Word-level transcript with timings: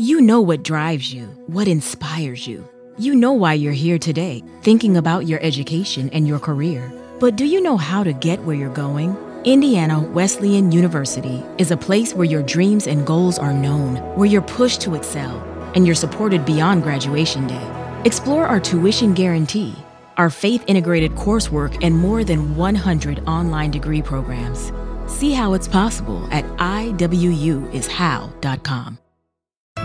You 0.00 0.22
know 0.22 0.40
what 0.40 0.62
drives 0.62 1.12
you, 1.12 1.26
what 1.46 1.68
inspires 1.68 2.46
you. 2.46 2.66
You 2.96 3.14
know 3.14 3.34
why 3.34 3.52
you're 3.52 3.74
here 3.74 3.98
today, 3.98 4.42
thinking 4.62 4.96
about 4.96 5.26
your 5.26 5.38
education 5.42 6.08
and 6.14 6.26
your 6.26 6.38
career. 6.38 6.90
But 7.18 7.36
do 7.36 7.44
you 7.44 7.60
know 7.60 7.76
how 7.76 8.02
to 8.02 8.14
get 8.14 8.42
where 8.44 8.56
you're 8.56 8.72
going? 8.72 9.14
Indiana 9.44 10.00
Wesleyan 10.00 10.72
University 10.72 11.44
is 11.58 11.70
a 11.70 11.76
place 11.76 12.14
where 12.14 12.24
your 12.24 12.42
dreams 12.42 12.86
and 12.86 13.06
goals 13.06 13.38
are 13.38 13.52
known, 13.52 13.96
where 14.16 14.24
you're 14.24 14.40
pushed 14.40 14.80
to 14.80 14.94
excel, 14.94 15.36
and 15.74 15.84
you're 15.84 15.94
supported 15.94 16.46
beyond 16.46 16.82
graduation 16.82 17.46
day. 17.46 18.00
Explore 18.06 18.46
our 18.46 18.58
tuition 18.58 19.12
guarantee, 19.12 19.76
our 20.16 20.30
faith 20.30 20.64
integrated 20.66 21.10
coursework, 21.10 21.78
and 21.84 21.94
more 21.94 22.24
than 22.24 22.56
100 22.56 23.22
online 23.26 23.70
degree 23.70 24.00
programs. 24.00 24.72
See 25.08 25.32
how 25.32 25.52
it's 25.52 25.68
possible 25.68 26.26
at 26.32 26.46
iwuishow.com. 26.56 27.70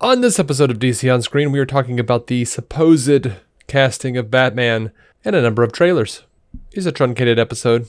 On 0.00 0.20
this 0.20 0.38
episode 0.38 0.70
of 0.70 0.78
DC 0.78 1.12
On 1.12 1.20
Screen, 1.22 1.50
we 1.50 1.58
are 1.58 1.66
talking 1.66 1.98
about 1.98 2.28
the 2.28 2.44
supposed 2.44 3.32
casting 3.66 4.16
of 4.16 4.30
Batman 4.30 4.92
and 5.24 5.34
a 5.34 5.42
number 5.42 5.64
of 5.64 5.72
trailers. 5.72 6.22
It's 6.70 6.86
a 6.86 6.92
truncated 6.92 7.36
episode, 7.36 7.88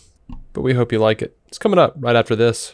but 0.53 0.61
we 0.61 0.73
hope 0.73 0.91
you 0.91 0.97
like 0.97 1.21
it. 1.21 1.37
It's 1.47 1.59
coming 1.59 1.77
up 1.77 1.93
right 1.99 2.15
after 2.15 2.35
this. 2.35 2.73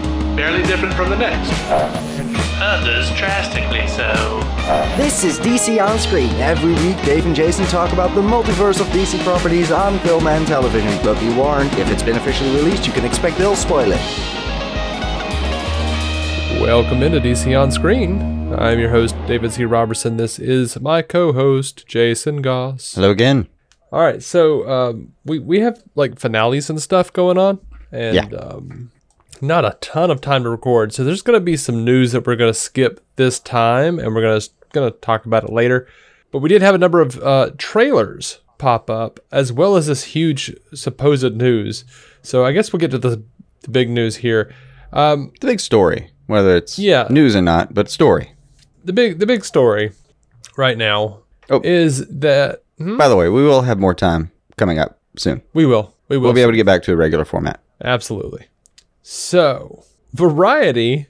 barely 0.41 0.63
different 0.63 0.91
from 0.95 1.07
the 1.07 1.15
next. 1.15 1.51
Others 2.59 3.11
drastically 3.15 3.85
so. 3.87 4.39
This 4.97 5.23
is 5.23 5.37
DC 5.39 5.79
On 5.79 5.99
Screen. 5.99 6.31
Every 6.37 6.73
week, 6.83 6.99
Dave 7.05 7.27
and 7.27 7.35
Jason 7.35 7.63
talk 7.65 7.93
about 7.93 8.15
the 8.15 8.21
multiverse 8.21 8.81
of 8.81 8.87
DC 8.87 9.23
properties 9.23 9.71
on 9.71 9.99
film 9.99 10.25
and 10.25 10.47
television. 10.47 10.89
But 11.03 11.19
be 11.19 11.31
warned, 11.35 11.71
if 11.73 11.91
it's 11.91 12.01
been 12.01 12.15
officially 12.15 12.49
released, 12.55 12.87
you 12.87 12.91
can 12.93 13.05
expect 13.05 13.37
they'll 13.37 13.55
spoil 13.55 13.91
it. 13.91 14.01
Welcome 16.59 17.03
into 17.03 17.19
DC 17.19 17.55
On 17.59 17.69
Screen. 17.71 18.51
I'm 18.55 18.79
your 18.79 18.89
host, 18.89 19.13
David 19.27 19.51
C. 19.53 19.63
Robertson. 19.65 20.17
This 20.17 20.39
is 20.39 20.79
my 20.81 21.03
co 21.03 21.33
host, 21.33 21.85
Jason 21.85 22.41
Goss. 22.41 22.95
Hello 22.95 23.11
again. 23.11 23.47
All 23.91 24.01
right, 24.01 24.23
so 24.23 24.67
um, 24.67 25.13
we, 25.23 25.37
we 25.37 25.59
have 25.59 25.83
like 25.93 26.17
finales 26.17 26.67
and 26.71 26.81
stuff 26.81 27.13
going 27.13 27.37
on, 27.37 27.59
and 27.91 28.15
Yeah. 28.15 28.37
um, 28.39 28.91
not 29.41 29.65
a 29.65 29.77
ton 29.81 30.11
of 30.11 30.21
time 30.21 30.43
to 30.43 30.49
record. 30.49 30.93
So 30.93 31.03
there's 31.03 31.21
going 31.21 31.37
to 31.39 31.43
be 31.43 31.57
some 31.57 31.83
news 31.85 32.11
that 32.11 32.25
we're 32.25 32.35
going 32.35 32.51
to 32.53 32.57
skip 32.59 33.03
this 33.15 33.39
time, 33.39 33.99
and 33.99 34.13
we're 34.15 34.21
going 34.21 34.39
to 34.39 34.49
going 34.73 34.91
to 34.91 34.97
talk 34.99 35.25
about 35.25 35.43
it 35.43 35.49
later. 35.51 35.87
But 36.31 36.39
we 36.39 36.49
did 36.49 36.61
have 36.61 36.75
a 36.75 36.77
number 36.77 37.01
of 37.01 37.17
uh, 37.21 37.51
trailers 37.57 38.39
pop 38.57 38.89
up, 38.89 39.19
as 39.31 39.51
well 39.51 39.75
as 39.75 39.87
this 39.87 40.03
huge 40.05 40.55
supposed 40.73 41.35
news. 41.35 41.83
So 42.21 42.45
I 42.45 42.51
guess 42.53 42.71
we'll 42.71 42.79
get 42.79 42.91
to 42.91 42.97
the, 42.97 43.21
the 43.61 43.69
big 43.69 43.89
news 43.89 44.17
here. 44.17 44.53
Um, 44.93 45.31
The 45.41 45.47
big 45.47 45.59
story, 45.59 46.11
whether 46.27 46.55
it's 46.55 46.77
Yeah. 46.79 47.07
news 47.09 47.35
or 47.35 47.41
not, 47.41 47.73
but 47.73 47.89
story. 47.89 48.33
the 48.85 48.93
big 48.93 49.19
the 49.19 49.25
big 49.25 49.43
story 49.45 49.91
right 50.57 50.77
now 50.77 51.19
Oh. 51.49 51.61
is 51.63 52.07
that 52.07 52.63
hmm? 52.77 52.97
By 52.97 53.07
the 53.09 53.15
way, 53.15 53.27
we 53.29 53.43
will 53.43 53.61
have 53.63 53.79
more 53.79 53.93
time 53.93 54.31
coming 54.57 54.79
up 54.79 54.99
soon. 55.17 55.41
we 55.53 55.65
will 55.65 55.93
we 56.07 56.17
will 56.17 56.25
We'll 56.25 56.33
be 56.33 56.41
able 56.41 56.51
to 56.53 56.57
get 56.57 56.65
back 56.65 56.83
to 56.83 56.93
a 56.93 56.95
regular 56.95 57.25
format. 57.25 57.59
Absolutely. 57.83 58.45
So, 59.01 59.83
Variety, 60.13 61.07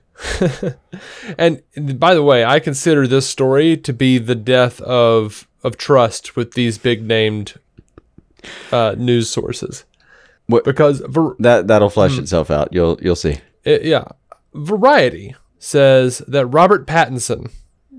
and 1.38 1.62
by 2.00 2.14
the 2.14 2.24
way, 2.24 2.46
I 2.46 2.60
consider 2.60 3.08
this 3.08 3.28
story 3.28 3.76
to 3.78 3.94
be 3.94 4.18
the 4.18 4.36
death 4.36 4.80
of 4.82 5.48
of 5.64 5.78
trust 5.78 6.36
with 6.36 6.54
these 6.54 6.78
big 6.78 7.04
named 7.04 7.54
uh, 8.72 8.96
news 8.98 9.30
sources. 9.30 9.84
What- 10.48 10.64
Because, 10.64 11.02
Var- 11.08 11.36
That 11.40 11.68
that'll 11.68 11.90
flesh 11.90 12.14
Hmm. 12.16 12.22
itself 12.22 12.50
out. 12.52 12.70
You'll 12.72 12.98
you'll 13.02 13.16
see. 13.16 13.38
it- 13.64 13.84
yeah, 13.84 14.06
Variety 14.54 15.36
says 15.60 16.20
that 16.28 16.46
Robert 16.48 16.88
Pattinson, 16.88 17.52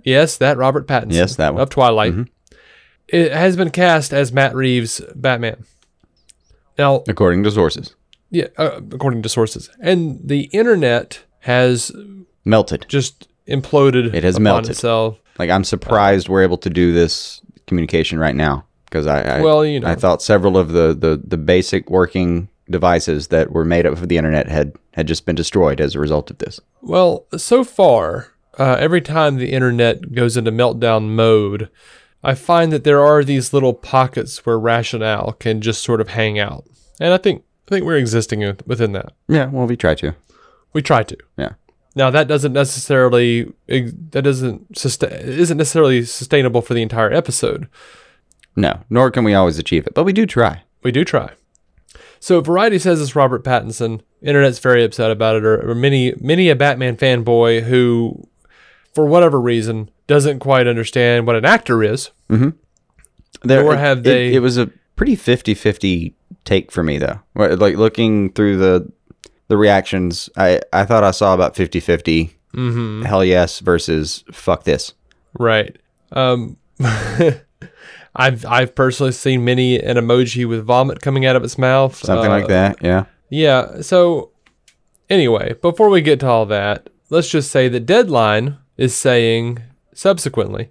yes, 0.04 0.36
that 0.38 0.56
Robert 0.56 0.86
Pattinson, 0.88 1.12
Yes, 1.14 1.36
that 1.36 1.54
one. 1.54 1.58
Mm-hmm. 1.58 1.62
of 1.62 1.70
Twilight, 1.70 2.14
it 3.08 3.32
has 3.32 3.56
been 3.56 3.70
cast 3.70 4.12
as 4.12 4.32
Matt 4.32 4.54
Reeves' 4.54 5.00
Batman. 5.14 5.64
Now, 6.78 7.04
According 7.08 7.44
to 7.44 7.50
sources. 7.50 7.94
Yeah, 8.32 8.46
uh, 8.56 8.80
according 8.90 9.22
to 9.22 9.28
sources, 9.28 9.70
and 9.80 10.18
the 10.24 10.44
internet 10.44 11.22
has 11.40 11.92
Melted. 12.44 12.86
just 12.88 13.28
imploded. 13.46 14.14
It 14.14 14.24
has 14.24 14.40
melted. 14.40 14.70
itself. 14.70 15.18
Like 15.38 15.50
I'm 15.50 15.64
surprised 15.64 16.28
we're 16.28 16.42
able 16.42 16.58
to 16.58 16.70
do 16.70 16.92
this 16.92 17.42
communication 17.66 18.18
right 18.18 18.34
now 18.34 18.64
because 18.86 19.06
I, 19.06 19.20
I 19.20 19.40
Well, 19.42 19.64
you 19.66 19.80
know. 19.80 19.88
I 19.88 19.94
thought 19.94 20.22
several 20.22 20.56
of 20.56 20.72
the, 20.72 20.94
the 20.94 21.20
the 21.22 21.36
basic 21.36 21.90
working 21.90 22.48
devices 22.70 23.28
that 23.28 23.52
were 23.52 23.66
made 23.66 23.84
up 23.84 23.92
of 23.92 24.08
the 24.08 24.16
internet 24.16 24.48
had 24.48 24.76
had 24.94 25.06
just 25.06 25.26
been 25.26 25.36
destroyed 25.36 25.80
as 25.80 25.94
a 25.94 26.00
result 26.00 26.30
of 26.30 26.38
this. 26.38 26.58
Well, 26.80 27.26
so 27.36 27.64
far, 27.64 28.32
uh, 28.58 28.76
every 28.80 29.02
time 29.02 29.36
the 29.36 29.52
internet 29.52 30.14
goes 30.14 30.38
into 30.38 30.52
meltdown 30.52 31.10
mode, 31.10 31.68
I 32.24 32.34
find 32.34 32.72
that 32.72 32.84
there 32.84 33.04
are 33.04 33.22
these 33.22 33.52
little 33.52 33.74
pockets 33.74 34.46
where 34.46 34.58
rationale 34.58 35.32
can 35.32 35.60
just 35.60 35.82
sort 35.82 36.00
of 36.00 36.08
hang 36.08 36.38
out, 36.38 36.64
and 36.98 37.12
I 37.12 37.18
think 37.18 37.44
I 37.66 37.70
think 37.70 37.84
we're 37.86 37.96
existing 37.96 38.40
within 38.66 38.92
that. 38.92 39.12
Yeah, 39.28 39.46
well, 39.46 39.66
we 39.66 39.76
try 39.76 39.94
to. 39.96 40.14
We 40.72 40.82
try 40.82 41.02
to. 41.04 41.16
Yeah. 41.36 41.52
Now 41.94 42.10
that 42.10 42.26
doesn't 42.28 42.52
necessarily 42.52 43.52
that 43.68 44.22
doesn't 44.22 44.76
sustain 44.78 45.12
isn't 45.12 45.58
necessarily 45.58 46.04
sustainable 46.04 46.62
for 46.62 46.72
the 46.74 46.82
entire 46.82 47.12
episode. 47.12 47.68
No, 48.56 48.80
nor 48.90 49.10
can 49.10 49.24
we 49.24 49.34
always 49.34 49.58
achieve 49.58 49.86
it, 49.86 49.94
but 49.94 50.04
we 50.04 50.12
do 50.12 50.24
try. 50.26 50.62
We 50.82 50.90
do 50.92 51.04
try. 51.04 51.30
So 52.20 52.40
Variety 52.40 52.78
says 52.78 53.00
it's 53.00 53.16
Robert 53.16 53.44
Pattinson. 53.44 54.00
Internet's 54.22 54.58
very 54.58 54.84
upset 54.84 55.10
about 55.10 55.36
it, 55.36 55.44
or, 55.44 55.70
or 55.70 55.74
many 55.74 56.14
many 56.20 56.48
a 56.48 56.56
Batman 56.56 56.96
fanboy 56.96 57.62
who, 57.64 58.26
for 58.94 59.04
whatever 59.06 59.40
reason, 59.40 59.90
doesn't 60.06 60.38
quite 60.38 60.66
understand 60.66 61.26
what 61.26 61.36
an 61.36 61.44
actor 61.44 61.82
is. 61.82 62.10
Mm-hmm. 62.30 62.50
There, 63.46 63.64
Nor 63.64 63.76
have 63.76 63.98
it- 63.98 64.02
they- 64.04 64.34
It, 64.34 64.38
was 64.40 64.56
a 64.58 64.70
pretty 65.02 65.16
50-50 65.16 66.14
take 66.44 66.70
for 66.70 66.82
me 66.82 66.98
though. 66.98 67.20
Like 67.34 67.76
looking 67.76 68.32
through 68.32 68.56
the 68.58 68.90
the 69.48 69.56
reactions, 69.56 70.30
I 70.36 70.60
I 70.72 70.84
thought 70.84 71.04
I 71.04 71.10
saw 71.10 71.34
about 71.34 71.54
50-50 71.54 72.30
Mm-hmm. 72.54 73.02
hell 73.06 73.24
yes 73.24 73.60
versus 73.60 74.24
fuck 74.30 74.64
this. 74.64 74.92
Right. 75.38 75.76
Um, 76.12 76.58
I've 78.14 78.44
I've 78.44 78.74
personally 78.74 79.12
seen 79.12 79.42
many 79.44 79.80
an 79.80 79.96
emoji 79.96 80.46
with 80.46 80.64
vomit 80.64 81.00
coming 81.00 81.24
out 81.24 81.34
of 81.34 81.42
its 81.44 81.56
mouth. 81.56 81.96
Something 81.96 82.30
Uh, 82.30 82.38
like 82.38 82.48
that. 82.48 82.76
Yeah. 82.82 83.04
Yeah. 83.30 83.80
So 83.80 84.32
anyway, 85.08 85.54
before 85.62 85.88
we 85.88 86.02
get 86.02 86.20
to 86.20 86.26
all 86.28 86.44
that, 86.46 86.90
let's 87.08 87.28
just 87.30 87.50
say 87.50 87.68
that 87.68 87.86
Deadline 87.86 88.58
is 88.76 88.94
saying 88.94 89.62
subsequently 89.94 90.70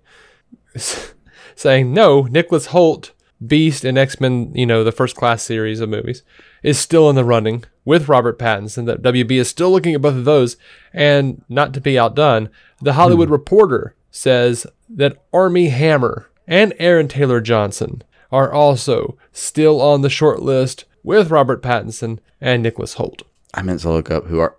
saying 1.56 1.92
no, 1.94 2.24
Nicholas 2.24 2.68
Hoult 2.68 3.12
Beast 3.46 3.84
and 3.84 3.98
X 3.98 4.20
Men, 4.20 4.52
you 4.54 4.66
know, 4.66 4.84
the 4.84 4.92
first 4.92 5.16
class 5.16 5.44
series 5.44 5.80
of 5.80 5.90
movies, 5.90 6.24
is 6.64 6.78
still 6.78 7.10
in 7.10 7.16
the 7.16 7.24
running 7.24 7.64
with 7.86 8.10
Robert 8.10 8.38
Pattinson. 8.38 8.86
That 8.86 9.02
WB 9.02 9.32
is 9.32 9.50
still 9.50 9.72
looking 9.72 9.96
at 9.96 10.02
both 10.02 10.16
of 10.16 10.26
those. 10.26 10.58
And 10.94 11.44
not 11.50 11.74
to 11.74 11.82
be 11.82 11.98
outdone, 11.98 12.50
the 12.82 12.94
Hollywood 12.94 13.30
hmm. 13.30 13.34
Reporter 13.34 13.96
says 14.12 14.68
that 14.90 15.24
Armie 15.34 15.70
Hammer 15.70 16.30
and 16.48 16.74
Aaron 16.80 17.08
Taylor 17.08 17.42
Johnson 17.42 18.04
are 18.32 18.52
also 18.52 19.18
still 19.32 19.82
on 19.82 20.02
the 20.02 20.10
short 20.10 20.42
list 20.42 20.86
with 21.04 21.32
Robert 21.32 21.62
Pattinson 21.62 22.20
and 22.40 22.62
Nicholas 22.62 22.96
Hoult. 22.96 23.24
I 23.54 23.62
meant 23.62 23.82
to 23.82 23.90
look 23.90 24.12
up 24.12 24.28
who 24.28 24.40
our, 24.40 24.56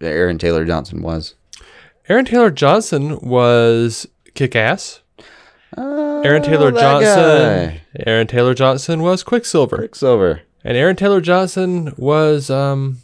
Aaron 0.00 0.38
Taylor 0.38 0.64
Johnson 0.64 1.02
was. 1.02 1.34
Aaron 2.08 2.24
Taylor 2.24 2.50
Johnson 2.50 3.20
was 3.20 4.06
kick 4.34 4.56
ass. 4.56 5.01
Aaron 5.76 6.42
Taylor 6.42 6.68
Oh, 6.68 6.70
Johnson. 6.80 7.14
guy. 7.16 7.80
Aaron 8.06 8.26
Taylor 8.26 8.54
Johnson 8.54 9.02
was 9.02 9.22
Quicksilver. 9.22 9.76
Quicksilver. 9.78 10.42
And 10.64 10.76
Aaron 10.76 10.96
Taylor 10.96 11.20
Johnson 11.20 11.92
was, 11.96 12.50
um, 12.50 12.98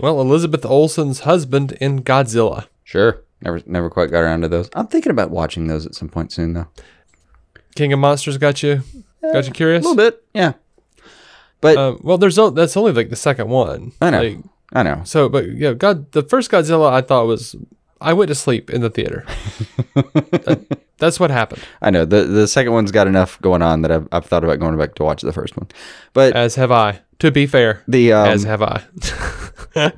well, 0.00 0.20
Elizabeth 0.20 0.64
Olsen's 0.64 1.20
husband 1.20 1.72
in 1.80 2.02
Godzilla. 2.02 2.66
Sure. 2.84 3.20
Never 3.42 3.60
never 3.66 3.90
quite 3.90 4.10
got 4.10 4.20
around 4.20 4.42
to 4.42 4.48
those. 4.48 4.70
I'm 4.74 4.86
thinking 4.86 5.10
about 5.10 5.30
watching 5.30 5.66
those 5.66 5.84
at 5.84 5.94
some 5.96 6.08
point 6.08 6.30
soon 6.30 6.52
though. 6.54 6.68
King 7.74 7.92
of 7.92 7.98
Monsters 7.98 8.38
got 8.38 8.62
you, 8.62 8.82
got 9.32 9.46
you 9.46 9.52
curious. 9.52 9.84
A 9.84 9.88
little 9.88 9.96
bit, 10.10 10.22
yeah. 10.32 10.52
But 11.60 11.76
Um, 11.76 12.00
well, 12.04 12.18
there's 12.18 12.38
o- 12.38 12.50
that's 12.50 12.76
only 12.76 12.92
like 12.92 13.10
the 13.10 13.16
second 13.16 13.48
one. 13.48 13.92
I 14.00 14.10
know. 14.10 14.22
Like, 14.22 14.38
I 14.74 14.82
know. 14.84 15.02
so, 15.04 15.28
but 15.28 15.48
yeah, 15.50 15.72
God, 15.72 16.12
the 16.12 16.22
first 16.22 16.50
Godzilla 16.52 16.92
I 16.92 17.00
thought 17.02 17.26
was, 17.26 17.56
I 18.00 18.12
went 18.12 18.28
to 18.28 18.34
sleep 18.36 18.70
in 18.70 18.80
the 18.80 18.90
theater. 18.90 19.24
That- 20.98 21.06
that's 21.06 21.18
what 21.18 21.30
happened. 21.30 21.62
I 21.80 21.90
know. 21.90 22.04
The 22.04 22.24
the 22.24 22.46
second 22.46 22.72
one's 22.72 22.92
got 22.92 23.06
enough 23.08 23.40
going 23.42 23.60
on 23.62 23.82
that 23.82 23.90
I've, 23.90 24.06
I've 24.12 24.24
thought 24.26 24.44
about 24.44 24.60
going 24.60 24.76
back 24.78 24.94
to 24.96 25.02
watch 25.04 25.22
the 25.22 25.32
first 25.32 25.56
one. 25.56 25.66
But 26.12 26.34
As 26.36 26.54
have 26.54 26.70
I. 26.70 27.00
To 27.18 27.30
be 27.30 27.46
fair, 27.46 27.82
the 27.88 28.12
um, 28.12 28.28
as 28.28 28.44
have 28.44 28.62
I. 28.62 28.82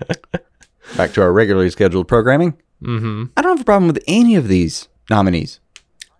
back 0.96 1.12
to 1.12 1.22
our 1.22 1.32
regularly 1.32 1.70
scheduled 1.70 2.08
programming. 2.08 2.52
Mm-hmm. 2.82 3.24
I 3.36 3.42
don't 3.42 3.52
have 3.56 3.60
a 3.62 3.64
problem 3.64 3.88
with 3.88 4.02
any 4.06 4.34
of 4.36 4.48
these 4.48 4.88
nominees. 5.10 5.60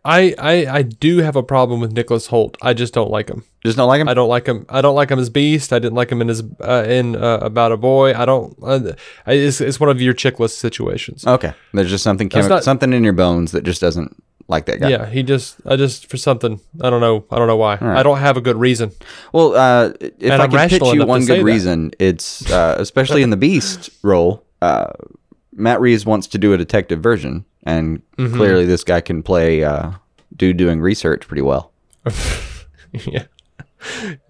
I, 0.07 0.35
I 0.39 0.67
I 0.67 0.83
do 0.83 1.19
have 1.19 1.35
a 1.35 1.43
problem 1.43 1.81
with 1.81 1.93
Nicholas 1.93 2.29
Hoult. 2.29 2.57
I 2.61 2.75
just 2.75 2.93
don't 2.93 3.11
like 3.11 3.29
him. 3.31 3.43
Just 3.65 3.79
don't 3.79 3.89
like 3.89 4.01
them. 4.01 4.09
I 4.09 4.13
don't 4.15 4.29
like 4.29 4.47
him. 4.47 4.67
I 4.69 4.83
don't 4.83 4.95
like 4.95 5.11
him 5.11 5.19
as 5.19 5.31
Beast. 5.31 5.73
I 5.73 5.79
didn't 5.79 5.95
like 5.95 6.11
him 6.13 6.21
in 6.21 6.29
his 6.29 6.43
uh, 6.61 6.85
in 6.87 7.17
uh, 7.17 7.39
About 7.41 7.73
a 7.73 7.79
Boy. 7.79 8.13
I 8.15 8.27
don't. 8.27 8.55
Uh, 8.63 8.93
I, 9.27 9.33
it's, 9.33 9.63
it's 9.63 9.81
one 9.81 9.89
of 9.89 10.03
your 10.03 10.13
checklist 10.13 10.57
situations. 10.59 11.27
Okay, 11.27 11.55
there's 11.73 11.89
just 11.89 12.05
something 12.05 12.29
chemi- 12.29 12.51
not- 12.51 12.65
something 12.65 12.93
in 12.93 13.03
your 13.03 13.15
bones 13.15 13.53
that 13.53 13.65
just 13.65 13.81
doesn't 13.81 14.23
like 14.49 14.67
that 14.67 14.81
guy. 14.81 14.91
Yeah, 14.91 15.07
he 15.07 15.23
just 15.23 15.57
I 15.67 15.77
just 15.77 16.09
for 16.11 16.17
something 16.17 16.61
I 16.83 16.91
don't 16.91 17.01
know 17.01 17.25
I 17.31 17.39
don't 17.39 17.47
know 17.49 17.57
why 17.57 17.79
I 17.81 18.03
don't 18.03 18.19
have 18.19 18.37
a 18.37 18.41
good 18.41 18.57
reason. 18.57 18.91
Well, 19.33 19.55
uh, 19.55 19.93
if 20.01 20.31
And 20.31 20.41
I 20.43 20.45
I'm 20.45 20.51
could 20.51 20.71
pitch 20.71 20.83
you 20.95 21.07
one 21.07 21.25
good 21.25 21.41
that. 21.41 21.45
reason, 21.45 21.93
it's 21.99 22.51
uh, 22.51 22.77
especially 22.79 23.23
in 23.23 23.31
the 23.31 23.37
Beast 23.37 23.91
role. 24.03 24.45
Uh, 24.63 24.91
Matt 25.53 25.81
Reeves 25.81 26.05
wants 26.05 26.27
to 26.29 26.39
do 26.39 26.53
a 26.53 26.57
detective 26.59 27.01
version, 27.01 27.45
and 27.65 28.03
Mm-hmm. 28.19 28.37
clearly 28.37 28.65
this 28.65 28.85
guy 28.85 29.01
can 29.01 29.23
play 29.23 29.63
uh, 29.65 29.93
dude 30.37 30.57
doing 30.57 30.81
research 30.81 31.27
pretty 31.29 31.43
well. 31.43 31.73
yeah, 32.93 33.25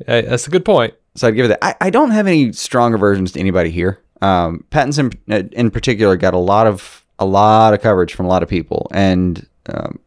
Hey, 0.07 0.23
that's 0.23 0.47
a 0.47 0.51
good 0.51 0.65
point. 0.65 0.95
So 1.15 1.29
I'd 1.29 1.37
give 1.37 1.45
it 1.47 1.49
that. 1.49 1.65
I, 1.65 1.75
I 1.87 1.91
don't 1.91 2.11
have 2.11 2.27
any 2.27 2.53
strong 2.53 2.93
aversions 2.95 3.33
to 3.33 3.41
anybody 3.41 3.71
here. 3.71 4.01
Um, 4.21 4.65
Pattinson 4.71 5.15
uh, 5.31 5.47
in 5.53 5.71
particular 5.71 6.17
got 6.17 6.35
a 6.35 6.39
lot 6.39 6.67
of 6.67 7.05
a 7.19 7.25
lot 7.25 7.73
of 7.75 7.81
coverage 7.81 8.15
from 8.15 8.27
a 8.27 8.29
lot 8.29 8.43
of 8.43 8.49
people, 8.49 8.89
and 8.91 9.47
um, 9.69 9.99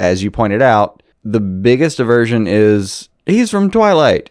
as 0.00 0.22
you 0.22 0.30
pointed 0.30 0.62
out, 0.62 1.02
the 1.24 1.40
biggest 1.40 2.00
aversion 2.00 2.46
is 2.46 3.08
he's 3.26 3.50
from 3.50 3.70
Twilight, 3.70 4.30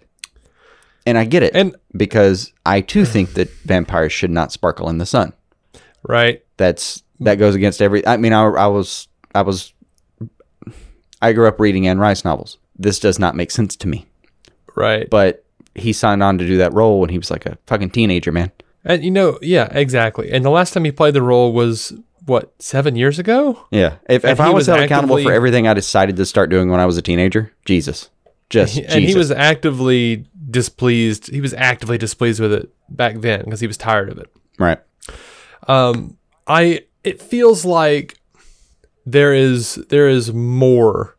and 1.06 1.18
I 1.18 1.26
get 1.26 1.44
it, 1.44 1.56
And- 1.56 1.76
because 1.96 2.52
I 2.66 2.82
too 2.82 3.06
think 3.06 3.34
that 3.34 3.50
vampires 3.66 4.12
should 4.14 4.32
not 4.32 4.52
sparkle 4.52 4.90
in 4.90 4.98
the 4.98 5.06
sun. 5.06 5.34
Right. 6.08 6.44
That's 6.58 7.02
that 7.20 7.36
goes 7.36 7.56
against 7.56 7.82
every. 7.82 8.06
I 8.06 8.18
mean, 8.18 8.34
I, 8.34 8.44
I 8.44 8.68
was 8.68 9.08
I 9.34 9.42
was 9.44 9.74
I 11.22 11.34
grew 11.34 11.48
up 11.48 11.60
reading 11.60 11.88
Anne 11.88 12.00
Rice 12.00 12.26
novels. 12.26 12.58
This 12.78 13.00
does 13.00 13.20
not 13.20 13.36
make 13.36 13.52
sense 13.52 13.76
to 13.78 13.88
me, 13.88 14.06
Right. 14.76 15.10
but 15.10 15.46
he 15.76 15.94
signed 15.94 16.22
on 16.24 16.38
to 16.38 16.46
do 16.46 16.58
that 16.58 16.74
role 16.74 17.00
when 17.00 17.10
he 17.10 17.18
was 17.18 17.32
like 17.32 17.46
a 17.46 17.58
fucking 17.68 17.92
teenager, 17.92 18.32
man. 18.32 18.52
And 18.84 19.04
you 19.04 19.12
know, 19.12 19.40
yeah, 19.42 19.70
exactly. 19.72 20.32
And 20.32 20.44
the 20.44 20.50
last 20.50 20.74
time 20.74 20.84
he 20.84 20.92
played 20.92 21.14
the 21.14 21.22
role 21.22 21.54
was 21.54 21.94
what 22.26 22.54
seven 22.60 22.96
years 22.96 23.20
ago. 23.20 23.66
Yeah. 23.72 23.96
If, 24.10 24.26
if 24.26 24.40
I 24.40 24.50
was 24.50 24.68
was 24.68 24.68
held 24.68 24.80
accountable 24.82 25.22
for 25.22 25.32
everything 25.32 25.68
I 25.68 25.74
decided 25.74 26.16
to 26.18 26.26
start 26.26 26.50
doing 26.50 26.70
when 26.70 26.80
I 26.80 26.86
was 26.86 26.98
a 26.98 27.02
teenager, 27.02 27.52
Jesus. 27.66 28.10
Just 28.50 28.78
and 28.78 29.00
he 29.02 29.08
Jesus. 29.08 29.16
was 29.16 29.32
actively 29.32 30.26
displeased. 30.50 31.30
He 31.30 31.42
was 31.42 31.54
actively 31.54 31.98
displeased 31.98 32.40
with 32.40 32.54
it 32.54 32.70
back 32.90 33.22
then 33.22 33.44
because 33.46 33.60
he 33.60 33.68
was 33.68 33.78
tired 33.78 34.10
of 34.10 34.18
it. 34.18 34.32
right. 34.58 34.80
Um, 35.68 36.18
I 36.48 36.82
it 37.04 37.22
feels 37.22 37.66
like 37.66 38.18
there 39.06 39.34
is 39.34 39.76
there 39.90 40.08
is 40.08 40.34
more 40.34 41.16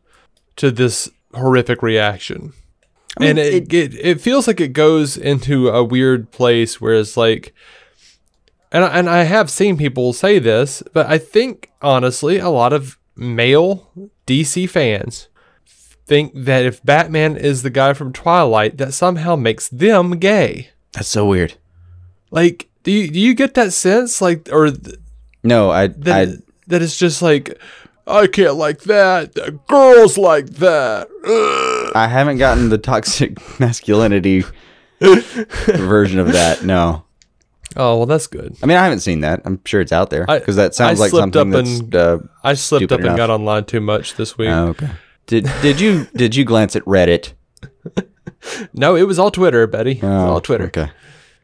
to 0.57 0.71
this 0.71 1.09
horrific 1.33 1.81
reaction, 1.81 2.53
and 3.19 3.37
it, 3.37 3.71
it 3.73 3.95
it 3.95 4.21
feels 4.21 4.47
like 4.47 4.59
it 4.59 4.73
goes 4.73 5.17
into 5.17 5.69
a 5.69 5.83
weird 5.83 6.31
place 6.31 6.79
where 6.79 6.93
it's 6.93 7.17
like, 7.17 7.53
and 8.71 8.83
I- 8.85 8.97
and 8.99 9.09
I 9.09 9.23
have 9.23 9.49
seen 9.49 9.77
people 9.77 10.13
say 10.13 10.39
this, 10.39 10.83
but 10.93 11.07
I 11.07 11.17
think 11.17 11.71
honestly 11.81 12.37
a 12.37 12.49
lot 12.49 12.73
of 12.73 12.97
male 13.15 13.89
DC 14.27 14.67
fans 14.69 15.27
think 16.07 16.31
that 16.35 16.65
if 16.65 16.83
Batman 16.83 17.35
is 17.37 17.63
the 17.63 17.69
guy 17.69 17.93
from 17.93 18.13
Twilight, 18.13 18.77
that 18.77 18.93
somehow 18.93 19.35
makes 19.35 19.67
them 19.69 20.11
gay. 20.19 20.69
That's 20.93 21.07
so 21.07 21.25
weird. 21.25 21.55
Like, 22.31 22.67
do 22.83 22.91
you 22.91 23.09
do 23.09 23.19
you 23.19 23.33
get 23.33 23.53
that 23.55 23.73
sense? 23.73 24.21
Like, 24.21 24.49
or 24.51 24.69
th- 24.71 24.97
No, 25.43 25.71
I 25.71 25.87
that 25.87 26.27
I 26.29 26.33
that 26.67 26.81
it's 26.81 26.97
just 26.97 27.21
like 27.21 27.57
I 28.07 28.27
can't 28.27 28.55
like 28.55 28.81
that. 28.81 29.33
The 29.33 29.57
girls 29.67 30.17
like 30.17 30.47
that. 30.57 31.07
Ugh. 31.27 31.91
I 31.95 32.07
haven't 32.07 32.37
gotten 32.37 32.69
the 32.69 32.77
toxic 32.77 33.37
masculinity 33.59 34.43
version 34.99 36.19
of 36.19 36.31
that. 36.33 36.63
No. 36.63 37.04
Oh 37.77 37.97
well, 37.97 38.05
that's 38.05 38.27
good. 38.27 38.55
I 38.63 38.65
mean, 38.65 38.77
I 38.77 38.83
haven't 38.83 38.99
seen 39.01 39.19
that. 39.21 39.41
I'm 39.45 39.59
sure 39.65 39.81
it's 39.81 39.91
out 39.91 40.09
there 40.09 40.25
because 40.25 40.55
that 40.55 40.73
sounds 40.75 40.99
I 40.99 41.03
like 41.03 41.09
slipped 41.09 41.33
something 41.33 41.53
up 41.53 41.65
that's 41.65 41.79
and- 41.79 41.95
uh, 41.95 42.17
I 42.43 42.53
slipped 42.53 42.91
up 42.91 42.99
and 42.99 43.05
enough. 43.07 43.17
got 43.17 43.29
online 43.29 43.65
too 43.65 43.81
much 43.81 44.15
this 44.15 44.37
week. 44.37 44.49
oh, 44.49 44.67
okay. 44.69 44.89
Did 45.27 45.49
did 45.61 45.79
you 45.79 46.07
did 46.15 46.35
you 46.35 46.45
glance 46.45 46.75
at 46.75 46.83
Reddit? 46.85 47.33
no, 48.73 48.95
it 48.95 49.03
was 49.03 49.19
all 49.19 49.31
Twitter, 49.31 49.67
Betty. 49.67 49.91
It 49.93 50.03
was 50.03 50.11
Oh, 50.11 50.33
all 50.33 50.41
Twitter. 50.41 50.65
Okay. 50.65 50.89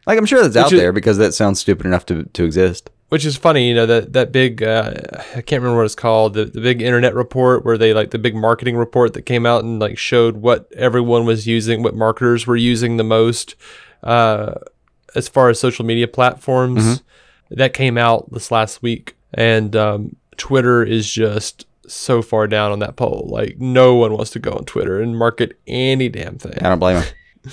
Like 0.07 0.17
I'm 0.17 0.25
sure 0.25 0.41
that's 0.41 0.55
out 0.55 0.71
is- 0.71 0.79
there 0.79 0.91
because 0.93 1.17
that 1.17 1.33
sounds 1.33 1.59
stupid 1.59 1.85
enough 1.85 2.05
to 2.07 2.23
to 2.23 2.43
exist. 2.43 2.89
Which 3.09 3.25
is 3.25 3.35
funny, 3.35 3.67
you 3.67 3.75
know 3.75 3.85
that 3.87 4.13
that 4.13 4.31
big 4.31 4.63
uh, 4.63 4.93
I 5.35 5.41
can't 5.41 5.61
remember 5.61 5.77
what 5.79 5.85
it's 5.85 5.95
called 5.95 6.33
the, 6.33 6.45
the 6.45 6.61
big 6.61 6.81
internet 6.81 7.13
report 7.13 7.65
where 7.65 7.77
they 7.77 7.93
like 7.93 8.11
the 8.11 8.17
big 8.17 8.35
marketing 8.35 8.77
report 8.77 9.13
that 9.15 9.23
came 9.23 9.45
out 9.45 9.65
and 9.65 9.81
like 9.81 9.97
showed 9.97 10.37
what 10.37 10.71
everyone 10.77 11.25
was 11.25 11.45
using, 11.45 11.83
what 11.83 11.93
marketers 11.93 12.47
were 12.47 12.55
using 12.55 12.95
the 12.95 13.03
most, 13.03 13.55
uh, 14.01 14.53
as 15.15 15.27
far 15.27 15.49
as 15.49 15.59
social 15.59 15.85
media 15.85 16.07
platforms. 16.07 17.03
That 17.53 17.73
came 17.73 17.97
out 17.97 18.31
this 18.31 18.49
last 18.49 18.81
week, 18.81 19.15
and 19.33 19.75
um, 19.75 20.15
Twitter 20.37 20.83
is 20.83 21.11
just 21.11 21.65
so 21.85 22.21
far 22.21 22.47
down 22.47 22.71
on 22.71 22.79
that 22.79 22.95
poll. 22.95 23.27
Like 23.29 23.57
no 23.59 23.95
one 23.95 24.13
wants 24.13 24.31
to 24.31 24.39
go 24.39 24.51
on 24.51 24.63
Twitter 24.63 25.01
and 25.01 25.17
market 25.17 25.59
any 25.67 26.07
damn 26.07 26.37
thing. 26.37 26.53
I 26.61 26.69
don't 26.69 26.79
blame 26.79 27.01
him. 27.01 27.13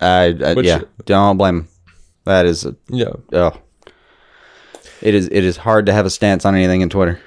I, 0.00 0.34
I 0.44 0.54
Which- 0.54 0.66
yeah, 0.66 0.80
don't 1.04 1.36
blame 1.36 1.56
him. 1.60 1.68
That 2.24 2.46
is 2.46 2.64
a, 2.64 2.74
Yeah. 2.88 3.12
oh, 3.34 3.52
it 5.02 5.14
is 5.14 5.28
it 5.28 5.44
is 5.44 5.58
hard 5.58 5.86
to 5.86 5.92
have 5.92 6.06
a 6.06 6.10
stance 6.10 6.44
on 6.44 6.54
anything 6.54 6.80
in 6.80 6.88
Twitter. 6.88 7.20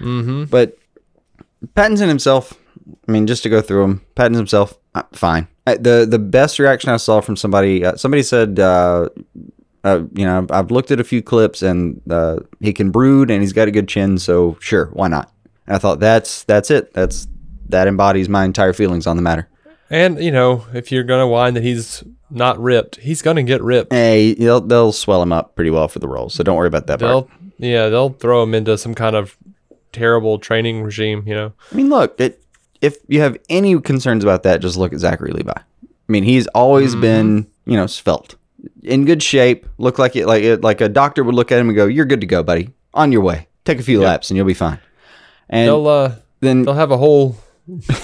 Mm-hmm. 0.00 0.44
But 0.44 0.76
Pattinson 1.74 2.08
himself, 2.08 2.52
I 3.08 3.12
mean, 3.12 3.26
just 3.26 3.42
to 3.44 3.48
go 3.48 3.62
through 3.62 3.84
him, 3.84 4.02
Pattinson 4.14 4.36
himself, 4.36 4.76
uh, 4.96 5.02
fine. 5.12 5.46
Uh, 5.66 5.76
the 5.80 6.06
The 6.08 6.18
best 6.18 6.58
reaction 6.58 6.90
I 6.90 6.96
saw 6.96 7.20
from 7.20 7.36
somebody, 7.36 7.84
uh, 7.84 7.96
somebody 7.96 8.22
said, 8.22 8.58
uh, 8.60 9.08
uh, 9.84 10.02
you 10.14 10.24
know, 10.26 10.46
I've- 10.50 10.72
looked 10.74 10.90
at 10.90 10.98
a 11.00 11.04
few 11.04 11.22
clips 11.22 11.62
and 11.62 12.00
uh, 12.10 12.38
he 12.60 12.72
can 12.72 12.90
brood 12.90 13.30
and 13.30 13.40
he's 13.42 13.52
got 13.52 13.68
a 13.68 13.70
good 13.70 13.88
chin, 13.88 14.18
so 14.18 14.56
sure, 14.60 14.86
why 14.92 15.08
not? 15.08 15.30
And 15.66 15.76
I 15.76 15.78
thought 15.78 16.00
that's 16.00 16.44
that's 16.44 16.70
it. 16.70 16.92
That's 16.94 17.28
that 17.68 17.86
embodies 17.88 18.28
my 18.28 18.44
entire 18.44 18.72
feelings 18.72 19.06
on 19.06 19.16
the 19.16 19.22
matter. 19.22 19.48
And 19.90 20.22
you 20.22 20.32
know, 20.32 20.64
if 20.72 20.90
you're 20.90 21.04
gonna 21.04 21.28
whine 21.28 21.54
that 21.54 21.62
he's 21.62 22.02
not 22.30 22.58
ripped, 22.60 22.96
he's 22.96 23.22
gonna 23.22 23.42
get 23.44 23.62
ripped. 23.62 23.92
Hey, 23.92 24.34
they'll 24.34 24.60
they'll 24.60 24.92
swell 24.92 25.22
him 25.22 25.32
up 25.32 25.54
pretty 25.54 25.70
well 25.70 25.86
for 25.88 25.98
the 26.00 26.08
role, 26.08 26.28
so 26.28 26.42
don't 26.42 26.56
worry 26.56 26.66
about 26.68 26.86
that 26.88 26.98
part. 27.00 27.28
They'll 27.58 27.70
yeah, 27.70 27.88
they'll 27.88 28.10
throw 28.10 28.42
him 28.42 28.54
into 28.54 28.76
some 28.78 28.94
kind 28.94 29.14
of 29.16 29.36
terrible 29.92 30.38
training 30.38 30.82
regime, 30.82 31.22
you 31.26 31.34
know. 31.34 31.52
I 31.72 31.74
mean, 31.74 31.88
look, 31.88 32.20
it, 32.20 32.42
if 32.80 32.96
you 33.08 33.20
have 33.20 33.36
any 33.48 33.78
concerns 33.80 34.22
about 34.24 34.42
that, 34.44 34.60
just 34.60 34.76
look 34.76 34.92
at 34.92 34.98
Zachary 34.98 35.32
Levi. 35.32 35.52
I 35.52 35.64
mean, 36.08 36.24
he's 36.24 36.46
always 36.48 36.92
Mm-hmm. 36.92 37.00
been, 37.00 37.46
you 37.64 37.76
know, 37.76 37.86
svelte, 37.86 38.36
in 38.82 39.04
good 39.04 39.22
shape. 39.22 39.66
Look 39.78 39.98
like 39.98 40.14
it, 40.16 40.26
like 40.26 40.42
it, 40.42 40.62
like 40.62 40.80
a 40.80 40.88
doctor 40.88 41.24
would 41.24 41.34
look 41.34 41.50
at 41.52 41.58
him 41.58 41.68
and 41.68 41.76
go, 41.76 41.86
"You're 41.86 42.04
good 42.06 42.20
to 42.20 42.26
go, 42.26 42.42
buddy. 42.42 42.70
On 42.94 43.12
your 43.12 43.22
way. 43.22 43.48
Take 43.64 43.80
a 43.80 43.82
few 43.82 44.00
laps 44.00 44.30
and 44.30 44.36
you'll 44.36 44.46
be 44.46 44.54
fine." 44.54 44.78
And 45.48 45.66
They'll 45.68 45.86
uh 45.88 46.12
then 46.40 46.62
they'll 46.62 46.74
have 46.74 46.90
a 46.92 46.96
whole 46.96 47.36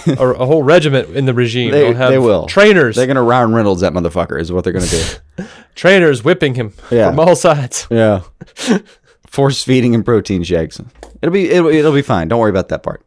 a, 0.07 0.27
a 0.31 0.47
whole 0.47 0.63
regiment 0.63 1.11
in 1.17 1.25
the 1.27 1.35
regime. 1.35 1.71
They- 1.71 1.81
They'll 1.83 1.95
have 1.95 2.11
they 2.11 2.19
will. 2.19 2.47
trainers, 2.47 2.97
They're 2.97 3.07
gonna 3.07 3.23
Ryan 3.23 3.53
Reynolds 3.55 3.81
that 3.83 3.93
motherfucker 3.93 4.41
is 4.41 4.51
what 4.51 4.65
they're 4.65 4.73
gonna 4.73 4.87
do. 4.87 5.45
trainers 5.77 6.25
whipping 6.25 6.55
him 6.55 6.73
Yeah. 6.91 7.11
from 7.11 7.21
all 7.21 7.37
sides. 7.37 7.87
yeah, 7.91 8.23
force 9.29 9.63
feeding 9.63 9.95
and 9.95 10.05
protein 10.05 10.43
shakes. 10.43 10.81
It'll 11.21 11.33
be 11.33 11.49
it'll, 11.51 11.69
it'll 11.69 11.93
be 11.95 12.03
fine. 12.03 12.29
Don't 12.29 12.41
worry 12.41 12.51
about 12.51 12.69
that 12.71 12.83
part. 12.83 13.05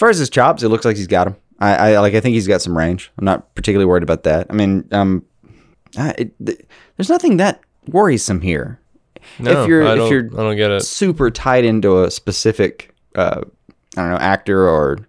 As 0.00 0.02
far 0.02 0.08
as 0.08 0.16
his 0.16 0.30
chops, 0.30 0.62
it 0.62 0.70
looks 0.70 0.86
like 0.86 0.96
he's 0.96 1.06
got 1.06 1.24
them. 1.24 1.36
I, 1.58 1.74
I 1.92 1.98
like. 1.98 2.14
I 2.14 2.20
think 2.20 2.32
he's 2.32 2.48
got 2.48 2.62
some 2.62 2.74
range. 2.74 3.12
I'm 3.18 3.24
not 3.26 3.54
particularly 3.54 3.84
worried 3.84 4.02
about 4.02 4.22
that. 4.22 4.46
I 4.48 4.54
mean, 4.54 4.88
um, 4.92 5.26
I, 5.98 6.14
it, 6.16 6.46
th- 6.46 6.66
there's 6.96 7.10
nothing 7.10 7.36
that 7.36 7.60
worrisome 7.86 8.40
here. 8.40 8.80
No, 9.38 9.62
if 9.62 9.68
you're 9.68 9.86
I 9.86 9.92
if 9.92 9.96
don't, 9.98 10.10
you're 10.10 10.24
I 10.40 10.42
don't 10.42 10.56
get 10.56 10.70
it. 10.70 10.84
super 10.86 11.30
tied 11.30 11.66
into 11.66 12.02
a 12.02 12.10
specific 12.10 12.94
uh, 13.14 13.42
I 13.94 14.00
don't 14.00 14.10
know 14.12 14.16
actor 14.16 14.66
or 14.66 15.06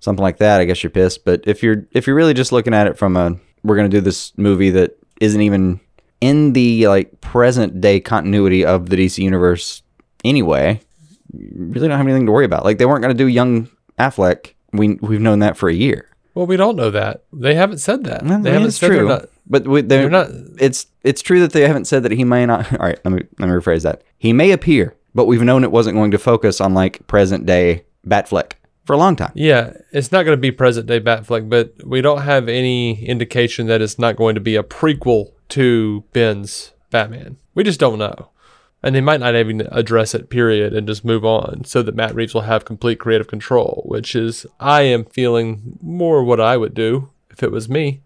something 0.00 0.22
like 0.22 0.38
that, 0.38 0.62
I 0.62 0.64
guess 0.64 0.82
you're 0.82 0.88
pissed. 0.88 1.26
But 1.26 1.42
if 1.46 1.62
you're 1.62 1.84
if 1.90 2.06
you're 2.06 2.16
really 2.16 2.32
just 2.32 2.52
looking 2.52 2.72
at 2.72 2.86
it 2.86 2.96
from 2.96 3.18
a 3.18 3.36
we're 3.62 3.76
gonna 3.76 3.90
do 3.90 4.00
this 4.00 4.32
movie 4.38 4.70
that 4.70 4.98
isn't 5.20 5.42
even 5.42 5.78
in 6.22 6.54
the 6.54 6.88
like 6.88 7.20
present 7.20 7.82
day 7.82 8.00
continuity 8.00 8.64
of 8.64 8.88
the 8.88 8.96
DC 8.96 9.18
universe 9.18 9.82
anyway, 10.24 10.80
you 11.36 11.50
really 11.54 11.86
don't 11.86 11.98
have 11.98 12.06
anything 12.06 12.24
to 12.24 12.32
worry 12.32 12.46
about. 12.46 12.64
Like 12.64 12.78
they 12.78 12.86
weren't 12.86 13.02
gonna 13.02 13.12
do 13.12 13.26
young 13.26 13.68
Affleck. 13.98 14.54
We 14.72 14.94
we've 15.00 15.20
known 15.20 15.40
that 15.40 15.56
for 15.56 15.68
a 15.68 15.74
year. 15.74 16.08
Well, 16.34 16.46
we 16.46 16.56
don't 16.56 16.76
know 16.76 16.90
that. 16.90 17.24
They 17.32 17.54
haven't 17.54 17.78
said 17.78 18.04
that. 18.04 18.22
Well, 18.24 18.40
they 18.40 18.50
I 18.50 18.52
mean, 18.52 18.54
haven't 18.54 18.70
said 18.72 18.86
true, 18.88 19.06
not. 19.08 19.28
but 19.46 19.68
we, 19.68 19.82
they're, 19.82 20.08
they're 20.08 20.10
not- 20.10 20.30
It's 20.58 20.86
it's 21.02 21.20
true 21.20 21.40
that 21.40 21.52
they 21.52 21.66
haven't 21.66 21.84
said 21.84 22.02
that 22.04 22.12
he 22.12 22.24
may 22.24 22.46
not. 22.46 22.72
All 22.80 22.86
right, 22.86 22.98
let 23.04 23.12
me 23.12 23.22
let 23.38 23.48
me 23.48 23.54
rephrase 23.54 23.82
that. 23.82 24.02
He 24.18 24.32
may 24.32 24.50
appear, 24.52 24.96
but 25.14 25.26
we've 25.26 25.42
known 25.42 25.62
it 25.62 25.70
wasn't 25.70 25.96
going 25.96 26.10
to 26.12 26.18
focus 26.18 26.60
on 26.60 26.72
like 26.72 27.06
present 27.06 27.44
day 27.44 27.84
Batfleck 28.06 28.52
for 28.86 28.94
a 28.94 28.96
long 28.96 29.14
time. 29.14 29.32
Yeah, 29.34 29.74
it's 29.92 30.10
not 30.10 30.22
going 30.24 30.36
to 30.36 30.40
be 30.40 30.50
present 30.50 30.86
day 30.86 31.00
Batfleck, 31.00 31.50
but 31.50 31.74
we 31.86 32.00
don't 32.00 32.22
have 32.22 32.48
any 32.48 33.04
indication 33.04 33.66
that 33.66 33.82
it's 33.82 33.98
not 33.98 34.16
going 34.16 34.34
to 34.34 34.40
be 34.40 34.56
a 34.56 34.62
prequel 34.62 35.32
to 35.50 36.02
Ben's 36.14 36.72
Batman. 36.90 37.36
We 37.54 37.62
just 37.62 37.78
don't 37.78 37.98
know. 37.98 38.30
And 38.82 38.94
they 38.94 39.00
might 39.00 39.20
not 39.20 39.36
even 39.36 39.68
address 39.70 40.12
it, 40.14 40.28
period, 40.28 40.74
and 40.74 40.88
just 40.88 41.04
move 41.04 41.24
on 41.24 41.64
so 41.64 41.82
that 41.82 41.94
Matt 41.94 42.14
Reeves 42.14 42.34
will 42.34 42.40
have 42.42 42.64
complete 42.64 42.98
creative 42.98 43.28
control, 43.28 43.84
which 43.86 44.16
is, 44.16 44.44
I 44.58 44.82
am 44.82 45.04
feeling 45.04 45.78
more 45.80 46.24
what 46.24 46.40
I 46.40 46.56
would 46.56 46.74
do 46.74 47.10
if 47.30 47.42
it 47.44 47.52
was 47.52 47.68
me. 47.68 48.00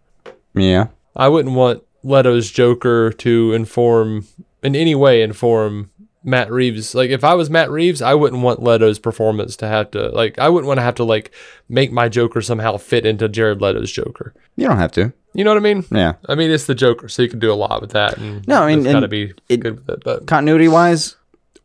Yeah, 0.55 0.89
I 1.15 1.29
wouldn't 1.29 1.55
want 1.55 1.83
Leto's 2.03 2.51
Joker 2.51 3.11
to 3.11 3.53
inform, 3.55 4.27
in 4.63 4.77
any 4.77 4.95
way, 4.95 5.23
inform 5.23 5.91
Matt 6.27 6.51
Reeves. 6.51 6.95
Like, 6.95 7.11
if 7.11 7.25
I 7.25 7.35
was 7.35 7.49
Matt 7.49 7.71
Reeves, 7.71 8.03
I 8.03 8.13
wouldn't 8.15 8.43
want 8.43 8.63
Leto's 8.63 8.99
performance 8.99 9.57
to 9.57 9.69
have 9.69 9.91
to, 9.93 10.09
like, 10.11 10.39
I 10.39 10.49
wouldn't 10.51 10.67
want 10.67 10.79
to 10.79 10.83
have 10.83 10.97
to, 10.97 11.05
like, 11.05 11.33
make 11.69 11.93
my 11.93 12.09
Joker 12.09 12.43
somehow 12.43 12.77
fit 12.77 13.07
into 13.07 13.29
Jared 13.29 13.61
Leto's 13.63 13.91
Joker. 13.93 14.35
you 14.57 14.67
don't 14.67 14.79
have 14.79 14.93
to. 14.93 15.13
You 15.35 15.45
know 15.45 15.51
what 15.51 15.59
I 15.59 15.61
mean? 15.75 15.85
Yeah, 15.91 16.15
I 16.29 16.35
mean, 16.35 16.51
it's 16.51 16.67
the 16.67 16.75
Joker, 16.75 17.09
so 17.09 17.23
you 17.23 17.29
can 17.29 17.39
do 17.39 17.53
a 17.53 17.55
lot 17.55 17.81
with 17.81 17.91
that. 17.93 18.17
And 18.19 18.47
No, 18.49 18.63
I 18.63 18.69
mean, 18.69 18.85
it's 18.85 18.93
got 18.93 19.01
to 19.01 19.09
be 19.09 19.33
it- 19.49 19.59
good 19.61 19.77
with 19.77 19.89
it. 19.89 20.03
But 20.05 20.27
continuity 20.27 20.67
wise, 20.69 21.17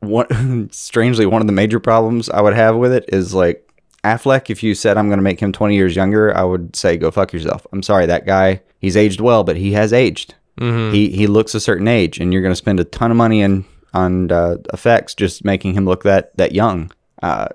what 0.02 0.30
strangely 0.72 1.26
one 1.26 1.42
of 1.42 1.48
the 1.48 1.54
major 1.54 1.80
problems 1.80 2.30
I 2.30 2.42
would 2.42 2.54
have 2.54 2.76
with 2.76 2.92
it 2.94 3.06
is 3.08 3.34
like 3.34 3.68
Affleck. 4.04 4.50
If 4.50 4.62
you 4.62 4.76
said 4.76 4.98
I'm 4.98 5.08
going 5.08 5.20
to 5.20 5.24
make 5.24 5.40
him 5.40 5.52
20 5.52 5.76
years 5.76 5.96
younger, 5.96 6.36
I 6.36 6.44
would 6.44 6.76
say 6.76 6.98
go 6.98 7.12
fuck 7.12 7.32
yourself. 7.34 7.66
I'm 7.72 7.82
sorry, 7.84 8.06
that 8.08 8.26
guy. 8.26 8.62
He's 8.80 8.98
aged 8.98 9.22
well, 9.22 9.44
but 9.44 9.56
he 9.58 9.72
has 9.74 9.94
aged. 9.94 10.36
Mm-hmm. 10.60 10.94
He 10.94 11.10
he 11.12 11.28
looks 11.28 11.56
a 11.56 11.60
certain 11.62 11.88
age, 11.88 12.20
and 12.20 12.34
you're 12.34 12.42
going 12.42 12.52
to 12.52 12.56
spend 12.58 12.80
a 12.80 12.84
ton 12.84 13.10
of 13.12 13.16
money 13.18 13.42
in 13.42 13.64
on 13.94 14.32
uh, 14.32 14.58
effects 14.74 15.14
just 15.16 15.44
making 15.46 15.74
him 15.74 15.86
look 15.86 16.04
that 16.04 16.36
that 16.38 16.52
young. 16.54 16.92
Uh, 17.22 17.48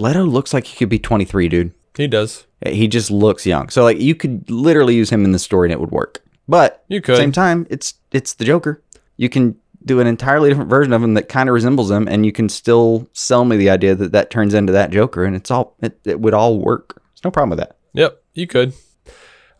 Leto 0.00 0.24
looks 0.24 0.52
like 0.52 0.66
he 0.66 0.76
could 0.76 0.88
be 0.88 0.98
23, 0.98 1.48
dude. 1.48 1.72
he 1.96 2.06
does. 2.08 2.46
He 2.66 2.88
just 2.88 3.10
looks 3.10 3.44
young. 3.46 3.68
So 3.68 3.82
like 3.84 4.00
you 4.00 4.14
could 4.14 4.48
literally 4.50 4.94
use 4.94 5.10
him 5.10 5.24
in 5.24 5.32
the 5.32 5.38
story 5.38 5.66
and 5.68 5.72
it 5.72 5.80
would 5.80 5.90
work. 5.90 6.20
But 6.48 6.84
You 6.88 6.98
at 6.98 7.04
could. 7.04 7.12
the 7.14 7.18
same 7.18 7.32
time, 7.32 7.66
it's 7.70 7.94
it's 8.12 8.34
the 8.34 8.44
Joker. 8.44 8.82
You 9.16 9.28
can 9.28 9.56
do 9.84 9.98
an 10.00 10.06
entirely 10.06 10.48
different 10.48 10.70
version 10.70 10.92
of 10.92 11.02
him 11.02 11.14
that 11.14 11.28
kind 11.28 11.48
of 11.48 11.54
resembles 11.54 11.90
him, 11.90 12.06
and 12.08 12.24
you 12.24 12.30
can 12.32 12.48
still 12.48 13.08
sell 13.12 13.44
me 13.44 13.56
the 13.56 13.68
idea 13.70 13.94
that 13.96 14.12
that 14.12 14.30
turns 14.30 14.54
into 14.54 14.72
that 14.72 14.90
Joker, 14.90 15.24
and 15.24 15.34
it's 15.36 15.50
all 15.50 15.74
it, 15.82 15.98
it 16.04 16.20
would 16.20 16.34
all 16.34 16.58
work. 16.58 16.94
There's 17.12 17.24
no 17.24 17.30
problem 17.32 17.50
with 17.50 17.58
that. 17.58 17.76
Yep, 17.92 18.22
you 18.34 18.46
could. 18.46 18.72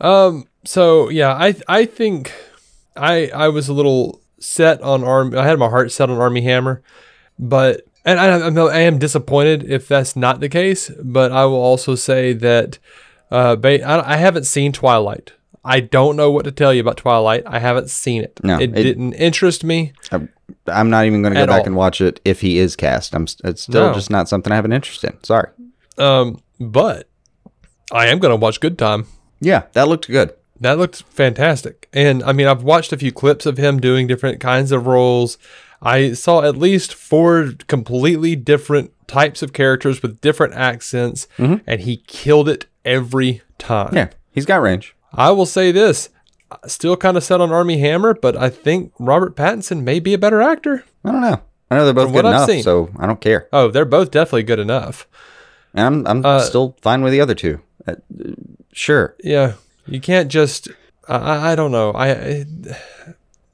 Um. 0.01 0.47
So 0.65 1.09
yeah, 1.09 1.35
I 1.35 1.55
I 1.69 1.85
think 1.87 2.33
I 2.97 3.29
I 3.35 3.49
was 3.49 3.69
a 3.69 3.73
little 3.73 4.22
set 4.43 4.81
on 4.83 5.05
arm. 5.05 5.35
I 5.37 5.45
had 5.45 5.59
my 5.59 5.69
heart 5.69 5.93
set 5.93 6.11
on 6.11 6.19
Armie 6.19 6.43
Hammer, 6.43 6.83
but 7.39 7.83
and 8.05 8.19
I 8.19 8.27
I'm- 8.39 8.59
I 8.59 8.81
am 8.81 8.99
disappointed 8.99 9.65
if 9.71 9.89
that's 9.89 10.17
not 10.17 10.41
the 10.41 10.49
case. 10.49 10.91
But 11.03 11.33
I 11.33 11.45
will 11.45 11.61
also 11.61 11.95
say 11.95 12.33
that 12.35 12.79
uh, 13.31 13.57
I, 13.63 13.81
I 14.15 14.17
haven't 14.17 14.45
seen 14.45 14.73
Twilight. 14.73 15.33
I 15.65 15.79
don't 15.81 16.17
know 16.17 16.31
what 16.31 16.45
to 16.45 16.51
tell 16.53 16.75
you 16.75 16.81
about 16.81 16.97
Twilight. 16.97 17.45
I 17.47 17.61
haven't 17.61 17.89
seen 17.89 18.23
it. 18.23 18.41
No, 18.43 18.59
it, 18.59 18.71
it- 18.77 18.83
didn't 18.83 19.13
interest 19.15 19.63
me. 19.65 19.93
I'm 20.67 20.91
not 20.91 21.07
even 21.07 21.23
going 21.23 21.35
to 21.35 21.41
go 21.41 21.47
back 21.47 21.61
all. 21.61 21.67
and 21.67 21.77
watch 21.77 22.01
it 22.01 22.21
if 22.25 22.41
he 22.41 22.59
is 22.59 22.77
cast. 22.77 23.15
I'm 23.15 23.27
it's 23.45 23.63
still 23.63 23.89
No. 23.89 23.95
just 23.95 24.11
not 24.11 24.29
something 24.29 24.53
I 24.53 24.57
have 24.57 24.65
an 24.65 24.73
interest 24.73 25.03
in. 25.05 25.17
Sorry. 25.25 25.49
Um, 25.99 26.41
but 26.61 27.09
I 27.93 28.07
am 28.09 28.19
gonna 28.19 28.37
watch 28.37 28.61
Good 28.61 28.79
Time. 28.79 29.07
Yeah, 29.41 29.63
that 29.73 29.89
looked 29.89 30.09
good. 30.09 30.35
That 30.63 30.79
looked 30.79 31.03
fantastic. 31.05 31.89
And 31.93 32.23
I 32.23 32.33
mean, 32.33 32.47
I've 32.47 32.63
watched 32.63 32.93
a 32.93 32.97
few 32.97 33.13
clips 33.13 33.47
of 33.47 33.59
him 33.59 33.81
doing 33.81 34.07
different 34.07 34.41
kinds 34.41 34.73
of 34.73 34.87
roles. 34.87 35.39
I 35.83 36.13
saw 36.13 36.43
at 36.43 36.57
least 36.57 36.95
four 36.95 37.53
completely 37.67 38.37
different 38.37 38.93
types 39.09 39.43
of 39.43 39.53
characters 39.53 40.01
with 40.03 40.21
different 40.21 40.55
accents, 40.55 41.27
and 41.39 41.81
he 41.81 41.97
killed 42.07 42.49
it 42.49 42.67
every 42.85 43.43
time. 43.59 43.95
Yeah, 43.95 44.11
he's 44.31 44.47
got 44.47 44.63
range. 44.63 44.95
I 45.13 45.33
will 45.33 45.47
say 45.47 45.73
this 45.73 46.09
still 46.67 46.97
kind 46.97 47.17
of 47.17 47.25
set 47.25 47.41
on 47.41 47.51
Armie 47.51 47.79
Hammer, 47.79 48.15
but 48.15 48.37
I 48.37 48.49
think 48.51 48.93
Robert 48.99 49.35
Pattinson 49.37 49.83
may 49.83 49.99
be 50.01 50.15
a 50.15 50.19
better 50.19 50.41
actor. 50.41 50.85
I 51.05 51.11
don't 51.13 51.21
know. 51.23 51.41
I 51.71 51.77
know 51.77 51.85
they're 51.87 51.95
both 51.95 52.07
From 52.07 52.13
good 52.13 52.27
enough, 52.27 52.51
so 52.63 52.91
I 52.99 53.07
don't 53.07 53.21
care. 53.21 53.49
Oh, 53.53 53.69
they're 53.71 53.85
both 53.85 54.11
definitely 54.11 54.43
good 54.45 54.59
enough. 54.59 55.09
And 55.75 55.85
I'm 55.87 56.07
I'm 56.07 56.25
Uh, 56.25 56.41
still 56.41 56.77
fine 56.83 57.03
with 57.03 57.13
the 57.13 57.21
other 57.21 57.35
two. 57.35 57.61
Uh, 57.89 57.95
sure. 58.73 59.17
Yeah, 59.25 59.55
you 59.87 60.01
can't 60.01 60.31
just. 60.31 60.69
I, 61.09 61.53
I- 61.53 61.55
don't 61.57 61.73
know. 61.73 61.91
I, 61.93 62.11
I 62.11 62.45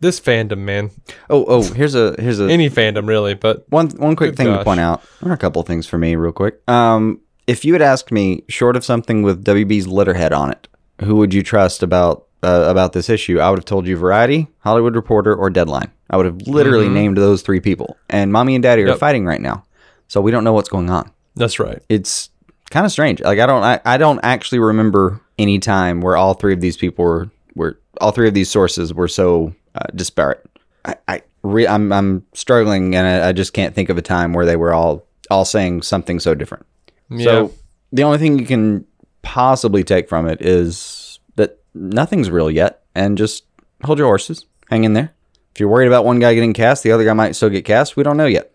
this 0.01 0.21
fandom, 0.21 0.59
man. 0.59 0.91
Oh 1.29 1.45
oh, 1.49 1.63
here's 1.73 1.95
a 1.95 2.15
here's 2.21 2.39
a 2.41 2.49
Any 2.49 2.71
fandom, 2.71 3.09
really. 3.09 3.35
But 3.35 3.65
One 3.71 3.89
one 3.91 4.15
quick 4.17 4.37
thing 4.37 4.47
to 4.47 4.63
point 4.63 4.81
out. 4.81 5.03
There 5.21 5.31
are 5.31 5.35
a 5.35 5.39
couple 5.39 5.63
things 5.65 5.87
for 5.87 5.99
me, 5.99 6.15
real 6.15 6.31
quick. 6.33 6.61
Um, 6.69 7.21
if 7.47 7.65
you 7.65 7.73
had 7.73 7.83
asked 7.83 8.13
me, 8.13 8.45
short 8.49 8.77
of 8.77 8.85
something 8.85 9.23
with 9.23 9.45
WB's 9.45 9.89
letterhead 9.89 10.33
on 10.33 10.51
it, 10.53 10.69
who 11.03 11.17
would 11.17 11.33
you 11.35 11.43
trust 11.43 11.83
about 11.83 12.27
uh, 12.45 12.67
about 12.69 12.93
this 12.93 13.09
issue? 13.11 13.41
I 13.41 13.51
would 13.51 13.59
have 13.59 13.65
told 13.65 13.87
you 13.89 13.97
Variety, 13.97 14.47
Hollywood 14.61 14.95
Reporter, 14.95 15.35
or 15.35 15.51
Deadline. 15.51 15.91
I 16.11 16.17
would 16.17 16.27
have 16.27 16.43
literally 16.47 16.89
named 16.89 17.17
those 17.17 17.43
three 17.43 17.61
people. 17.61 17.97
And 18.09 18.33
Mommy 18.33 18.55
and 18.55 18.63
Daddy 18.63 18.83
are 18.83 18.85
Mm-hmm. 18.85 18.91
Yep. 18.93 19.01
fighting 19.01 19.27
right 19.27 19.41
now, 19.41 19.65
so 20.07 20.21
we 20.21 20.31
don't 20.31 20.45
know 20.45 20.53
what's 20.53 20.69
going 20.69 20.91
on. 20.91 21.11
that's 21.35 21.59
right. 21.59 21.83
It's 21.89 22.31
kind 22.71 22.87
of 22.87 22.93
strange. 22.93 23.21
Like 23.21 23.39
I 23.39 23.47
don't 23.47 23.63
I, 23.63 23.81
I 23.85 23.97
don't 23.97 24.21
actually 24.23 24.59
remember 24.59 25.21
any 25.39 25.59
time 25.59 26.01
where 26.01 26.17
all 26.17 26.35
three 26.35 26.53
of 26.53 26.61
these 26.61 26.77
people 26.77 27.05
were 27.05 27.31
were 27.55 27.79
all 28.01 28.13
three 28.13 28.29
of 28.29 28.35
these 28.35 28.51
sources 28.51 28.95
were 28.95 29.09
so 29.09 29.55
uh, 29.75 29.87
disparate. 29.95 30.45
I, 30.85 30.97
I 31.07 31.23
re, 31.43 31.67
I'm 31.67 31.93
I'm 31.93 32.27
struggling 32.35 32.95
and 32.95 33.07
I, 33.07 33.29
I 33.29 33.33
just 33.33 33.53
can't 33.53 33.75
think 33.75 33.89
of 33.89 33.99
a 33.99 34.03
time 34.03 34.33
where 34.33 34.47
they 34.47 34.57
were 34.57 34.73
all 34.73 35.07
all 35.31 35.45
saying 35.45 35.83
something 35.83 36.21
so 36.21 36.35
different. 36.35 36.67
Yeah. 37.11 37.25
So 37.25 37.55
the 37.93 38.05
only 38.05 38.19
thing 38.19 38.39
you 38.39 38.47
can 38.47 38.87
possibly 39.23 39.85
take 39.85 40.09
from 40.09 40.29
it 40.29 40.41
is 40.43 41.21
that 41.37 41.59
nothing's 41.75 42.31
real 42.31 42.51
yet, 42.51 42.83
and 42.95 43.19
just 43.19 43.45
hold 43.85 43.99
your 43.99 44.09
horses, 44.09 44.47
hang 44.69 44.85
in 44.85 44.93
there. 44.93 45.13
If 45.55 45.61
you're 45.61 45.69
worried 45.69 45.89
about 45.89 46.05
one 46.05 46.19
guy 46.19 46.35
getting 46.35 46.53
cast, 46.53 46.83
the 46.83 46.93
other 46.93 47.05
guy 47.05 47.15
might 47.15 47.35
still 47.35 47.49
get 47.49 47.65
cast. 47.65 47.97
We 47.97 48.03
don't 48.03 48.17
know 48.17 48.27
yet. 48.27 48.53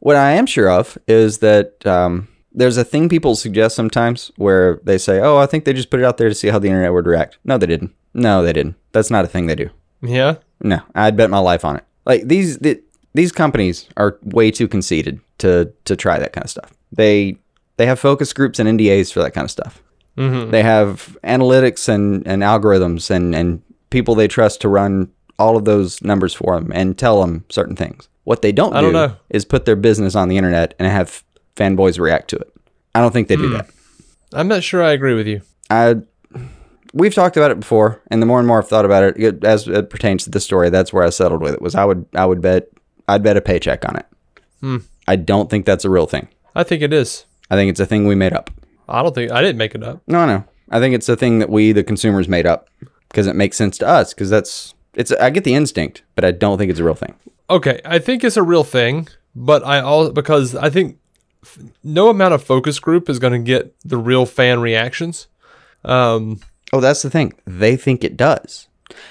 What 0.00 0.16
I 0.16 0.32
am 0.32 0.46
sure 0.46 0.70
of 0.70 0.98
is 1.06 1.38
that 1.38 1.86
um, 1.86 2.26
there's 2.52 2.76
a 2.76 2.84
thing 2.84 3.08
people 3.08 3.36
suggest 3.36 3.76
sometimes 3.76 4.30
where 4.36 4.80
they 4.84 4.98
say, 4.98 5.20
"Oh, 5.20 5.36
I 5.38 5.46
think 5.46 5.64
they 5.64 5.72
just 5.72 5.90
put 5.90 6.00
it 6.00 6.06
out 6.06 6.16
there 6.16 6.28
to 6.28 6.34
see 6.34 6.48
how 6.48 6.58
the 6.58 6.68
internet 6.68 6.92
would 6.92 7.06
react." 7.06 7.38
No, 7.44 7.58
they 7.58 7.66
didn't. 7.66 7.92
No, 8.14 8.42
they 8.42 8.52
didn't. 8.52 8.76
That's 8.92 9.10
not 9.10 9.24
a 9.24 9.28
thing 9.28 9.46
they 9.46 9.54
do. 9.54 9.70
yeah. 10.02 10.36
No, 10.62 10.80
I'd 10.94 11.16
bet 11.16 11.30
my 11.30 11.38
life 11.38 11.64
on 11.64 11.76
it. 11.76 11.84
Like 12.04 12.28
these 12.28 12.58
the, 12.58 12.82
these 13.14 13.32
companies 13.32 13.88
are 13.96 14.18
way 14.22 14.50
too 14.50 14.68
conceited 14.68 15.20
to 15.38 15.72
to 15.86 15.96
try 15.96 16.18
that 16.18 16.32
kind 16.34 16.44
of 16.44 16.50
stuff. 16.50 16.72
They 16.92 17.36
they 17.78 17.86
have 17.86 17.98
focus 17.98 18.32
groups 18.34 18.58
and 18.58 18.68
NDAs 18.78 19.10
for 19.10 19.20
that 19.22 19.32
kind 19.32 19.46
of 19.46 19.50
stuff. 19.50 19.82
Mm-hmm. 20.18 20.50
They 20.50 20.62
have 20.62 21.16
analytics 21.24 21.88
and, 21.88 22.26
and 22.26 22.42
algorithms 22.42 23.10
and, 23.10 23.34
and 23.34 23.62
people 23.88 24.14
they 24.14 24.28
trust 24.28 24.60
to 24.60 24.68
run 24.68 25.10
all 25.38 25.56
of 25.56 25.64
those 25.64 26.02
numbers 26.02 26.34
for 26.34 26.56
them 26.60 26.70
and 26.74 26.98
tell 26.98 27.22
them 27.22 27.46
certain 27.48 27.74
things. 27.76 28.08
What 28.24 28.42
they 28.42 28.52
don't 28.52 28.74
I 28.74 28.80
do 28.80 28.92
don't 28.92 29.10
know. 29.10 29.16
is 29.30 29.46
put 29.46 29.64
their 29.64 29.76
business 29.76 30.14
on 30.14 30.28
the 30.28 30.36
internet 30.36 30.74
and 30.78 30.86
have 30.92 31.24
fanboys 31.56 31.98
react 31.98 32.30
to 32.30 32.36
it. 32.36 32.52
I 32.94 33.00
don't 33.00 33.12
think 33.12 33.28
they 33.28 33.36
do 33.36 33.50
that. 33.50 33.68
I'm 34.32 34.48
not 34.48 34.62
sure 34.62 34.82
I 34.82 34.92
agree 34.92 35.14
with 35.14 35.26
you. 35.26 35.42
I 35.68 35.96
we've 36.92 37.14
talked 37.14 37.36
about 37.36 37.50
it 37.50 37.60
before, 37.60 38.02
and 38.10 38.20
the 38.20 38.26
more 38.26 38.38
and 38.38 38.48
more 38.48 38.58
I've 38.58 38.68
thought 38.68 38.84
about 38.84 39.04
it, 39.04 39.16
it 39.18 39.44
as 39.44 39.68
it 39.68 39.90
pertains 39.90 40.24
to 40.24 40.30
this 40.30 40.44
story, 40.44 40.70
that's 40.70 40.92
where 40.92 41.04
I 41.04 41.10
settled 41.10 41.42
with 41.42 41.54
it. 41.54 41.62
Was 41.62 41.74
I 41.74 41.84
would 41.84 42.06
I 42.14 42.26
would 42.26 42.40
bet 42.40 42.68
I'd 43.08 43.22
bet 43.22 43.36
a 43.36 43.40
paycheck 43.40 43.88
on 43.88 43.96
it. 43.96 44.06
Hmm. 44.60 44.76
I 45.08 45.16
don't 45.16 45.50
think 45.50 45.66
that's 45.66 45.84
a 45.84 45.90
real 45.90 46.06
thing. 46.06 46.28
I 46.54 46.62
think 46.62 46.82
it 46.82 46.92
is. 46.92 47.24
I 47.50 47.56
think 47.56 47.70
it's 47.70 47.80
a 47.80 47.86
thing 47.86 48.06
we 48.06 48.14
made 48.14 48.32
up. 48.32 48.50
I 48.88 49.02
don't 49.02 49.14
think 49.14 49.30
I 49.32 49.40
didn't 49.42 49.58
make 49.58 49.74
it 49.74 49.82
up. 49.82 50.02
No, 50.06 50.26
no. 50.26 50.44
I 50.70 50.78
think 50.78 50.94
it's 50.94 51.08
a 51.08 51.16
thing 51.16 51.40
that 51.40 51.50
we, 51.50 51.72
the 51.72 51.82
consumers, 51.82 52.28
made 52.28 52.46
up 52.46 52.68
because 53.08 53.26
it 53.26 53.34
makes 53.34 53.56
sense 53.56 53.76
to 53.78 53.88
us. 53.88 54.14
Because 54.14 54.30
that's 54.30 54.74
it's. 54.94 55.12
I 55.12 55.30
get 55.30 55.44
the 55.44 55.54
instinct, 55.54 56.02
but 56.14 56.24
I 56.24 56.30
don't 56.30 56.58
think 56.58 56.70
it's 56.70 56.80
a 56.80 56.84
real 56.84 56.94
thing. 56.94 57.14
Okay, 57.48 57.80
I 57.84 57.98
think 57.98 58.22
it's 58.22 58.36
a 58.36 58.42
real 58.42 58.62
thing, 58.62 59.08
but 59.34 59.64
I 59.66 59.80
all 59.80 60.10
because 60.10 60.54
I 60.54 60.70
think 60.70 60.98
no 61.82 62.08
amount 62.08 62.34
of 62.34 62.42
focus 62.44 62.78
group 62.78 63.08
is 63.08 63.18
going 63.18 63.32
to 63.32 63.38
get 63.38 63.74
the 63.84 63.96
real 63.96 64.26
fan 64.26 64.60
reactions. 64.60 65.26
Um, 65.84 66.40
Oh, 66.72 66.80
that's 66.80 67.02
the 67.02 67.10
thing. 67.10 67.32
They 67.48 67.76
think 67.76 68.04
it 68.04 68.16
does, 68.16 68.68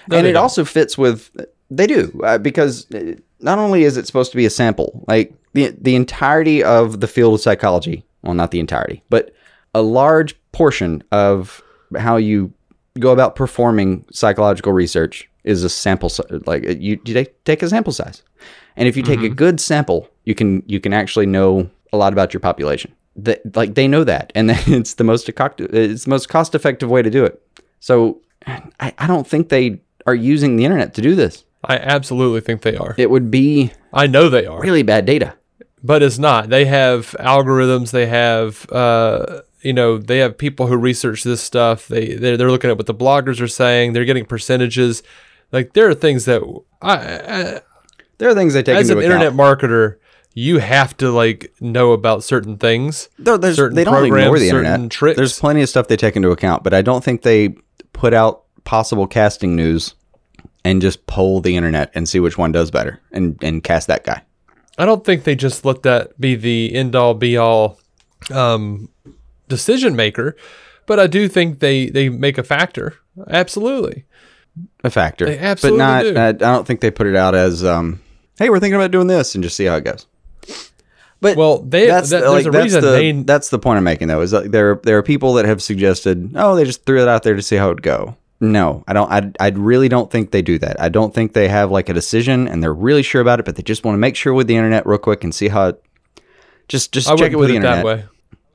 No, 0.07 0.17
and 0.17 0.25
it 0.25 0.31
don't. 0.33 0.41
also 0.43 0.63
fits 0.63 0.97
with. 0.97 1.29
They 1.69 1.87
do 1.87 2.21
uh, 2.23 2.37
because 2.37 2.89
uh, 2.91 3.15
not 3.41 3.59
only 3.59 3.83
is 3.83 3.97
it 3.97 4.07
supposed 4.07 4.31
to 4.31 4.37
be 4.37 4.45
a 4.45 4.49
sample, 4.49 5.03
like 5.09 5.33
the 5.53 5.75
the 5.77 5.95
entirety 5.95 6.63
of 6.63 7.01
the 7.01 7.07
field 7.07 7.33
of 7.33 7.41
psychology. 7.41 8.05
Well, 8.21 8.33
not 8.33 8.51
the 8.51 8.61
entirety, 8.61 9.03
but 9.09 9.33
a 9.75 9.81
large 9.81 10.35
portion 10.53 11.03
of 11.11 11.61
how 11.97 12.15
you 12.15 12.53
go 12.97 13.11
about 13.11 13.35
performing 13.35 14.05
psychological 14.13 14.71
research 14.71 15.29
is 15.43 15.65
a 15.65 15.69
sample. 15.69 16.09
Like 16.45 16.63
you, 16.63 16.97
you 17.03 17.13
take- 17.13 17.43
take 17.43 17.61
a 17.61 17.67
sample 17.67 17.91
size, 17.91 18.23
and 18.77 18.87
if 18.87 18.95
you 18.95 19.03
take 19.03 19.21
a 19.21 19.27
good 19.29 19.59
sample, 19.59 20.07
you 20.23 20.33
can 20.33 20.63
you 20.65 20.79
can 20.79 20.93
actually 20.93 21.25
know 21.25 21.69
a 21.91 21.97
lot 21.97 22.13
about 22.13 22.33
your 22.33 22.41
population. 22.41 22.93
That 23.15 23.55
like 23.55 23.75
they 23.75 23.87
know 23.87 24.03
that, 24.03 24.31
and 24.35 24.49
then 24.49 24.59
it's 24.67 24.93
the 24.95 25.03
most 25.03 25.29
it's 25.29 26.03
the 26.03 26.09
most 26.09 26.29
cost 26.29 26.55
effective 26.55 26.89
way 26.89 27.01
to 27.01 27.09
do 27.09 27.25
it. 27.25 27.41
So 27.79 28.21
I, 28.47 28.93
I 28.97 29.07
don't 29.07 29.27
think 29.27 29.49
they 29.49 29.81
are 30.05 30.15
using 30.15 30.55
the 30.55 30.65
internet 30.65 30.93
to 30.95 31.01
do 31.01 31.15
this. 31.15 31.43
I 31.63 31.77
absolutely 31.77 32.41
think 32.41 32.61
they 32.61 32.77
are. 32.77 32.95
It 32.97 33.09
would 33.09 33.29
be 33.29 33.71
I 33.93 34.07
know 34.07 34.29
they 34.29 34.45
are. 34.45 34.61
really 34.61 34.83
bad 34.83 35.05
data. 35.05 35.33
but 35.83 36.01
it's 36.01 36.17
not. 36.17 36.49
They 36.49 36.65
have 36.65 37.15
algorithms. 37.19 37.91
They 37.91 38.05
have, 38.05 38.69
uh, 38.71 39.41
you 39.61 39.73
know, 39.73 39.97
they 39.97 40.19
have 40.19 40.37
people 40.37 40.67
who 40.67 40.77
research 40.77 41.23
this 41.23 41.41
stuff. 41.41 41.87
They 41.87 42.15
they're, 42.15 42.37
they're 42.37 42.51
looking 42.51 42.69
at 42.69 42.77
what 42.77 42.85
the 42.85 42.95
bloggers 42.95 43.41
are 43.41 43.47
saying. 43.47 43.91
They're 43.93 44.05
getting 44.05 44.25
percentages. 44.25 45.03
Like 45.51 45.73
there 45.73 45.89
are 45.89 45.93
things 45.95 46.25
that 46.25 46.41
I, 46.81 46.93
I 46.95 47.61
There 48.19 48.29
are 48.29 48.35
things 48.35 48.53
they 48.53 48.63
take 48.63 48.77
as 48.77 48.89
an 48.89 48.97
into 48.97 49.05
internet 49.11 49.33
marketer, 49.33 49.97
you 50.33 50.59
have 50.59 50.95
to 50.97 51.11
like 51.11 51.53
know 51.59 51.91
about 51.91 52.23
certain 52.23 52.57
things. 52.57 53.09
Certain 53.23 53.75
they 53.75 53.83
don't 53.83 54.05
ignore 54.05 54.37
the 54.37 54.49
certain 54.49 54.65
internet. 54.65 54.91
tricks. 54.91 55.17
There's 55.17 55.39
plenty 55.39 55.61
of 55.61 55.69
stuff 55.69 55.87
they 55.87 55.97
take 55.97 56.15
into 56.15 56.31
account, 56.31 56.63
but 56.63 56.73
I 56.73 56.81
don't 56.81 57.03
think 57.03 57.23
they 57.23 57.55
put 57.93 58.13
out 58.13 58.43
possible 58.63 59.07
casting 59.07 59.55
news 59.55 59.95
and 60.63 60.81
just 60.81 61.07
poll 61.07 61.41
the 61.41 61.55
internet 61.55 61.91
and 61.95 62.07
see 62.07 62.19
which 62.19 62.37
one 62.37 62.51
does 62.51 62.69
better 62.69 62.99
and, 63.11 63.41
and 63.43 63.63
cast 63.63 63.87
that 63.87 64.03
guy. 64.03 64.21
I 64.77 64.85
don't 64.85 65.03
think 65.03 65.23
they 65.23 65.35
just 65.35 65.65
let 65.65 65.83
that 65.83 66.19
be 66.19 66.35
the 66.35 66.73
end 66.73 66.95
all 66.95 67.13
be 67.13 67.35
all 67.35 67.79
um, 68.31 68.89
decision 69.47 69.95
maker, 69.95 70.37
but 70.85 70.99
I 70.99 71.07
do 71.07 71.27
think 71.27 71.59
they 71.59 71.89
they 71.89 72.07
make 72.07 72.37
a 72.37 72.43
factor. 72.43 72.95
Absolutely. 73.27 74.05
A 74.83 74.89
factor. 74.89 75.25
They 75.25 75.37
absolutely 75.37 75.79
but 75.79 75.85
not, 75.85 76.03
do. 76.03 76.17
I 76.17 76.27
I 76.29 76.31
don't 76.31 76.65
think 76.65 76.79
they 76.79 76.91
put 76.91 77.07
it 77.07 77.15
out 77.15 77.35
as, 77.35 77.63
um, 77.65 78.01
hey, 78.37 78.49
we're 78.49 78.59
thinking 78.59 78.75
about 78.75 78.91
doing 78.91 79.07
this 79.07 79.35
and 79.35 79.43
just 79.43 79.57
see 79.57 79.65
how 79.65 79.75
it 79.75 79.83
goes. 79.83 80.05
But 81.21 81.35
Well, 81.37 81.59
they- 81.61 81.87
that's 81.87 82.09
that- 82.11 82.23
a 82.23 82.31
that's 82.43 82.47
reason 82.47 82.81
the, 82.81 82.91
they- 82.91 83.11
that's 83.11 83.49
the 83.49 83.59
point 83.59 83.77
I'm 83.77 83.83
making 83.83 84.07
though 84.07 84.21
is 84.21 84.31
that 84.31 84.51
there 84.51 84.79
there 84.83 84.97
are 84.97 85.03
people 85.03 85.33
that 85.33 85.45
have 85.45 85.61
suggested 85.61 86.31
oh 86.35 86.55
they 86.55 86.63
just 86.63 86.85
threw 86.85 87.01
it 87.01 87.07
out 87.07 87.23
there 87.23 87.35
to 87.35 87.41
see 87.41 87.57
how 87.57 87.67
it 87.67 87.75
would 87.75 87.83
go. 87.83 88.15
No, 88.41 88.85
I 88.87 88.93
don't. 88.93 89.11
I, 89.11 89.31
I 89.37 89.49
really 89.49 89.89
don't 89.89 90.09
think 90.09 90.31
they 90.31 90.41
do 90.41 90.57
that. 90.59 90.79
I 90.79 90.87
don't 90.87 91.13
think 91.13 91.33
they 91.33 91.49
have 91.49 91.71
like 91.71 91.89
a 91.89 91.93
decision 91.93 92.47
and 92.47 92.63
they're 92.63 92.73
really 92.73 93.03
sure 93.03 93.19
about 93.21 93.39
it, 93.41 93.45
but 93.45 93.57
they 93.57 93.63
just 93.63 93.83
want 93.83 93.95
to 93.95 93.99
make 93.99 94.15
sure 94.15 94.33
with 94.33 94.47
the 94.47 94.55
internet 94.55 94.85
real 94.85 94.97
quick 94.97 95.25
and 95.25 95.35
see 95.35 95.49
how 95.49 95.67
it. 95.67 95.83
Just 96.69 96.93
just 96.93 97.09
I 97.09 97.17
check 97.17 97.31
wouldn't 97.31 97.33
it 97.33 97.37
with 97.37 97.47
put 97.47 97.51
the 97.51 97.53
it 97.55 97.57
internet. 97.57 97.77
that 97.77 97.85
way. 97.85 98.05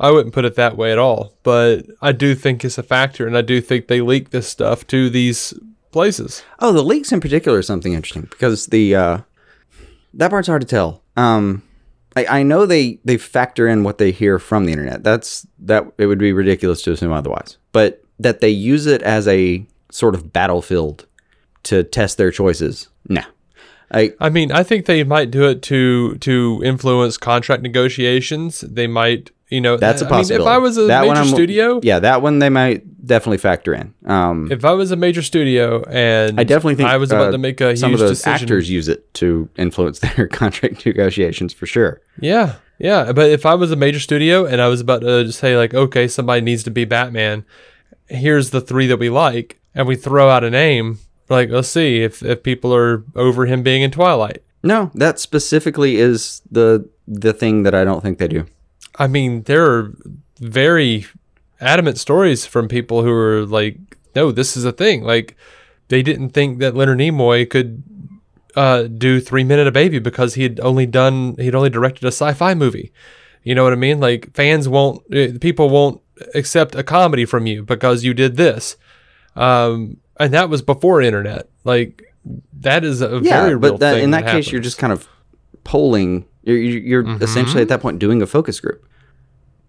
I 0.01 0.11
wouldn't 0.11 0.33
put 0.35 0.47
it 0.47 0.55
that 0.55 0.79
way 0.79 0.91
at 0.91 0.97
all. 0.99 1.35
But 1.43 1.83
I 2.01 2.13
do 2.13 2.35
think 2.35 2.65
it's 2.65 2.79
a 2.79 2.83
factor, 2.83 3.27
and 3.27 3.37
I 3.37 3.43
do 3.43 3.61
think 3.61 3.89
they 3.89 4.01
leak 4.01 4.31
this 4.31 4.49
stuff 4.49 4.87
to 4.87 5.11
these 5.11 5.53
places. 5.93 6.43
Oh, 6.61 6.73
the 6.73 6.83
leaks 6.83 7.13
in 7.13 7.21
particular 7.21 7.59
is 7.59 7.67
something 7.67 7.93
interesting 7.93 8.23
because 8.31 8.69
the 8.69 8.95
uh, 8.95 9.19
that 10.15 10.31
part's 10.31 10.49
hard 10.49 10.63
to 10.63 10.67
tell. 10.67 11.03
Um, 11.19 11.63
I, 12.17 12.27
I 12.27 12.43
know 12.43 12.67
they 12.67 12.99
they 13.05 13.17
factor 13.17 13.69
in 13.69 13.85
what 13.85 13.99
they 13.99 14.11
hear 14.11 14.39
from 14.39 14.65
the 14.65 14.73
internet. 14.73 15.03
That's 15.03 15.47
that 15.61 15.85
it 15.99 16.07
would 16.07 16.19
be 16.19 16.33
ridiculous 16.33 16.83
to 16.83 16.93
assume 16.93 17.13
otherwise. 17.13 17.59
But 17.73 18.05
that 18.19 18.41
they 18.41 18.49
use 18.49 18.87
it 18.87 19.03
as 19.03 19.27
a 19.27 19.67
sort 19.91 20.15
of 20.15 20.33
battlefield 20.33 21.07
to 21.65 21.83
test 21.83 22.19
their 22.19 22.31
choices. 22.31 22.89
No, 23.09 23.23
I 23.91 24.13
I 24.21 24.31
mean, 24.31 24.53
I 24.53 24.63
think 24.63 24.87
they 24.87 25.05
might 25.05 25.31
do 25.31 25.45
it 25.49 25.63
to 25.63 26.17
to 26.17 26.63
influence 26.65 27.17
contract 27.17 27.63
negotiations. 27.63 28.61
They 28.61 28.87
might, 28.87 29.31
you 29.51 29.61
know, 29.61 29.77
that's 29.77 30.03
a 30.03 30.07
I 30.07 30.09
mean, 30.09 30.19
possibility. 30.19 30.45
if 30.45 30.49
I 30.49 30.59
was 30.59 30.79
a 30.79 30.83
That 30.87 31.07
major 31.07 31.25
studio, 31.25 31.81
yeah, 31.83 31.99
that 32.01 32.23
one 32.23 32.39
they 32.39 32.49
might 32.49 33.07
definitely 33.07 33.39
factor 33.39 33.75
in. 33.75 33.95
Um, 34.07 34.51
if 34.51 34.65
I 34.65 34.73
was 34.73 34.91
a 34.91 34.97
major 34.97 35.23
studio, 35.23 35.85
and 35.85 36.41
I 36.41 36.45
definitely 36.45 36.77
think 36.77 36.89
I 36.89 36.97
was 36.97 37.11
about 37.11 37.29
uh, 37.29 37.33
to 37.33 37.39
make 37.39 37.61
a 37.61 37.77
some 37.77 37.91
huge 37.91 38.01
of 38.01 38.09
those 38.09 38.19
decision. 38.19 38.45
actors 38.47 38.71
use 38.71 38.89
it 38.89 39.13
to 39.15 39.49
influence 39.57 39.99
their 40.17 40.29
contract 40.29 40.87
negotiations 40.87 41.53
for 41.53 41.67
sure. 41.67 42.01
Yeah, 42.21 42.55
yeah. 42.79 43.13
But 43.13 43.31
if 43.31 43.45
I 43.45 43.55
was 43.55 43.71
a 43.71 43.77
major 43.77 44.01
studio 44.01 44.47
and 44.47 44.61
I 44.61 44.69
was 44.69 44.81
about 44.81 45.01
to 45.03 45.31
say 45.33 45.57
like, 45.57 45.75
okay, 45.75 46.09
somebody 46.09 46.41
needs 46.41 46.63
to 46.65 46.71
be 46.71 46.85
Batman. 46.85 47.45
Here's 48.09 48.51
the 48.51 48.61
three 48.61 48.87
that 48.89 48.99
we 48.99 49.11
like, 49.11 49.61
and 49.75 49.87
we 49.87 49.97
throw 49.97 50.29
out 50.29 50.45
a 50.45 50.51
name. 50.51 50.99
Like, 51.29 51.51
let's 51.51 51.69
see 51.69 52.03
if 52.03 52.23
if 52.23 52.43
people 52.43 52.75
are 52.75 53.05
over 53.15 53.47
him 53.47 53.63
being 53.63 53.83
in 53.83 53.91
Twilight. 53.91 54.43
No, 54.63 54.91
that 54.95 55.19
specifically 55.19 55.97
is 55.97 56.41
the 56.51 56.89
the 57.07 57.35
thing 57.35 57.65
that 57.65 57.75
I 57.75 57.85
don't 57.85 58.01
think 58.03 58.19
they 58.19 58.29
do. 58.29 58.47
I 58.99 59.07
mean, 59.07 59.43
there 59.43 59.65
are 59.67 59.93
very 60.39 61.07
adamant 61.61 61.99
stories 61.99 62.47
from 62.47 62.69
people 62.69 63.03
who 63.03 63.11
are 63.11 63.45
like, 63.47 63.79
no, 64.15 64.31
this 64.31 64.57
is 64.57 64.65
a 64.65 64.73
thing. 64.73 65.03
Like, 65.03 65.37
they 65.89 66.03
didn't 66.03 66.31
think 66.31 66.59
that 66.61 66.75
Leonard 66.75 66.99
Nimoy 66.99 67.49
could 67.49 67.83
uh, 68.55 68.85
do 68.85 69.21
Three 69.21 69.45
Men 69.45 69.59
and 69.59 69.69
a 69.69 69.73
Baby 69.73 69.99
because 69.99 70.35
he 70.35 70.45
had 70.45 70.61
only 70.61 70.87
done, 70.87 71.35
he'd 71.39 71.55
only 71.55 71.71
directed 71.71 72.05
a 72.05 72.09
sci-fi 72.13 72.55
movie. 72.55 72.93
You 73.43 73.55
know 73.55 73.65
what 73.65 73.73
I 73.73 73.77
mean? 73.77 74.01
Like, 74.01 74.33
fans 74.35 74.69
won't, 74.69 75.03
uh, 75.15 75.39
people 75.41 75.69
won't 75.69 76.01
accept 76.35 76.75
a 76.75 76.83
comedy 76.85 77.25
from 77.25 77.47
you 77.47 77.63
because 77.65 78.05
you 78.05 78.15
did 78.15 78.37
this. 78.37 78.77
Um, 79.37 79.97
and 80.19 80.33
that 80.33 80.49
was 80.49 80.63
before 80.63 81.03
internet. 81.03 81.49
Like, 81.65 82.15
that 82.61 82.85
is 82.85 83.03
a 83.03 83.21
Yeah, 83.23 83.43
very 83.43 83.57
real 83.57 83.73
but 83.73 83.81
that, 83.81 83.99
in 83.99 84.13
that, 84.13 84.23
case, 84.23 84.29
happens. 84.29 84.53
you're 84.53 84.61
just 84.63 84.79
kind 84.79 84.93
of 84.93 85.09
polling. 85.65 86.25
You're 86.45 86.59
you're, 86.59 87.03
you're 87.05 87.23
essentially 87.23 87.63
at 87.63 87.69
that 87.69 87.81
point 87.81 87.99
doing 87.99 88.23
a 88.23 88.27
focus 88.27 88.61
group. 88.61 88.87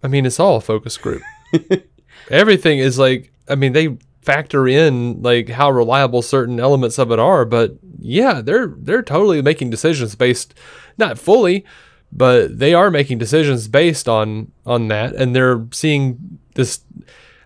I 0.02 0.08
mean, 0.08 0.26
it's 0.26 0.38
all 0.38 0.56
a 0.56 0.60
focus 0.60 0.96
group. 0.96 1.22
Everything 2.30 2.78
is 2.78 2.98
like, 2.98 3.32
I 3.48 3.54
mean, 3.54 3.72
they 3.72 3.96
factor 4.22 4.66
in 4.66 5.22
like 5.22 5.48
how 5.48 5.70
reliable 5.70 6.20
certain 6.20 6.60
elements 6.60 6.98
of 6.98 7.10
it 7.12 7.18
are, 7.18 7.44
but 7.44 7.76
yeah, 7.98 8.40
they're 8.40 8.74
they're 8.78 9.02
totally 9.02 9.40
making 9.40 9.70
decisions 9.70 10.14
based, 10.14 10.54
not 10.98 11.18
fully, 11.18 11.64
but 12.12 12.58
they 12.58 12.74
are 12.74 12.90
making 12.90 13.18
decisions 13.18 13.68
based 13.68 14.08
on 14.08 14.52
on 14.66 14.88
that, 14.88 15.14
and 15.14 15.34
they're 15.34 15.66
seeing 15.72 16.38
this. 16.54 16.80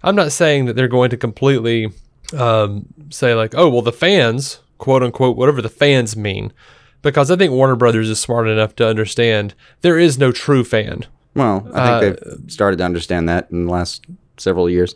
I'm 0.03 0.17
not 0.17 0.33
saying 0.33 0.65
that 0.65 0.77
they're 0.77 0.89
going 0.89 1.11
to 1.11 1.17
completely 1.19 1.89
um, 2.37 2.87
say 3.11 3.35
like, 3.35 3.55
oh, 3.55 3.69
well, 3.69 3.83
the 3.83 3.93
fans, 3.93 4.61
quote 4.79 5.03
unquote, 5.03 5.37
whatever 5.37 5.61
the 5.61 5.69
fans 5.69 6.17
mean, 6.17 6.53
because 7.03 7.31
I 7.31 7.37
think 7.37 7.53
Warner 7.53 7.77
Brothers 7.77 8.09
is 8.09 8.21
smart 8.21 8.49
enough 8.49 8.75
to 8.77 8.87
understand 8.87 9.55
there 9.81 9.99
is 9.99 10.19
no 10.19 10.33
true 10.33 10.65
fan. 10.65 11.07
Well, 11.35 11.69
I 11.75 11.79
Uh, 11.81 12.01
think 12.01 12.19
they've 12.21 12.51
started 12.53 12.79
to 12.79 12.85
understand 12.85 13.29
that 13.29 13.49
in 13.51 13.67
the 13.67 13.73
last 13.73 14.05
several 14.37 14.69
years. 14.69 14.95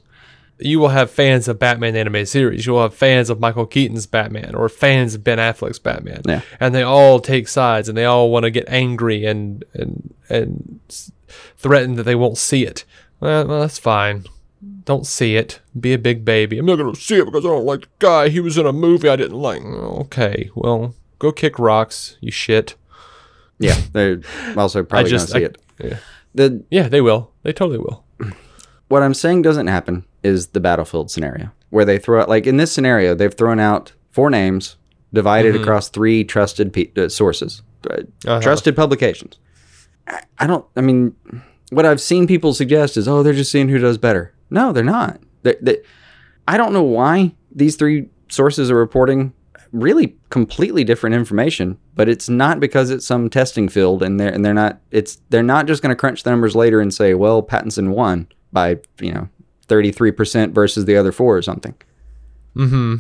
you 0.60 0.78
will 0.78 0.88
have 0.90 1.10
fans 1.10 1.48
of 1.48 1.58
Batman 1.58 1.96
animated 1.96 2.28
series. 2.28 2.64
You 2.64 2.74
will 2.74 2.82
have 2.82 2.94
fans 2.94 3.28
of 3.28 3.40
Michael 3.40 3.66
Keaton's 3.66 4.06
Batman 4.06 4.54
or 4.54 4.68
fans 4.68 5.14
of 5.16 5.24
Ben 5.24 5.38
Affleck's 5.38 5.80
Batman. 5.80 6.22
Yeah. 6.26 6.42
And 6.60 6.72
they 6.74 6.82
all 6.82 7.18
take 7.18 7.48
sides 7.48 7.88
and 7.88 7.98
they 7.98 8.04
all 8.04 8.30
want 8.30 8.44
to 8.44 8.50
get 8.52 8.64
angry 8.68 9.24
and 9.24 9.64
and 9.74 10.14
and 10.28 10.80
threaten 11.56 11.94
that 11.96 12.04
they 12.04 12.14
won't 12.14 12.38
see 12.38 12.64
it. 12.64 12.84
Well, 13.20 13.46
well, 13.46 13.60
that's 13.62 13.78
fine. 13.78 14.24
Don't 14.84 15.06
see 15.06 15.36
it. 15.36 15.60
Be 15.78 15.92
a 15.92 15.98
big 15.98 16.24
baby. 16.24 16.58
I'm 16.58 16.66
not 16.66 16.76
going 16.76 16.94
to 16.94 17.00
see 17.00 17.16
it 17.16 17.24
because 17.24 17.44
I 17.44 17.48
don't 17.48 17.64
like 17.66 17.80
the 17.82 17.86
guy. 17.98 18.28
He 18.28 18.40
was 18.40 18.56
in 18.58 18.66
a 18.66 18.72
movie 18.72 19.08
I 19.08 19.16
didn't 19.16 19.38
like. 19.38 19.62
Okay. 19.62 20.50
Well, 20.54 20.94
go 21.18 21.32
kick 21.32 21.58
rocks, 21.58 22.16
you 22.20 22.30
shit. 22.30 22.74
Yeah, 23.58 23.76
they're 23.92 24.20
also 24.56 24.82
probably 24.84 25.10
just- 25.10 25.30
see 25.32 25.38
I- 25.38 25.46
it. 25.46 25.58
Yeah. 25.82 25.98
The 26.34 26.64
Yeah, 26.70 26.88
they 26.88 27.00
will. 27.00 27.30
They 27.42 27.52
totally 27.52 27.78
will. 27.78 28.04
what 28.88 29.02
I'm 29.02 29.14
saying 29.14 29.42
doesn't 29.42 29.66
happen 29.68 30.04
is 30.22 30.48
the 30.48 30.60
battlefield 30.60 31.10
scenario 31.10 31.50
where 31.70 31.84
they 31.84 31.98
throw 31.98 32.20
out 32.22 32.28
like 32.28 32.46
in 32.46 32.56
this 32.56 32.70
scenario 32.72 33.14
they've 33.14 33.34
thrown 33.34 33.58
out 33.60 33.92
four 34.10 34.30
names 34.30 34.76
divided 35.12 35.54
across 35.56 35.88
three 35.88 36.24
trusted 36.24 36.72
pe- 36.72 36.90
uh, 36.96 37.08
sources, 37.08 37.62
uh, 37.90 37.94
Uh-huh. 38.26 38.40
trusted 38.40 38.74
publications. 38.74 39.38
I, 40.08 40.22
I 40.38 40.46
don't. 40.48 40.64
I 40.76 40.80
mean, 40.80 41.14
what 41.70 41.86
I've 41.86 42.00
seen 42.00 42.26
people 42.26 42.52
suggest 42.52 42.96
is, 42.96 43.06
oh, 43.08 43.22
they're 43.22 43.32
just 43.32 43.52
seeing 43.52 43.68
who 43.68 43.78
does 43.78 43.96
better. 43.98 44.34
No, 44.50 44.72
they're 44.72 44.82
not. 44.84 45.20
They, 45.44 45.54
they, 45.62 45.78
I 46.48 46.56
don't 46.56 46.72
know 46.72 46.82
why 46.82 47.34
these 47.54 47.76
three 47.76 48.08
sources 48.28 48.70
are 48.70 48.76
reporting 48.76 49.32
really 49.74 50.16
completely 50.30 50.84
different 50.84 51.14
information, 51.14 51.76
but 51.94 52.08
it's 52.08 52.28
not 52.28 52.60
because 52.60 52.90
it's 52.90 53.06
some 53.06 53.28
testing 53.28 53.68
field 53.68 54.02
and 54.02 54.18
they're 54.18 54.32
and 54.32 54.44
they're 54.44 54.54
not. 54.54 54.80
It's 54.90 55.20
they're 55.28 55.42
not 55.42 55.66
just 55.66 55.82
going 55.82 55.90
to 55.90 55.96
crunch 55.96 56.22
the 56.22 56.30
numbers 56.30 56.54
later 56.56 56.80
and 56.80 56.94
say, 56.94 57.14
well, 57.14 57.42
Pattinson 57.42 57.90
won 57.90 58.28
by 58.52 58.78
you 59.00 59.12
know 59.12 59.28
thirty 59.66 59.90
three 59.92 60.12
percent 60.12 60.54
versus 60.54 60.84
the 60.84 60.96
other 60.96 61.12
four 61.12 61.36
or 61.36 61.42
something. 61.42 61.74
Mm-hmm. 62.56 62.96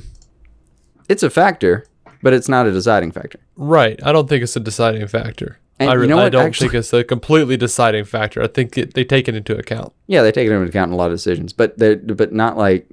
It's 1.08 1.22
a 1.22 1.30
factor, 1.30 1.86
but 2.22 2.32
it's 2.32 2.48
not 2.48 2.66
a 2.66 2.72
deciding 2.72 3.12
factor. 3.12 3.38
Right. 3.56 4.00
I 4.04 4.12
don't 4.12 4.28
think 4.28 4.42
it's 4.42 4.56
a 4.56 4.60
deciding 4.60 5.06
factor. 5.06 5.58
And 5.78 5.90
I, 5.90 5.94
you 5.94 6.06
know 6.06 6.18
I 6.18 6.28
don't 6.28 6.46
actually- 6.46 6.68
think 6.68 6.78
it's 6.80 6.92
a 6.92 7.04
completely 7.04 7.56
deciding 7.56 8.04
factor. 8.04 8.42
I 8.42 8.46
think 8.46 8.76
it, 8.78 8.94
they 8.94 9.04
take 9.04 9.28
it 9.28 9.34
into 9.34 9.56
account. 9.56 9.92
Yeah, 10.06 10.22
they 10.22 10.32
take 10.32 10.48
it 10.48 10.52
into 10.52 10.68
account 10.68 10.90
in 10.90 10.94
a 10.94 10.96
lot 10.96 11.06
of 11.06 11.14
decisions, 11.14 11.52
but 11.52 11.78
they 11.78 11.96
but 11.96 12.32
not 12.32 12.56
like 12.56 12.88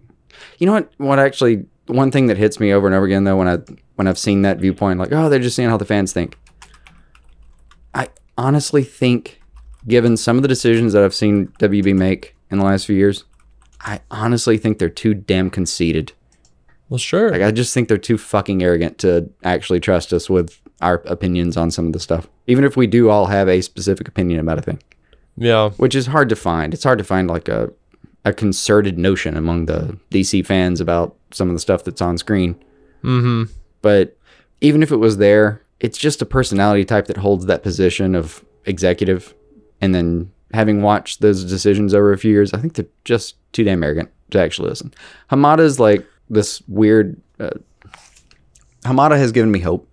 you 0.58 0.66
know 0.66 0.74
what 0.74 0.92
what 0.98 1.20
actually 1.20 1.66
one 1.88 2.12
thing 2.12 2.28
that 2.28 2.38
hits 2.38 2.60
me 2.60 2.72
over 2.72 2.88
and 2.88 2.96
over 2.96 3.06
again 3.06 3.24
though 3.24 3.38
when 3.38 3.48
I 3.48 3.58
when 3.96 4.08
I've 4.08 4.18
seen 4.18 4.42
that 4.44 4.60
viewpoint 4.60 5.00
like 5.00 5.12
oh 5.12 5.30
they're 5.30 5.40
just 5.40 5.56
seeing 5.56 5.70
how 5.70 5.78
the 5.78 5.86
fans 5.86 6.14
think. 6.14 6.38
I 7.94 8.10
honestly 8.38 8.84
think 8.84 9.42
given 9.88 10.18
some 10.18 10.38
of 10.38 10.42
the 10.42 10.48
decisions 10.48 10.94
that 10.94 11.04
I've 11.04 11.16
seen 11.16 11.48
WB 11.60 11.96
make 11.96 12.36
in 12.50 12.60
the 12.60 12.66
last 12.66 12.86
few 12.86 12.96
years, 12.96 13.26
I 13.82 14.02
honestly 14.12 14.58
think 14.58 14.78
they're 14.78 14.90
too 14.90 15.14
damn 15.14 15.50
conceited. 15.50 16.14
Well, 16.90 16.98
sure. 16.98 17.32
Like 17.32 17.42
I 17.42 17.52
just 17.52 17.74
think 17.74 17.88
they're 17.88 17.98
too 17.98 18.18
fucking 18.18 18.62
arrogant 18.62 18.98
to 19.00 19.30
actually 19.44 19.80
trust 19.80 20.14
us 20.14 20.30
with 20.30 20.62
our 20.82 20.96
opinions 21.06 21.58
on 21.58 21.72
some 21.72 21.88
of 21.88 21.94
the 21.94 22.00
stuff. 22.00 22.28
Even 22.48 22.64
if 22.64 22.76
we 22.76 22.86
do 22.86 23.10
all 23.10 23.28
have 23.28 23.48
a 23.48 23.62
specific 23.62 24.08
opinion 24.08 24.40
about 24.40 24.60
a 24.60 24.62
thing 24.62 24.80
yeah. 25.38 25.70
which 25.72 25.96
is 25.96 26.08
hard 26.08 26.30
to 26.30 26.36
find. 26.36 26.74
It's 26.74 26.84
hard 26.84 26.98
to 26.98 27.04
find 27.04 27.28
like 27.28 27.48
a 27.48 27.72
a 28.26 28.34
concerted 28.34 28.98
notion 28.98 29.36
among 29.36 29.66
the 29.66 29.98
DC 30.12 30.46
fans 30.46 30.80
about 30.80 31.16
some 31.32 31.50
of 31.50 31.56
the 31.56 31.60
stuff 31.60 31.84
that's 31.84 32.02
on 32.02 32.18
screen. 32.18 32.56
Mm-hmm. 33.04 33.52
But 33.82 34.18
even 34.62 34.84
if 34.84 34.92
it 34.92 34.98
was 34.98 35.18
there, 35.18 35.64
it's 35.80 35.98
just 35.98 36.22
a 36.22 36.26
personality 36.26 36.86
type 36.86 37.08
that 37.08 37.18
holds 37.18 37.48
that 37.48 37.64
position 37.64 38.14
of 38.16 38.46
executive. 38.66 39.34
And 39.82 39.96
then 39.96 40.32
having 40.54 40.82
watched 40.84 41.22
those 41.22 41.44
decisions 41.44 41.94
over 41.94 42.14
a 42.14 42.18
few 42.18 42.32
years, 42.32 42.54
I 42.54 42.60
think 42.60 42.76
they're 42.76 42.86
just 43.04 43.36
too 43.54 43.64
damn 43.64 43.84
arrogant 43.84 44.12
to 44.30 44.40
actually 44.40 44.70
listen. 44.70 44.94
Hamada's 45.32 45.80
like 45.80 46.06
this 46.30 46.62
weird. 46.68 47.20
Uh, 47.40 47.50
Hamada 48.84 49.18
has 49.18 49.32
given 49.32 49.52
me 49.52 49.60
hope. 49.60 49.88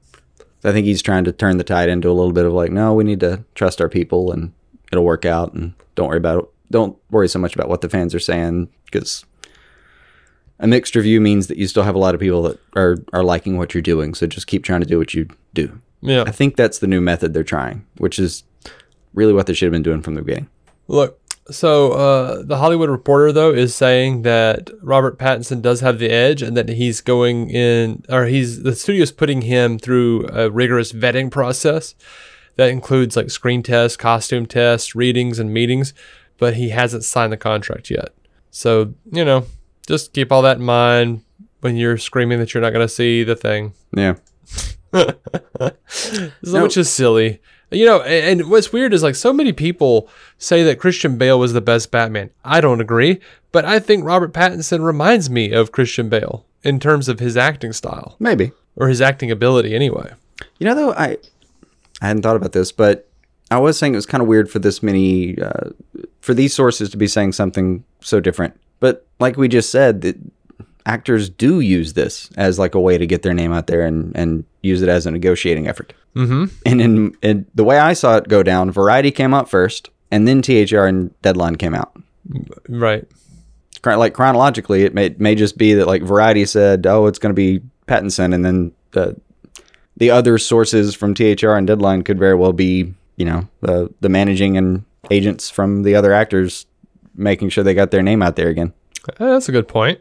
I 0.65 0.73
think 0.73 0.87
he's 0.87 1.03
trying 1.03 1.25
to 1.25 1.33
turn 1.33 1.57
the 1.57 1.65
tide 1.65 1.89
into 1.89 2.11
a 2.11 2.13
little 2.13 2.33
bit 2.33 2.45
of 2.45 2.53
like, 2.53 2.73
no, 2.73 2.93
we 2.93 3.05
need 3.05 3.21
to 3.21 3.45
trust 3.55 3.81
our 3.81 3.89
people 3.89 4.33
and 4.33 4.53
it'll 4.93 5.05
work 5.05 5.25
out 5.25 5.55
and 5.55 5.73
don't 5.95 6.09
worry 6.09 6.19
about 6.19 6.45
it. 6.45 6.51
Don't 6.71 6.97
worry 7.11 7.29
so 7.29 7.39
much 7.39 7.55
about 7.55 7.69
what 7.69 7.81
the 7.81 7.89
fans 7.89 8.15
are 8.15 8.21
saying 8.21 8.69
because 8.85 9.25
a 10.61 10.67
mixed 10.67 10.95
review 10.95 11.21
means 11.21 11.47
that 11.47 11.57
you 11.57 11.67
still 11.67 11.83
have 11.83 11.95
a 11.95 11.99
lot 11.99 12.15
of 12.15 12.21
people 12.21 12.43
that 12.43 12.61
are, 12.77 12.97
are 13.13 13.23
liking 13.23 13.57
what 13.57 13.75
you're 13.75 13.83
doing. 13.83 14.15
So 14.15 14.27
just 14.27 14.47
keep 14.47 14.65
trying 14.65 14.81
to 14.81 14.87
do 14.87 14.99
what 14.99 15.15
you 15.15 15.29
do. 15.55 15.81
Yeah. 16.01 16.25
I 16.27 16.31
think 16.31 16.57
that's 16.57 16.79
the 16.79 16.87
new 16.87 17.01
method 17.01 17.33
they're 17.33 17.45
trying, 17.45 17.85
which 17.97 18.19
is 18.19 18.45
really 19.15 19.33
what 19.33 19.47
they 19.47 19.55
should 19.55 19.67
have 19.67 19.73
been 19.73 19.83
doing 19.83 20.03
from 20.03 20.15
the 20.15 20.23
beginning. 20.23 20.49
Look, 20.87 21.21
so 21.51 21.93
uh, 21.93 22.43
the 22.43 22.59
Hollywood 22.59 22.91
Reporter 22.91 23.33
though 23.33 23.53
is 23.53 23.75
saying 23.75 24.23
that 24.23 24.71
Robert 24.83 25.19
Pattinson 25.19 25.63
does 25.63 25.81
have 25.81 25.99
the 25.99 26.11
edge, 26.11 26.43
and 26.43 26.57
that 26.57 26.69
he's 26.69 27.01
going 27.01 27.51
in, 27.51 28.05
or 28.09 28.27
he's 28.27 28.63
the 28.63 28.75
studio's 28.75 29.13
putting 29.13 29.43
him 29.43 29.79
through 29.79 30.29
a 30.29 30.51
rigorous 30.51 30.93
vetting 30.93 31.31
process 31.31 31.95
that 32.57 32.71
includes 32.71 33.17
like 33.17 33.31
screen 33.31 33.63
tests, 33.63 33.97
costume 33.97 34.47
tests, 34.47 34.95
readings, 34.95 35.39
and 35.39 35.53
meetings. 35.53 35.95
But 36.39 36.55
he 36.55 36.71
hasn't 36.71 37.05
signed 37.05 37.33
the 37.33 37.37
contract 37.37 37.91
yet. 37.91 38.11
So 38.51 38.95
you 39.13 39.25
know, 39.25 39.47
just 39.87 40.13
keep 40.13 40.33
all 40.33 40.43
that 40.43 40.59
in 40.59 40.65
mind 40.65 41.23
when 41.61 41.77
you're 41.77 41.99
screaming 41.99 42.39
that 42.39 42.55
you're 42.55 42.63
not 42.63 42.73
going 42.73 42.87
to 42.87 42.93
see 42.93 43.25
the 43.25 43.37
thing. 43.37 43.73
Yeah. 43.97 44.15
So- 46.43 46.63
which 46.63 46.77
is 46.77 46.91
silly. 46.91 47.41
You 47.71 47.85
know, 47.85 48.01
and, 48.01 48.41
and 48.41 48.51
what's 48.51 48.73
weird 48.73 48.95
is 48.95 49.03
like 49.03 49.15
so 49.15 49.31
many 49.33 49.53
people 49.53 50.09
say 50.39 50.63
that 50.63 50.79
Christian 50.79 51.19
Bale 51.19 51.39
was 51.39 51.53
the 51.53 51.61
best 51.61 51.91
Batman. 51.91 52.31
I 52.43 52.63
don't 52.63 52.81
agree, 52.81 53.21
but 53.53 53.67
I 53.67 53.79
think 53.79 54.05
Robert 54.05 54.33
Pattinson 54.33 54.83
reminds 54.83 55.29
me 55.29 55.53
of 55.53 55.71
Christian 55.73 56.09
Bale 56.09 56.47
in 56.63 56.81
terms 56.81 57.09
of 57.11 57.19
his 57.21 57.37
acting 57.37 57.75
style 57.75 58.17
Maybe. 58.19 58.53
or 58.75 58.89
his 58.89 59.03
acting 59.03 59.31
ability 59.31 59.75
anyway. 59.75 60.13
You 60.59 60.65
know, 60.67 60.75
though, 60.75 60.93
I 60.95 61.19
I 62.01 62.07
hadn't 62.07 62.23
thought 62.23 62.37
about 62.37 62.53
this, 62.53 62.73
but 62.73 63.08
I 63.51 63.59
was 63.59 63.79
saying 63.79 63.95
it 63.95 63.97
was 63.97 64.07
kind 64.07 64.23
of 64.23 64.29
weird 64.29 64.51
for 64.51 64.59
this 64.59 64.83
many, 64.83 65.39
uh, 65.39 65.71
for 66.21 66.35
these 66.35 66.55
sources 66.55 66.91
to 66.91 66.97
be 66.97 67.07
saying 67.07 67.33
something 67.33 67.85
so 68.01 68.21
different. 68.21 68.59
But 68.81 69.07
like 69.21 69.37
we 69.37 69.49
just 69.49 69.71
said, 69.71 70.03
that 70.03 70.17
actors 70.87 71.29
do 71.29 71.61
use 71.61 71.93
this 71.93 72.31
as 72.37 72.59
like 72.59 72.75
a 72.75 72.81
way 72.81 72.99
to 72.99 73.07
get 73.07 73.23
their 73.23 73.35
name 73.35 73.53
out 73.53 73.67
there 73.67 73.87
and, 73.87 74.15
and 74.17 74.45
use 74.63 74.83
it 74.83 74.89
as 74.89 75.07
a 75.07 75.11
negotiating 75.11 75.69
effort. 75.69 75.93
Mm-hmm. 76.17 76.45
And 76.67 76.81
in, 76.81 77.17
in 77.23 77.47
the 77.55 77.65
way 77.65 77.79
I 77.79 77.93
saw 77.93 78.17
it 78.17 78.29
go 78.29 78.43
down, 78.43 78.71
Variety 78.71 79.11
came 79.11 79.35
out 79.35 79.49
first, 79.49 79.91
and 80.11 80.27
then 80.27 80.43
THR 80.43 80.85
and 80.85 81.21
Deadline 81.23 81.57
came 81.57 81.75
out. 81.75 81.97
Right. 82.69 83.07
Like 83.85 84.13
chronologically, 84.13 84.83
it 84.83 84.93
may 84.93 85.15
may 85.19 85.35
just 85.35 85.57
be 85.57 85.73
that 85.75 85.87
like 85.87 86.03
Variety 86.03 86.45
said, 86.45 86.87
"Oh, 86.87 87.07
it's 87.07 87.19
going 87.19 87.31
to 87.31 87.35
be 87.35 87.61
Pattinson," 87.87 88.35
and 88.35 88.45
then 88.45 88.73
the 88.91 89.19
the 89.97 90.11
other 90.11 90.37
sources 90.37 90.95
from 90.95 91.15
THR 91.15 91.53
and 91.53 91.67
Deadline 91.67 92.03
could 92.03 92.19
very 92.19 92.35
well 92.35 92.53
be, 92.53 92.93
you 93.19 93.25
know, 93.27 93.47
the 93.61 93.93
the 94.01 94.09
managing 94.09 94.57
and 94.57 94.85
agents 95.11 95.51
from 95.51 95.83
the 95.83 95.95
other 95.95 96.13
actors 96.15 96.65
making 97.15 97.49
sure 97.51 97.63
they 97.65 97.75
got 97.75 97.91
their 97.91 98.03
name 98.03 98.23
out 98.23 98.37
there 98.37 98.49
again, 98.49 98.73
Uh, 99.21 99.33
That's 99.33 99.49
a 99.49 99.53
good 99.53 99.69
point. 99.69 99.99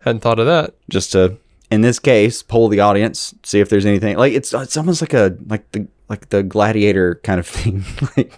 Hadn't 0.00 0.20
thought 0.20 0.38
of 0.40 0.46
that. 0.46 0.74
just 0.90 1.12
to 1.12 1.36
in 1.70 1.80
this 1.82 1.98
case 1.98 2.42
poll 2.42 2.68
the 2.68 2.80
audience, 2.80 3.34
see 3.42 3.60
if 3.60 3.68
there's 3.68 3.86
anything 3.86 4.16
like 4.16 4.32
it's 4.32 4.52
it's 4.54 4.76
almost 4.76 5.00
like 5.02 5.12
a 5.14 5.36
like 5.48 5.70
the 5.72 5.86
like 6.08 6.28
the 6.30 6.42
gladiator 6.42 7.16
kind 7.24 7.38
of 7.40 7.46
thing, 7.56 7.84
like 8.16 8.32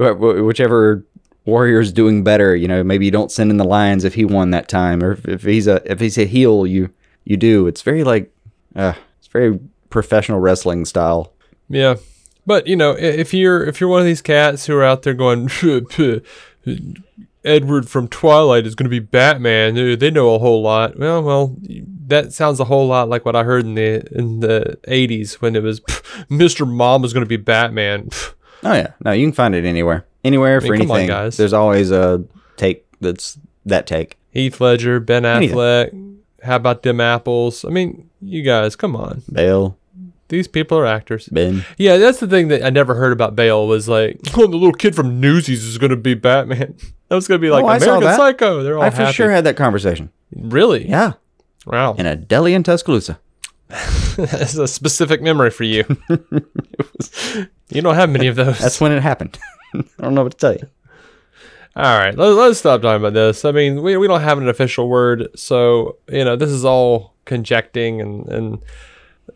wh- 0.00 0.16
wh- 0.18 0.44
whichever 0.46 1.04
warrior's 1.44 1.92
doing 1.92 2.22
better, 2.24 2.54
you 2.54 2.68
know, 2.68 2.82
maybe 2.84 3.04
you 3.04 3.10
don't 3.10 3.32
send 3.32 3.50
in 3.50 3.56
the 3.56 3.64
lions 3.64 4.04
if 4.04 4.14
he 4.14 4.24
won 4.24 4.50
that 4.50 4.68
time, 4.68 5.02
or 5.02 5.12
if, 5.12 5.26
if 5.28 5.42
he's 5.42 5.66
a 5.66 5.80
if 5.90 6.00
he's 6.00 6.18
a 6.18 6.24
heel, 6.26 6.66
you 6.66 6.90
you 7.24 7.36
do. 7.36 7.66
It's 7.68 7.82
very 7.82 8.02
like, 8.04 8.32
uh, 8.76 8.94
it's 9.18 9.28
very 9.28 9.58
professional 9.90 10.40
wrestling 10.40 10.84
style. 10.84 11.32
Yeah. 11.68 11.94
But 12.46 12.66
you 12.66 12.76
know, 12.76 12.92
i- 12.92 12.98
if 13.00 13.32
you're 13.32 13.64
if 13.64 13.80
you're 13.80 13.90
one 13.90 14.00
of 14.00 14.06
these 14.06 14.22
cats 14.22 14.66
who 14.66 14.76
are 14.76 14.84
out 14.84 15.02
there 15.02 15.14
going, 15.14 15.48
Edward 17.44 17.88
from 17.88 18.06
Twilight 18.06 18.66
is 18.66 18.74
going 18.76 18.84
to 18.84 18.90
be 18.90 19.00
Batman, 19.00 19.74
they 19.98 20.10
know 20.10 20.34
a 20.34 20.38
whole 20.38 20.62
lot. 20.62 20.96
Well, 20.96 21.22
well, 21.22 21.56
that 22.06 22.32
sounds 22.32 22.60
a 22.60 22.64
whole 22.64 22.86
lot 22.86 23.08
like 23.08 23.24
what 23.24 23.34
I 23.34 23.42
heard 23.42 23.64
in 23.64 23.74
the 23.74 24.06
in 24.16 24.40
the 24.40 24.78
'80s 24.86 25.34
when 25.34 25.56
it 25.56 25.62
was 25.62 25.80
Mr. 26.30 26.68
Mom 26.68 27.02
was 27.02 27.12
going 27.12 27.24
to 27.24 27.28
be 27.28 27.36
Batman. 27.36 28.08
Oh 28.64 28.74
yeah, 28.74 28.92
no, 29.04 29.10
you 29.10 29.26
can 29.26 29.32
find 29.32 29.56
it 29.56 29.64
anywhere, 29.64 30.06
anywhere 30.22 30.60
for 30.60 30.68
mean, 30.70 30.82
on, 30.82 30.90
anything. 30.98 31.08
guys. 31.08 31.36
There's 31.36 31.52
always 31.52 31.90
a 31.90 32.22
take 32.56 32.86
that's 33.00 33.36
that 33.66 33.88
take. 33.88 34.16
Heath 34.30 34.60
Ledger, 34.60 35.00
Ben 35.00 35.24
Anything. 35.24 35.56
Affleck. 35.56 36.16
How 36.44 36.54
about 36.54 36.84
them 36.84 37.00
apples? 37.00 37.64
I 37.64 37.70
mean, 37.70 38.08
you 38.20 38.42
guys, 38.44 38.76
come 38.76 38.94
on. 38.94 39.24
Bale, 39.32 39.76
These 40.32 40.48
people 40.48 40.78
are 40.78 40.86
actors. 40.86 41.28
Ben. 41.28 41.62
Yeah, 41.76 41.98
that's 41.98 42.18
the 42.18 42.26
thing 42.26 42.48
that 42.48 42.64
I 42.64 42.70
never 42.70 42.94
heard 42.94 43.12
about 43.12 43.36
Bale 43.36 43.66
was 43.66 43.86
like, 43.86 44.18
oh, 44.34 44.46
the 44.46 44.56
little 44.56 44.72
kid 44.72 44.96
from 44.96 45.20
Newsies 45.20 45.62
is 45.62 45.76
going 45.76 45.90
to 45.90 45.96
be 45.96 46.14
Batman. 46.14 46.74
That 47.08 47.16
was 47.16 47.28
going 47.28 47.38
to 47.38 47.42
be 47.42 47.50
oh, 47.50 47.52
like 47.52 47.64
Oh, 47.64 47.68
I 47.68 47.76
saw 47.76 47.98
American. 47.98 48.16
Psycho. 48.16 48.62
They're 48.62 48.78
all 48.78 48.84
I 48.84 48.88
for 48.88 49.02
happy. 49.02 49.12
sure 49.12 49.30
had 49.30 49.44
that 49.44 49.54
conversation. 49.54 50.10
really? 50.34 50.88
Yeah, 50.88 51.12
Wow. 51.66 51.92
in 51.92 52.06
a 52.06 52.16
deli 52.16 52.54
in 52.54 52.62
Tuscaloosa. 52.62 53.20
That's 54.16 54.56
a 54.56 54.66
specific 54.66 55.20
memory 55.20 55.50
for 55.50 55.64
you. 55.64 55.84
you 57.68 57.82
don't 57.82 57.96
have 57.96 58.08
many 58.08 58.28
of 58.28 58.36
those. 58.36 58.58
That's 58.58 58.80
when 58.80 58.92
it 58.92 59.02
happened. 59.02 59.38
I 59.74 59.82
don't 60.00 60.14
know 60.14 60.22
what 60.22 60.32
to 60.32 60.38
tell 60.38 60.54
you. 60.54 60.66
All 61.76 61.98
right, 61.98 62.16
let, 62.16 62.28
let's 62.28 62.60
stop 62.60 62.80
talking 62.80 63.02
about 63.02 63.12
this. 63.12 63.44
I 63.44 63.52
mean, 63.52 63.82
we, 63.82 63.98
we 63.98 64.06
don't 64.08 64.22
have 64.22 64.38
an 64.38 64.48
official 64.48 64.88
word, 64.88 65.28
so 65.34 65.98
you 66.08 66.24
know 66.24 66.34
this 66.34 66.50
is 66.50 66.64
all 66.64 67.12
conjecting 67.26 68.00
and 68.00 68.26
and 68.28 68.58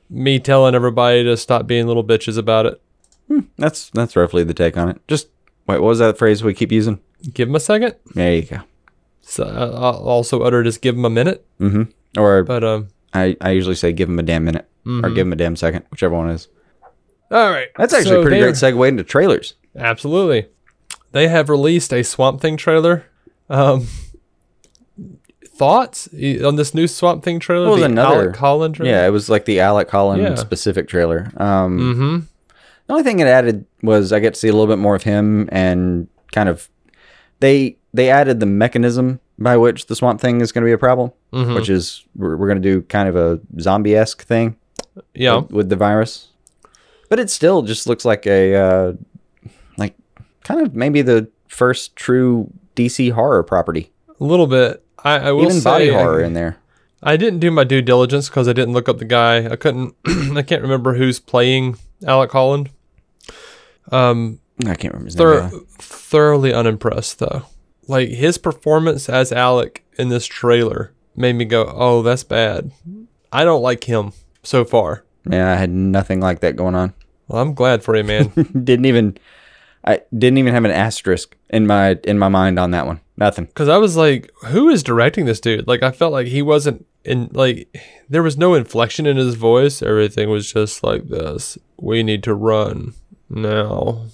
me 0.08 0.38
telling 0.38 0.74
everybody 0.74 1.24
to 1.24 1.36
stop 1.36 1.66
being 1.66 1.86
little 1.86 2.04
bitches 2.04 2.38
about 2.38 2.66
it. 2.66 2.80
That's 3.58 3.90
that's 3.90 4.14
roughly 4.16 4.44
the 4.44 4.54
take 4.54 4.76
on 4.76 4.88
it. 4.88 5.00
Just 5.08 5.28
wait, 5.66 5.80
what 5.80 5.88
was 5.88 5.98
that 5.98 6.16
phrase 6.18 6.44
we 6.44 6.54
keep 6.54 6.70
using? 6.70 7.00
Give 7.32 7.48
him 7.48 7.56
a 7.56 7.60
second. 7.60 7.94
There 8.14 8.34
you 8.34 8.42
go. 8.42 8.58
So 9.22 9.44
uh, 9.44 9.72
I'll 9.74 10.08
also 10.08 10.42
utter 10.42 10.62
just 10.62 10.80
give 10.80 10.94
him 10.94 11.04
a 11.04 11.10
minute. 11.10 11.44
Mm-hmm. 11.60 12.20
Or 12.20 12.44
But 12.44 12.62
um, 12.62 12.88
I, 13.12 13.36
I 13.40 13.50
usually 13.50 13.74
say 13.74 13.92
give 13.92 14.08
him 14.08 14.18
a 14.18 14.22
damn 14.22 14.44
minute 14.44 14.68
or 14.86 15.10
give 15.10 15.26
him 15.26 15.32
a 15.32 15.36
damn 15.36 15.56
second, 15.56 15.84
whichever 15.90 16.14
one 16.14 16.30
is. 16.30 16.46
All 17.32 17.50
right, 17.50 17.68
That's 17.76 17.92
actually 17.92 18.10
So 18.10 18.20
a 18.20 18.22
pretty 18.22 18.38
great 18.40 18.54
segue 18.54 18.88
into 18.88 19.02
trailers. 19.02 19.54
Absolutely. 19.76 20.46
They 21.10 21.26
have 21.26 21.48
released 21.48 21.92
a 21.92 22.04
Swamp 22.04 22.40
Thing 22.40 22.56
trailer. 22.56 23.06
Um, 23.50 23.88
thoughts 25.58 26.08
on 26.44 26.56
this 26.56 26.74
new 26.74 26.86
Swamp 26.86 27.22
Thing 27.24 27.38
trailer? 27.40 27.66
What 27.66 27.72
was 27.74 27.80
the 27.80 27.86
another- 27.86 28.22
Alec 28.24 28.36
Holland 28.36 28.74
trailer? 28.76 28.90
Yeah, 28.92 29.06
it 29.06 29.10
was 29.10 29.28
like 29.28 29.44
the 29.44 29.60
Alec 29.60 29.90
Holland 29.90 30.22
Yeah. 30.22 30.34
specific 30.36 30.88
trailer. 30.88 31.30
Um, 31.36 31.78
Mm-hmm. 31.78 32.18
The 32.86 32.92
only 32.92 33.02
thing 33.02 33.18
it 33.18 33.26
added 33.26 33.64
was 33.82 34.12
I 34.12 34.20
get 34.20 34.34
to 34.34 34.38
see 34.40 34.46
a 34.48 34.52
little 34.52 34.68
bit 34.68 34.78
more 34.78 34.94
of 34.94 35.02
him 35.02 35.48
and 35.50 36.06
kind 36.32 36.48
of 36.48 36.68
they 37.40 37.76
they 37.92 38.10
added 38.10 38.38
the 38.38 38.46
mechanism 38.46 39.18
by 39.38 39.56
which 39.56 39.86
the 39.86 39.96
swamp 39.96 40.20
thing 40.20 40.40
is 40.40 40.52
going 40.52 40.62
to 40.62 40.66
be 40.68 40.72
a 40.72 40.78
problem, 40.78 41.10
Mm-hmm. 41.32 41.54
which 41.54 41.68
is 41.68 42.04
we're, 42.14 42.36
we're 42.36 42.46
going 42.46 42.62
to 42.62 42.68
do 42.68 42.82
kind 42.82 43.08
of 43.08 43.16
a 43.16 43.40
zombie 43.60 43.96
esque 43.96 44.24
thing 44.24 44.56
Yeah. 45.14 45.38
with, 45.38 45.50
with 45.50 45.68
the 45.68 45.76
virus, 45.76 46.28
but 47.10 47.18
it 47.18 47.28
still 47.28 47.62
just 47.62 47.86
looks 47.88 48.04
like 48.04 48.24
a 48.26 48.54
uh, 48.54 48.92
like 49.76 49.94
kind 50.44 50.60
of 50.64 50.74
maybe 50.76 51.02
the 51.02 51.28
first 51.48 51.96
true 51.96 52.48
DC 52.76 53.10
horror 53.12 53.42
property. 53.42 53.90
A 54.20 54.24
little 54.24 54.46
bit. 54.46 54.82
I, 55.04 55.18
I 55.28 55.32
will 55.32 55.44
Even 55.44 55.60
say, 55.60 55.90
body 55.90 55.90
I- 55.90 56.24
in 56.24 56.34
there. 56.34 56.56
I 57.02 57.16
didn't 57.16 57.40
do 57.40 57.50
my 57.50 57.62
due 57.64 57.82
diligence 57.82 58.28
because 58.28 58.48
I 58.48 58.52
didn't 58.52 58.72
look 58.74 58.88
up 58.88 58.98
the 58.98 59.04
guy. 59.04 59.46
I 59.48 59.56
couldn't. 59.56 59.94
I 60.36 60.42
can't 60.42 60.62
remember 60.62 60.94
who's 60.94 61.20
playing 61.20 61.76
Alec 62.06 62.32
Holland. 62.32 62.70
Um, 63.92 64.40
I 64.62 64.74
can't 64.74 64.94
remember 64.94 65.06
his 65.06 65.14
thor- 65.14 65.42
name. 65.42 65.50
now. 65.52 65.60
thoroughly 65.78 66.52
unimpressed 66.52 67.18
though. 67.18 67.42
Like 67.86 68.08
his 68.08 68.38
performance 68.38 69.08
as 69.08 69.30
Alec 69.30 69.84
in 69.98 70.08
this 70.08 70.26
trailer 70.26 70.92
made 71.14 71.34
me 71.34 71.44
go, 71.44 71.70
"Oh, 71.72 72.02
that's 72.02 72.24
bad." 72.24 72.72
I 73.32 73.44
don't 73.44 73.62
like 73.62 73.84
him 73.84 74.12
so 74.42 74.64
far. 74.64 75.04
Yeah, 75.30 75.52
I 75.52 75.56
had 75.56 75.70
nothing 75.70 76.20
like 76.20 76.40
that 76.40 76.56
going 76.56 76.74
on. 76.74 76.94
Well, 77.28 77.42
I'm 77.42 77.54
glad 77.54 77.84
for 77.84 77.94
you, 77.96 78.04
man. 78.04 78.28
didn't 78.64 78.86
even 78.86 79.18
I 79.84 80.00
didn't 80.16 80.38
even 80.38 80.54
have 80.54 80.64
an 80.64 80.70
asterisk 80.72 81.36
in 81.50 81.66
my 81.66 81.98
in 82.04 82.18
my 82.18 82.28
mind 82.28 82.58
on 82.58 82.70
that 82.72 82.86
one. 82.86 83.00
Nothing. 83.16 83.46
Because 83.46 83.68
I 83.68 83.78
was 83.78 83.96
like, 83.96 84.30
"Who 84.46 84.68
is 84.68 84.82
directing 84.82 85.24
this 85.24 85.40
dude?" 85.40 85.66
Like, 85.66 85.82
I 85.82 85.90
felt 85.90 86.12
like 86.12 86.26
he 86.26 86.42
wasn't 86.42 86.86
in. 87.04 87.30
Like, 87.32 87.74
there 88.08 88.22
was 88.22 88.36
no 88.36 88.54
inflection 88.54 89.06
in 89.06 89.16
his 89.16 89.34
voice. 89.34 89.82
Everything 89.82 90.28
was 90.30 90.52
just 90.52 90.82
like 90.84 91.08
this. 91.08 91.56
We 91.80 92.02
need 92.02 92.22
to 92.24 92.34
run 92.34 92.94
now. 93.30 94.06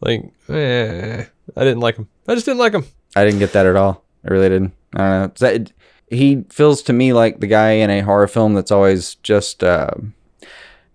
Like, 0.00 0.32
eh. 0.48 1.24
I 1.56 1.60
didn't 1.64 1.80
like 1.80 1.96
him. 1.96 2.08
I 2.28 2.34
just 2.34 2.46
didn't 2.46 2.60
like 2.60 2.74
him. 2.74 2.86
I 3.16 3.24
didn't 3.24 3.40
get 3.40 3.52
that 3.52 3.66
at 3.66 3.76
all. 3.76 4.04
I 4.24 4.32
really 4.32 4.48
didn't. 4.48 4.72
I 4.94 4.98
don't 4.98 5.20
know. 5.20 5.32
That- 5.48 5.72
he 6.10 6.44
feels 6.50 6.82
to 6.82 6.92
me 6.92 7.12
like 7.12 7.40
the 7.40 7.46
guy 7.46 7.72
in 7.72 7.90
a 7.90 8.00
horror 8.00 8.28
film 8.28 8.54
that's 8.54 8.70
always 8.70 9.16
just. 9.16 9.64
Uh, 9.64 9.90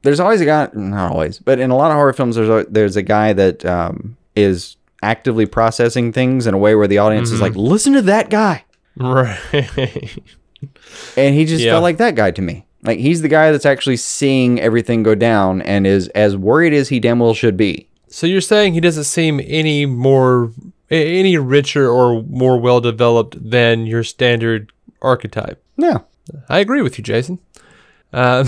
there's 0.02 0.20
always 0.20 0.40
a 0.40 0.46
guy, 0.46 0.70
not 0.74 1.12
always, 1.12 1.40
but 1.40 1.60
in 1.60 1.72
a 1.72 1.76
lot 1.76 1.92
of 1.92 1.96
horror 1.96 2.14
films, 2.14 2.36
there's 2.36 2.48
a, 2.48 2.66
there's 2.70 2.96
a 2.96 3.02
guy 3.02 3.34
that 3.34 3.66
um, 3.66 4.16
is 4.36 4.78
actively 5.02 5.46
processing 5.46 6.12
things 6.12 6.46
in 6.48 6.54
a 6.54 6.58
way 6.58 6.76
where 6.76 6.88
the 6.88 6.98
audience 6.98 7.32
is 7.32 7.42
like, 7.42 7.56
listen 7.56 7.94
to 7.94 8.02
that 8.04 8.30
guy, 8.30 8.64
Right. 8.98 9.38
and 11.16 11.36
he 11.36 11.46
just 11.46 11.64
Yeah. 11.64 11.74
felt 11.74 11.84
like 11.84 11.98
that 11.98 12.16
guy 12.16 12.32
to 12.32 12.42
me. 12.42 12.66
Like 12.84 13.00
he's 13.00 13.22
the 13.22 13.28
guy 13.28 13.52
that's 13.52 13.66
actually 13.66 13.98
seeing 13.98 14.60
everything 14.60 15.04
go 15.04 15.16
down 15.16 15.62
and 15.62 15.86
is 15.86 16.08
as 16.10 16.36
worried 16.38 16.74
as 16.74 16.90
he 16.90 17.00
damn 17.00 17.20
well 17.20 17.34
should 17.34 17.58
be. 17.58 17.88
So 18.08 18.26
you're 18.26 18.42
saying 18.42 18.74
he 18.74 18.80
doesn't 18.80 19.04
seem 19.04 19.40
any 19.46 19.86
more, 19.86 20.52
any 20.90 21.38
richer 21.38 21.88
or 21.90 22.24
more 22.24 22.58
well 22.60 22.82
developed 22.82 23.38
than 23.50 23.86
your 23.86 24.04
standard 24.04 24.72
archetype. 25.02 25.62
No, 25.78 26.06
I 26.50 26.60
agree 26.60 26.82
with 26.82 26.98
you, 26.98 27.04
Jason. 27.04 27.40
Um, 28.12 28.48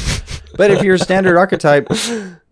but 0.56 0.70
if 0.70 0.82
your 0.82 0.98
standard 0.98 1.36
archetype 1.38 1.88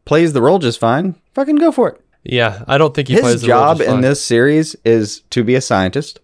plays 0.05 0.33
the 0.33 0.41
role 0.43 0.59
just 0.59 0.79
fine, 0.81 1.17
fucking 1.35 1.57
go 1.57 1.71
for 1.71 1.91
it. 1.91 2.01
Yeah, 2.29 2.65
I 2.67 2.79
don't 2.79 2.95
think 2.95 3.09
he 3.09 3.15
his 3.15 3.43
job 3.43 3.81
in 3.81 4.01
this 4.01 4.25
series 4.25 4.77
is 4.85 5.21
to 5.31 5.45
be 5.45 5.55
a 5.55 5.61
scientist 5.61 6.21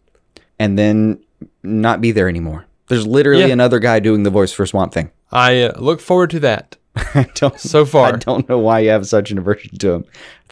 and 0.59 0.79
then 0.79 1.19
not 1.62 2.01
be 2.01 2.12
there 2.12 2.29
anymore. 2.29 2.67
There's 2.88 3.07
literally 3.07 3.43
Yeah. 3.47 3.53
another 3.53 3.79
guy 3.79 4.01
doing 4.01 4.23
the 4.23 4.31
voice 4.31 4.53
for 4.53 4.67
Swamp 4.67 4.93
Thing. 4.93 5.11
I 5.33 5.62
uh, 5.62 5.81
look 5.81 6.01
forward 6.01 6.31
to 6.31 6.41
that. 6.41 6.77
I 6.97 7.27
don't 7.35 7.59
So 7.59 7.87
far. 7.87 8.09
I 8.09 8.17
don't 8.17 8.47
know 8.49 8.59
why 8.59 8.81
you 8.81 8.91
have 8.91 9.07
such 9.07 9.31
an 9.31 9.38
aversion 9.38 9.79
to 9.79 9.93
him. 9.93 10.05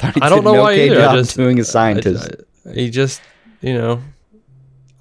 I 0.03 0.13
I 0.23 0.29
don't 0.31 0.43
know 0.45 0.55
why 0.55 0.73
okay 0.73 0.87
either. 0.87 1.01
I 1.01 1.05
job 1.07 1.15
just- 1.17 1.37
doing 1.37 1.59
a 1.59 1.63
I- 1.63 1.65
scientist. 1.65 2.31
I- 2.67 2.73
he 2.73 2.91
just, 2.91 3.21
you 3.63 3.75
know. 3.75 4.01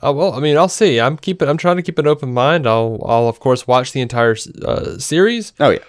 Oh, 0.01 0.13
well, 0.13 0.33
I 0.33 0.39
mean, 0.39 0.57
I'll 0.57 0.69
see. 0.69 0.99
I'm 0.99 1.17
keeping. 1.17 1.49
I'm 1.49 1.57
trying 1.57 1.75
to 1.75 1.81
keep 1.81 1.99
an 1.99 2.07
open 2.07 2.33
mind. 2.33 2.65
I'll, 2.65 3.01
I'll 3.05 3.27
of 3.27 3.41
course 3.41 3.67
watch 3.67 3.91
the 3.91 3.99
entire 3.99 4.35
uh, 4.65 4.97
series, 4.97 5.51
oh 5.59 5.71
yeah, 5.71 5.79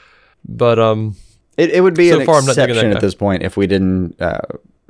but 0.49 0.81
um, 0.81 1.15
it, 1.57 1.71
it 1.71 1.81
would 1.83 1.95
be 1.95 2.11
So 2.11 2.21
an 2.21 2.27
far, 2.27 2.37
I'm 2.39 2.47
not 2.47 2.57
digging 2.57 2.69
that 2.69 2.71
exception 2.79 2.97
at 2.97 3.01
this 3.01 3.15
point 3.15 3.43
if 3.43 3.57
we 3.57 3.67
didn't 3.67 4.21
uh, 4.21 4.41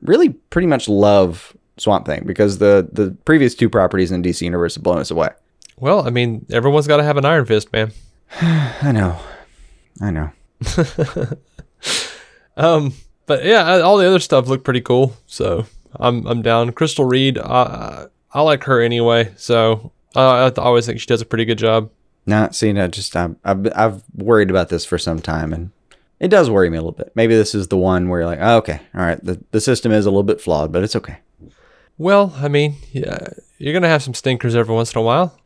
really 0.03 0.31
pretty 0.31 0.66
much 0.66 0.88
love 0.88 1.57
Swamp 1.77 2.07
Thing 2.07 2.25
because 2.27 2.59
the 2.59 2.88
the 2.92 3.16
previous 3.25 3.55
two 3.55 3.68
properties 3.68 4.11
in 4.12 4.23
DC 4.23 4.42
universe 4.42 4.75
have 4.75 4.85
blown 4.85 4.99
us 4.99 5.11
away. 5.11 5.31
well, 5.77 6.07
I 6.07 6.11
mean, 6.11 6.46
everyone's 6.51 6.87
got 6.87 6.99
to 6.99 7.05
have 7.05 7.16
an 7.16 7.25
Iron 7.25 7.46
Fist, 7.46 7.73
man. 7.73 7.92
I 8.40 8.92
know, 8.92 9.18
I 10.01 10.11
know. 10.11 10.31
Um, 12.57 12.92
but 13.27 13.44
yeah, 13.44 13.81
all 13.81 13.96
the 13.96 14.07
other 14.07 14.18
stuff 14.18 14.49
looked 14.49 14.64
pretty 14.64 14.83
cool. 14.83 15.16
So 15.27 15.66
I'm 15.96 16.27
I'm 16.27 16.42
down. 16.42 16.73
Crystal 16.73 17.05
Reed, 17.05 17.38
I 17.38 18.07
I 18.33 18.42
like 18.42 18.64
her 18.64 18.81
anyway. 18.81 19.33
So 19.37 19.92
uh, 20.14 20.51
I 20.55 20.61
always 20.61 20.87
think 20.87 21.01
she 21.01 21.07
does 21.07 21.23
a 21.23 21.27
pretty 21.27 21.44
good 21.44 21.59
job. 21.59 21.90
Not 22.27 22.55
seeing 22.55 22.79
I 22.79 22.87
just 22.88 23.16
I'm, 23.16 23.37
I've 23.44 23.66
I've 23.75 24.03
worried 24.14 24.51
about 24.51 24.68
this 24.68 24.85
for 24.85 24.99
some 24.99 25.20
time, 25.20 25.53
and 25.53 25.70
it 26.21 26.29
does 26.29 26.51
worry 26.51 26.71
me 26.71 26.77
a 26.77 26.81
little 26.81 26.93
bit. 26.93 27.13
Maybe 27.15 27.35
this 27.35 27.55
is 27.55 27.69
the 27.69 27.79
one 27.79 28.09
where 28.09 28.21
you're 28.21 28.29
like, 28.29 28.39
oh, 28.41 28.59
okay, 28.59 28.81
all 28.95 29.01
right, 29.01 29.23
the 29.25 29.43
the 29.51 29.61
system 29.61 29.91
is 29.91 30.07
a 30.07 30.11
little 30.11 30.23
bit 30.23 30.41
flawed, 30.41 30.71
but 30.71 30.85
it's 30.85 30.97
okay. 30.97 31.19
Well, 31.99 32.35
I 32.37 32.49
mean, 32.49 32.77
yeah, 32.93 33.29
you're 33.59 33.73
gonna 33.73 33.89
have 33.89 34.03
some 34.03 34.15
stinkers 34.15 34.55
every 34.55 34.75
once 34.75 34.93
in 34.95 34.99
a 34.99 35.03
while. 35.03 35.39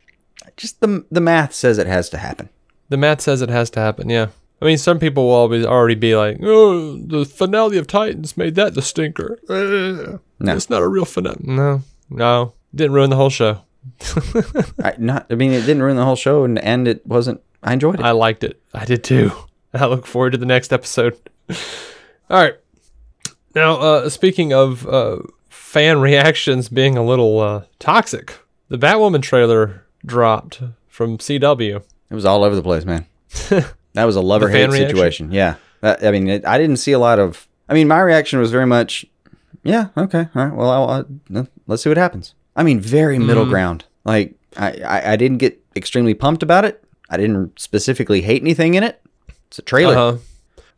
Just 0.57 0.81
the 0.81 1.05
the 1.09 1.21
math 1.21 1.53
says 1.53 1.77
it 1.77 1.87
has 1.87 2.09
to 2.09 2.17
happen. 2.17 2.49
The 2.89 2.97
math 2.97 3.21
says 3.21 3.41
it 3.41 3.49
has 3.49 3.69
to 3.71 3.79
happen. 3.79 4.09
Yeah. 4.09 4.27
I 4.61 4.65
mean, 4.65 4.77
some 4.77 4.99
people 4.99 5.25
will 5.25 5.33
always 5.33 5.65
already 5.65 5.95
be 5.95 6.15
like, 6.15 6.37
"Oh, 6.41 6.97
the 6.97 7.25
finale 7.25 7.77
of 7.77 7.87
Titans 7.87 8.37
made 8.37 8.55
that 8.55 8.73
the 8.73 8.81
stinker." 8.81 9.39
No. 10.37 10.53
It's 10.53 10.69
not 10.69 10.81
a 10.81 10.87
real 10.87 11.05
finale. 11.05 11.37
No, 11.39 11.81
no, 12.09 12.53
didn't 12.75 12.91
ruin 12.91 13.09
the 13.09 13.15
whole 13.15 13.29
show. 13.29 13.61
I 14.83 14.93
not 14.97 15.27
I 15.29 15.35
mean 15.35 15.53
it 15.53 15.61
didn't 15.61 15.81
ruin 15.81 15.95
the 15.95 16.03
whole 16.03 16.17
show, 16.17 16.43
and 16.43 16.59
and 16.59 16.89
it 16.89 17.07
wasn't. 17.07 17.41
I 17.63 17.71
enjoyed 17.71 18.01
it. 18.01 18.05
I 18.05 18.11
liked 18.11 18.43
it. 18.43 18.61
I 18.73 18.83
did 18.83 19.01
too. 19.05 19.31
I 19.81 19.87
look 19.87 20.05
forward 20.05 20.31
to 20.31 20.37
the 20.37 20.45
next 20.45 20.71
episode. 20.71 21.17
All 22.29 22.41
right. 22.41 22.55
Now, 23.53 23.75
uh, 23.75 24.09
speaking 24.09 24.53
of 24.53 24.87
uh, 24.87 25.17
fan 25.49 25.99
reactions 26.01 26.69
being 26.69 26.97
a 26.97 27.03
little 27.03 27.39
uh, 27.39 27.63
toxic, 27.79 28.37
the 28.69 28.77
Batwoman 28.77 29.21
trailer 29.21 29.85
dropped 30.05 30.61
from 30.87 31.17
CW. 31.17 31.75
it 32.09 32.13
was 32.13 32.25
all 32.25 32.43
over 32.43 32.55
the 32.55 32.63
place, 32.63 32.85
man. 32.85 33.05
that 33.93 34.05
was 34.05 34.15
a 34.15 34.21
lover 34.21 34.49
hate 34.49 34.69
reaction? 34.69 34.87
situation. 34.89 35.31
Yeah, 35.31 35.55
that, 35.81 36.05
I 36.05 36.11
mean, 36.11 36.27
it, 36.27 36.45
I 36.45 36.57
didn't 36.57 36.77
see 36.77 36.93
a 36.93 36.99
lot 36.99 37.19
of. 37.19 37.47
I 37.67 37.73
mean, 37.73 37.87
my 37.87 37.99
reaction 37.99 38.39
was 38.39 38.51
very 38.51 38.65
much, 38.65 39.05
yeah, 39.63 39.89
okay, 39.97 40.27
all 40.35 40.45
right, 40.45 40.53
well, 40.53 40.69
I'll, 40.69 40.89
I'll, 41.33 41.47
let's 41.67 41.83
see 41.83 41.89
what 41.89 41.97
happens. 41.97 42.33
I 42.55 42.63
mean, 42.63 42.79
very 42.79 43.19
middle 43.19 43.45
ground. 43.45 43.85
Like, 44.05 44.35
I, 44.55 44.71
I, 44.81 45.13
I 45.13 45.15
didn't 45.15 45.39
get 45.39 45.61
extremely 45.75 46.13
pumped 46.13 46.43
about 46.43 46.63
it. 46.63 46.83
I 47.09 47.17
didn't 47.17 47.59
specifically 47.59 48.21
hate 48.21 48.41
anything 48.41 48.75
in 48.75 48.83
it. 48.83 49.01
It's 49.55 49.59
a 49.59 49.61
trailer. 49.61 49.95
Uh-huh. 49.97 50.17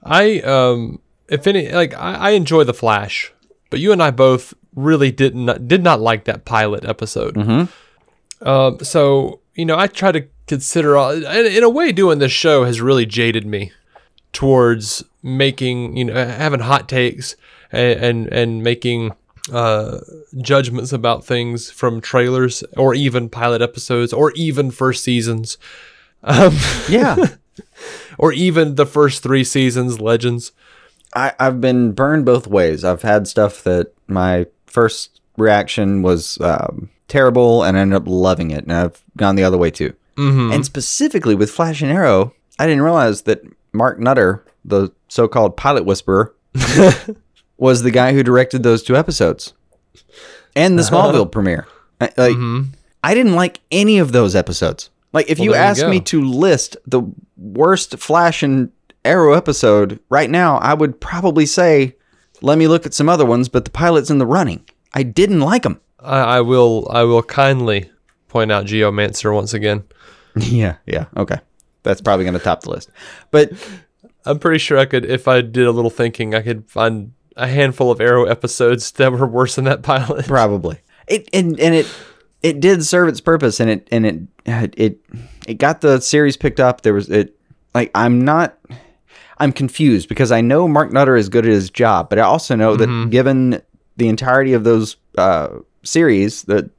I 0.03 0.39
um, 0.41 0.99
if 1.27 1.47
any, 1.47 1.71
like 1.71 1.95
I, 1.95 2.13
I 2.13 2.29
enjoy 2.31 2.63
the 2.63 2.75
Flash, 2.75 3.33
but 3.71 3.79
you 3.79 3.91
and 3.91 4.03
I 4.03 4.11
both 4.11 4.53
really 4.75 5.11
did 5.11 5.35
not 5.35 5.67
did 5.67 5.81
not 5.81 5.99
like 5.99 6.25
that 6.25 6.45
pilot 6.45 6.85
episode. 6.85 7.33
Mm-hmm. 7.33 8.47
Um, 8.47 8.79
so 8.83 9.39
you 9.55 9.65
know, 9.65 9.75
I 9.75 9.87
try 9.87 10.11
to 10.11 10.27
consider 10.45 10.95
all. 10.95 11.09
In, 11.09 11.25
in 11.25 11.63
a 11.63 11.69
way, 11.71 11.91
doing 11.91 12.19
this 12.19 12.31
show 12.31 12.65
has 12.65 12.79
really 12.79 13.07
jaded 13.07 13.47
me 13.47 13.71
towards 14.31 15.03
making 15.23 15.97
you 15.97 16.05
know 16.05 16.13
having 16.13 16.59
hot 16.59 16.87
takes 16.87 17.35
and 17.71 17.99
and, 17.99 18.27
and 18.27 18.63
making 18.63 19.11
uh, 19.51 20.01
judgments 20.39 20.93
about 20.93 21.25
things 21.25 21.71
from 21.71 21.99
trailers 21.99 22.63
or 22.77 22.93
even 22.93 23.27
pilot 23.27 23.63
episodes 23.63 24.13
or 24.13 24.31
even 24.33 24.69
first 24.69 25.03
seasons 25.03 25.57
Um, 26.21 26.55
Yeah. 26.87 27.15
or 28.17 28.33
even 28.33 28.75
the 28.75 28.85
first 28.85 29.23
three 29.23 29.43
seasons 29.43 29.99
legends. 29.99 30.51
I, 31.13 31.33
I've 31.39 31.61
been 31.61 31.93
burned 31.93 32.25
both 32.25 32.47
ways. 32.47 32.83
I've 32.83 33.01
had 33.01 33.27
stuff 33.27 33.63
that 33.63 33.93
my 34.07 34.47
first 34.65 35.21
reaction 35.37 36.01
was 36.01 36.39
um, 36.41 36.89
terrible 37.07 37.63
and 37.63 37.77
I 37.77 37.81
ended 37.81 37.97
up 37.97 38.07
loving 38.07 38.51
it, 38.51 38.63
and 38.63 38.73
I've 38.73 39.01
gone 39.15 39.35
the 39.35 39.43
other 39.43 39.57
way 39.57 39.71
too. 39.71 39.93
Mm-hmm. 40.15 40.51
And 40.51 40.65
specifically 40.65 41.35
with 41.35 41.51
Flash 41.51 41.81
and 41.81 41.91
Arrow, 41.91 42.33
I 42.59 42.65
didn't 42.65 42.81
realize 42.83 43.23
that 43.23 43.43
Mark 43.71 43.99
Nutter, 43.99 44.43
the 44.65 44.91
so-called 45.07 45.55
pilot 45.55 45.85
whisperer, 45.85 46.33
was 47.57 47.83
the 47.83 47.91
guy 47.91 48.13
who 48.13 48.23
directed 48.23 48.63
those 48.63 48.83
two 48.83 48.95
episodes 48.95 49.53
and 50.55 50.77
the 50.77 50.83
Smallville 50.83 51.31
premiere. 51.31 51.67
I, 52.01 52.11
like, 52.17 52.35
I 53.03 53.13
didn't 53.13 53.35
like 53.35 53.59
any 53.71 53.99
of 53.99 54.11
those 54.11 54.35
episodes. 54.35 54.89
Like, 55.13 55.29
if 55.29 55.39
you 55.39 55.53
there 55.53 55.75
you 55.77 55.87
me 55.87 56.01
to 56.01 56.21
list 56.21 56.77
the 56.85 57.01
worst 57.37 57.97
Flash 57.97 58.43
and 58.43 58.71
Arrow 59.05 59.33
episode 59.33 59.99
right 60.09 60.29
now, 60.29 60.57
I 60.57 60.73
would 60.73 60.99
probably 60.99 61.45
say, 61.45 61.95
let 62.41 62.57
me 62.57 62.67
look 62.67 62.85
at 62.85 62.93
some 62.93 63.09
other 63.09 63.25
ones, 63.25 63.49
but 63.49 63.65
the 63.65 63.71
pilot's 63.71 64.09
in 64.09 64.17
the 64.17 64.25
running. 64.25 64.65
I 64.93 65.03
didn't 65.03 65.39
like 65.39 65.63
them. 65.63 65.79
I, 65.99 66.19
I 66.19 66.41
will 66.41 66.87
I 66.91 67.03
will 67.03 67.23
kindly 67.23 67.89
point 68.27 68.51
out 68.51 68.65
Geomancer 68.65 69.33
once 69.33 69.53
again. 69.53 69.83
Yeah, 70.39 70.75
yeah, 70.85 71.05
okay. 71.17 71.39
That's 71.81 71.99
probably 71.99 72.25
going 72.25 72.37
to 72.37 72.43
top 72.43 72.61
the 72.61 72.69
list. 72.69 72.91
But 73.31 73.53
I'm 74.25 74.37
pretty 74.37 74.59
sure 74.59 74.77
I 74.77 74.85
could, 74.85 75.03
if 75.03 75.27
I 75.27 75.41
did 75.41 75.65
a 75.65 75.71
little 75.71 75.89
thinking, 75.89 76.35
I 76.35 76.43
could 76.43 76.69
find 76.69 77.13
a 77.35 77.47
handful 77.47 77.89
of 77.89 77.99
Arrow 77.99 78.25
episodes 78.25 78.91
that 78.97 79.11
were 79.11 79.25
worse 79.25 79.55
than 79.55 79.65
that 79.65 79.81
pilot. 79.81 80.27
probably 80.27 80.81
it 81.07 81.29
and, 81.33 81.59
and 81.59 81.73
it 81.73 81.87
it 82.43 82.59
did 82.59 82.85
serve 82.85 83.07
its 83.07 83.21
purpose 83.21 83.59
and 83.59 83.69
it 83.69 83.87
and 83.91 84.05
it 84.05 84.73
it 84.77 84.99
it 85.47 85.53
got 85.55 85.81
the 85.81 85.99
series 86.01 86.37
picked 86.37 86.59
up 86.59 86.81
there 86.81 86.93
was 86.93 87.09
it 87.09 87.35
like 87.73 87.89
i'm 87.95 88.23
not 88.23 88.57
i'm 89.39 89.51
confused 89.51 90.07
because 90.09 90.31
i 90.31 90.41
know 90.41 90.67
mark 90.67 90.91
nutter 90.91 91.15
is 91.15 91.29
good 91.29 91.45
at 91.45 91.51
his 91.51 91.69
job 91.69 92.09
but 92.09 92.19
i 92.19 92.21
also 92.21 92.55
know 92.55 92.75
that 92.75 93.09
given 93.09 93.61
the 93.97 94.07
entirety 94.07 94.53
of 94.53 94.63
those 94.63 94.97
uh 95.17 95.47
series 95.83 96.43
that 96.43 96.69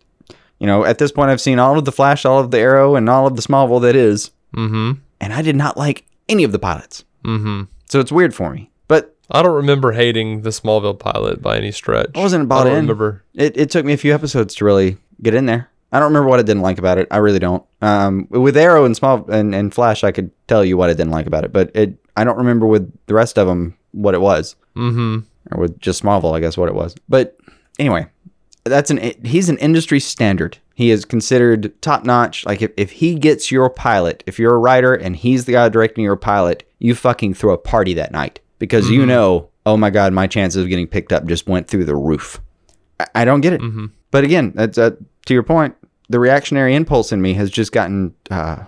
You 0.60 0.66
know, 0.66 0.84
at 0.84 0.98
this 0.98 1.12
point, 1.12 1.30
I've 1.30 1.40
seen 1.40 1.60
all 1.60 1.78
of 1.78 1.84
the 1.84 1.92
Flash, 1.92 2.24
all 2.24 2.40
of 2.40 2.50
the 2.50 2.58
Arrow, 2.58 2.96
and 2.96 3.08
all 3.08 3.28
of 3.28 3.36
the 3.36 3.42
Smallville 3.42 3.80
that 3.82 3.94
is, 3.94 4.32
Mm-hmm. 4.56 4.98
and 5.20 5.32
I 5.32 5.40
did 5.40 5.54
not 5.54 5.76
like 5.76 6.04
any 6.28 6.42
of 6.42 6.50
the 6.50 6.58
pilots. 6.58 7.04
Mm-hmm. 7.24 7.70
So 7.88 8.00
it's 8.00 8.10
weird 8.10 8.34
for 8.34 8.50
me. 8.50 8.68
But 8.88 9.14
I 9.30 9.40
don't 9.42 9.54
remember 9.54 9.92
hating 9.92 10.42
the 10.42 10.50
Smallville 10.50 10.98
pilot 10.98 11.40
by 11.40 11.58
any 11.58 11.70
stretch. 11.70 12.10
I 12.16 12.18
wasn't 12.20 12.48
bought 12.48 12.66
I 12.66 12.70
don't 12.70 12.78
in. 12.78 12.84
remember. 12.86 13.22
It, 13.34 13.56
it 13.56 13.70
took 13.70 13.84
me 13.86 13.92
a 13.92 13.96
few 13.96 14.12
episodes 14.12 14.56
to 14.56 14.64
really 14.64 14.96
get 15.22 15.34
in 15.34 15.46
there. 15.46 15.70
I 15.90 15.98
don't 15.98 16.08
remember 16.08 16.28
what 16.28 16.38
I 16.38 16.42
didn't 16.42 16.62
like 16.62 16.78
about 16.78 16.98
it. 16.98 17.08
I 17.10 17.16
really 17.16 17.38
don't. 17.38 17.64
Um, 17.80 18.26
with 18.30 18.56
Arrow 18.56 18.84
and 18.84 18.94
Small 18.96 19.24
and, 19.30 19.54
and 19.54 19.72
Flash, 19.72 20.04
I 20.04 20.12
could 20.12 20.30
tell 20.46 20.64
you 20.64 20.76
what 20.76 20.90
I 20.90 20.92
didn't 20.92 21.12
like 21.12 21.26
about 21.26 21.44
it, 21.44 21.52
but 21.52 21.70
it 21.74 21.94
I 22.16 22.24
don't 22.24 22.36
remember 22.36 22.66
with 22.66 22.92
the 23.06 23.14
rest 23.14 23.38
of 23.38 23.46
them 23.46 23.76
what 23.92 24.14
it 24.14 24.20
was, 24.20 24.54
Mm-hmm. 24.76 25.18
or 25.52 25.60
with 25.62 25.80
just 25.80 26.02
Smallville, 26.02 26.36
I 26.36 26.40
guess 26.40 26.56
what 26.58 26.68
it 26.68 26.74
was. 26.74 26.94
But 27.08 27.38
anyway, 27.78 28.06
that's 28.64 28.90
an 28.90 28.98
he's 29.24 29.48
an 29.48 29.56
industry 29.58 29.98
standard. 29.98 30.58
He 30.74 30.90
is 30.90 31.04
considered 31.06 31.72
top 31.80 32.04
notch. 32.04 32.44
Like 32.46 32.60
if, 32.62 32.70
if 32.76 32.90
he 32.92 33.14
gets 33.16 33.50
your 33.50 33.70
pilot, 33.70 34.22
if 34.26 34.38
you're 34.38 34.54
a 34.54 34.58
writer 34.58 34.94
and 34.94 35.16
he's 35.16 35.46
the 35.46 35.52
guy 35.52 35.68
directing 35.70 36.04
your 36.04 36.16
pilot, 36.16 36.68
you 36.78 36.94
fucking 36.94 37.34
throw 37.34 37.52
a 37.54 37.58
party 37.58 37.94
that 37.94 38.12
night 38.12 38.40
because 38.58 38.88
you 38.90 39.06
know, 39.06 39.48
oh 39.66 39.76
my 39.76 39.90
god, 39.90 40.12
my 40.12 40.26
chances 40.26 40.62
of 40.62 40.68
getting 40.68 40.86
picked 40.86 41.12
up 41.12 41.24
just 41.26 41.48
went 41.48 41.66
through 41.66 41.86
the 41.86 41.96
roof. 41.96 42.40
I, 43.14 43.24
don't 43.24 43.40
get 43.40 43.52
it. 43.52 43.60
But 44.10 44.24
again, 44.24 44.52
that's 44.54 44.78
uh, 44.78 44.90
to 45.26 45.34
your 45.34 45.42
point. 45.42 45.74
The 46.10 46.18
reactionary 46.18 46.74
impulse 46.74 47.12
in 47.12 47.20
me 47.20 47.34
has 47.34 47.50
just 47.50 47.70
gotten 47.72 48.14
uh, 48.30 48.64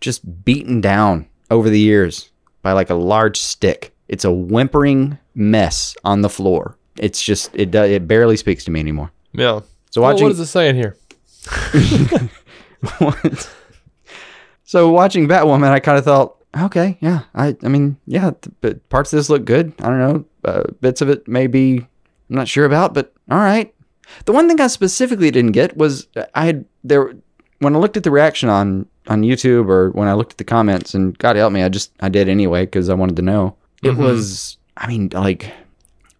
just 0.00 0.44
beaten 0.44 0.80
down 0.80 1.26
over 1.50 1.68
the 1.68 1.80
years 1.80 2.30
by 2.62 2.72
like 2.72 2.88
a 2.90 2.94
large 2.94 3.38
stick. 3.40 3.94
It's 4.08 4.24
a 4.24 4.32
whimpering 4.32 5.18
mess 5.34 5.96
on 6.04 6.20
the 6.22 6.28
floor. 6.28 6.78
It's 6.98 7.20
just 7.20 7.50
it 7.54 7.72
do- 7.72 7.82
it 7.82 8.06
barely 8.06 8.36
speaks 8.36 8.64
to 8.66 8.70
me 8.70 8.78
anymore. 8.80 9.10
Yeah. 9.32 9.60
So 9.90 10.00
Well, 10.00 10.12
watching 10.12 10.24
what 10.26 10.32
is 10.32 10.40
it 10.40 10.46
saying 10.46 10.76
here? 10.76 10.96
so 14.64 14.90
watching 14.90 15.28
Batwoman, 15.28 15.70
I 15.70 15.80
kind 15.80 15.98
of 15.98 16.04
thought, 16.04 16.36
okay, 16.56 16.96
yeah, 17.00 17.22
I 17.34 17.56
I 17.62 17.68
mean, 17.68 17.96
yeah, 18.06 18.30
but 18.60 18.88
parts 18.88 19.12
of 19.12 19.18
this 19.18 19.28
look 19.30 19.44
good. 19.44 19.72
I 19.80 19.88
don't 19.88 19.98
know, 19.98 20.24
uh, 20.44 20.62
bits 20.80 21.00
of 21.00 21.08
it 21.08 21.26
maybe 21.28 21.78
I'm 22.30 22.36
not 22.36 22.48
sure 22.48 22.64
about, 22.64 22.94
but 22.94 23.12
all 23.30 23.38
right. 23.38 23.73
The 24.24 24.32
one 24.32 24.48
thing 24.48 24.60
I 24.60 24.66
specifically 24.66 25.30
didn't 25.30 25.52
get 25.52 25.76
was 25.76 26.08
uh, 26.16 26.24
I 26.34 26.46
had 26.46 26.64
there 26.82 27.14
when 27.58 27.74
I 27.74 27.78
looked 27.78 27.96
at 27.96 28.02
the 28.02 28.10
reaction 28.10 28.48
on 28.48 28.86
on 29.06 29.22
YouTube 29.22 29.68
or 29.68 29.90
when 29.90 30.08
I 30.08 30.14
looked 30.14 30.32
at 30.32 30.38
the 30.38 30.44
comments, 30.44 30.94
and 30.94 31.16
God 31.18 31.36
help 31.36 31.52
me, 31.52 31.62
I 31.62 31.68
just 31.68 31.92
I 32.00 32.08
did 32.08 32.28
anyway 32.28 32.64
because 32.64 32.88
I 32.88 32.94
wanted 32.94 33.16
to 33.16 33.22
know. 33.22 33.56
It 33.82 33.88
mm-hmm. 33.88 34.02
was, 34.02 34.56
I 34.76 34.86
mean, 34.86 35.10
like 35.12 35.52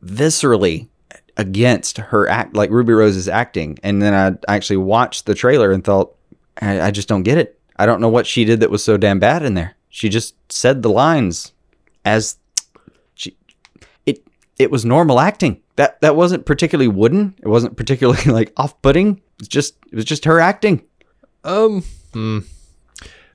viscerally 0.05 0.88
against 1.37 1.99
her 1.99 2.29
act, 2.29 2.55
like 2.55 2.70
Ruby 2.70 2.92
Rose's 2.92 3.29
acting, 3.29 3.79
and 3.83 4.03
then 4.03 4.14
I 4.14 4.53
actually 4.53 4.77
watched 4.79 5.27
the 5.27 5.35
trailer 5.35 5.73
and 5.73 5.83
thought, 5.83 6.14
I, 6.61 6.81
I 6.81 6.90
just 6.90 7.09
don't 7.09 7.23
get 7.23 7.38
it. 7.38 7.59
I 7.77 7.87
don't 7.87 8.01
know 8.01 8.09
what 8.09 8.27
she 8.27 8.44
did 8.44 8.61
that 8.61 8.70
was 8.70 8.85
so 8.85 8.97
damn 8.97 9.18
bad 9.18 9.42
in 9.42 9.55
there. 9.55 9.75
She 9.88 10.09
just 10.09 10.35
said 10.53 10.83
the 10.83 10.90
lines 10.90 11.53
as 12.05 12.38
it 14.58 14.70
was 14.70 14.84
normal 14.84 15.20
acting. 15.20 15.60
That 15.76 16.00
that 16.00 16.16
wasn't 16.16 16.46
particularly 16.46 16.88
wooden. 16.88 17.34
It 17.42 17.48
wasn't 17.48 17.76
particularly 17.76 18.22
like 18.26 18.52
off-putting. 18.56 19.20
It's 19.38 19.48
just 19.48 19.76
it 19.90 19.96
was 19.96 20.04
just 20.04 20.24
her 20.24 20.40
acting. 20.40 20.84
Um. 21.42 21.82
hmm. 22.12 22.40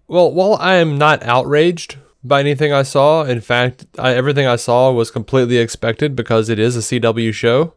Well, 0.08 0.32
while 0.32 0.56
I 0.56 0.76
am 0.76 0.98
not 0.98 1.22
outraged 1.22 1.98
by 2.24 2.40
anything 2.40 2.74
I 2.74 2.82
saw, 2.82 3.24
in 3.24 3.42
fact, 3.42 3.86
I, 4.00 4.16
everything 4.16 4.48
I 4.48 4.56
saw 4.56 4.92
was 4.92 5.12
completely 5.12 5.58
expected 5.58 6.16
because 6.16 6.50
it 6.50 6.58
is 6.58 6.76
a 6.76 6.80
CW 6.80 7.32
show, 7.32 7.76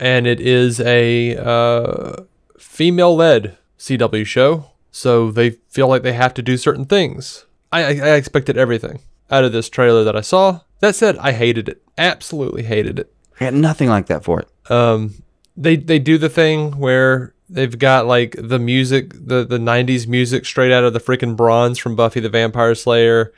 and 0.00 0.26
it 0.26 0.40
is 0.40 0.80
a 0.80 1.36
uh, 1.36 2.24
female-led 2.58 3.56
CW 3.78 4.26
show. 4.26 4.70
So 4.90 5.30
they 5.30 5.50
feel 5.50 5.86
like 5.86 6.02
they 6.02 6.14
have 6.14 6.34
to 6.34 6.42
do 6.42 6.56
certain 6.56 6.86
things. 6.86 7.46
I, 7.70 7.84
I, 7.84 7.88
I 7.90 8.14
expected 8.16 8.56
everything 8.58 9.00
out 9.30 9.44
of 9.44 9.52
this 9.52 9.68
trailer 9.68 10.02
that 10.02 10.16
I 10.16 10.22
saw. 10.22 10.62
That 10.80 10.94
said, 10.94 11.16
I 11.18 11.32
hated 11.32 11.68
it. 11.68 11.82
Absolutely 11.96 12.62
hated 12.62 12.98
it 13.00 13.12
I 13.40 13.44
got 13.46 13.54
nothing 13.54 13.88
like 13.88 14.06
that 14.06 14.24
for 14.24 14.40
it. 14.40 14.70
um 14.70 15.14
they 15.56 15.76
they 15.76 15.98
do 15.98 16.18
the 16.18 16.28
thing 16.28 16.78
where 16.78 17.34
they've 17.50 17.78
got 17.78 18.06
like 18.06 18.36
the 18.38 18.58
music 18.58 19.12
the 19.14 19.44
the 19.44 19.58
90s 19.58 20.06
music 20.06 20.44
straight 20.46 20.70
out 20.72 20.84
of 20.84 20.92
the 20.92 21.00
freaking 21.00 21.34
bronze 21.36 21.78
from 21.78 21.96
Buffy 21.96 22.20
the 22.20 22.28
Vampire 22.28 22.74
Slayer. 22.74 23.32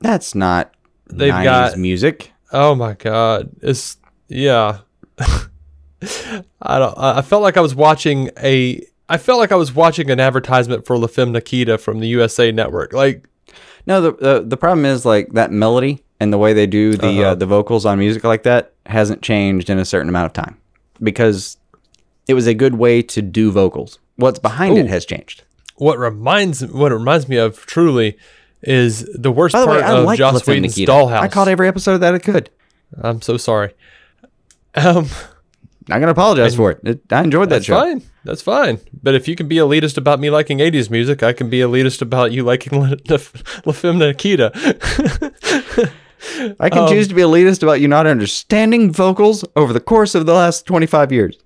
That's 0.00 0.34
not 0.34 0.74
They've 1.10 1.32
90s 1.32 1.44
got- 1.44 1.78
music. 1.78 2.32
Oh 2.52 2.74
my 2.74 2.94
god. 2.94 3.50
It's 3.62 3.96
yeah. 4.28 4.78
I 6.62 6.78
don't 6.78 6.94
I 6.98 7.22
felt 7.22 7.42
like 7.42 7.56
I 7.56 7.60
was 7.60 7.74
watching 7.74 8.30
a 8.38 8.84
I 9.08 9.16
felt 9.16 9.38
like 9.38 9.52
I 9.52 9.56
was 9.56 9.72
watching 9.74 10.10
an 10.10 10.20
advertisement 10.20 10.86
for 10.86 10.98
La 10.98 11.06
Femme 11.06 11.32
Nikita 11.32 11.78
from 11.78 12.00
the 12.00 12.06
USA 12.08 12.52
network. 12.52 12.92
Like 12.92 13.26
No, 13.86 14.00
the, 14.00 14.12
the 14.12 14.44
the 14.46 14.56
problem 14.56 14.84
is 14.84 15.04
like 15.06 15.32
that 15.32 15.50
melody 15.50 16.04
and 16.20 16.32
the 16.32 16.38
way 16.38 16.52
they 16.52 16.66
do 16.66 16.96
the 16.96 17.06
uh 17.22 17.26
Uh-huh. 17.26 17.34
the 17.36 17.46
vocals 17.46 17.84
on 17.86 17.98
music 17.98 18.24
like 18.24 18.42
that 18.44 18.72
hasn't 18.86 19.22
changed 19.22 19.70
in 19.70 19.78
a 19.78 19.84
certain 19.84 20.08
amount 20.08 20.26
of 20.26 20.32
time 20.32 20.56
because 21.02 21.56
it 22.26 22.34
was 22.34 22.46
a 22.46 22.54
good 22.54 22.74
way 22.74 23.02
to 23.02 23.22
do 23.22 23.50
vocals. 23.50 23.98
What's 24.16 24.38
behind 24.38 24.76
it 24.78 24.86
has 24.88 25.04
changed. 25.06 25.44
what 25.76 25.98
reminds 25.98 26.64
what 26.66 26.90
it 26.92 26.96
reminds 26.96 27.28
me 27.28 27.36
of 27.36 27.64
truly 27.66 28.16
is 28.62 29.04
the 29.14 29.30
worst 29.30 29.54
the 29.54 29.64
part 29.64 29.82
way, 29.82 29.86
of 29.86 30.04
like 30.04 30.18
Joss 30.18 30.44
Whedon's 30.46 30.76
Nikita. 30.76 30.90
Dollhouse. 30.92 31.20
I 31.20 31.28
caught 31.28 31.46
every 31.48 31.68
episode 31.68 31.98
that 31.98 32.14
I 32.14 32.18
could. 32.18 32.50
I'm 33.00 33.22
so 33.22 33.36
sorry. 33.36 33.74
Um 34.74 35.06
Not 35.88 36.00
gonna 36.00 36.10
apologize 36.10 36.54
for 36.56 36.72
it. 36.72 36.80
it. 36.84 37.00
I 37.12 37.22
enjoyed 37.22 37.48
that 37.50 37.56
That's 37.56 37.66
show. 37.66 37.78
fine. 37.80 38.02
That's 38.24 38.42
fine. 38.42 38.80
But 39.02 39.14
if 39.14 39.26
you 39.28 39.34
can 39.36 39.48
be 39.48 39.56
elitist 39.56 39.96
about 39.96 40.20
me 40.20 40.28
liking 40.28 40.58
80s 40.58 40.90
music, 40.90 41.22
I 41.22 41.32
can 41.32 41.48
be 41.48 41.58
elitist 41.60 42.02
about 42.02 42.30
you 42.32 42.42
liking 42.42 42.78
La, 42.80 42.88
La, 43.08 43.18
La 43.64 43.72
Femme 43.72 43.98
Nikita. 43.98 44.52
I 46.60 46.68
can 46.70 46.88
choose 46.88 47.08
to 47.08 47.14
be 47.14 47.22
elitist 47.22 47.62
about 47.62 47.80
you 47.80 47.88
not 47.88 48.06
understanding 48.06 48.92
vocals 48.92 49.44
over 49.56 49.72
the 49.72 49.80
course 49.80 50.14
of 50.14 50.26
the 50.26 50.34
last 50.34 50.66
25 50.66 51.12
years. 51.12 51.36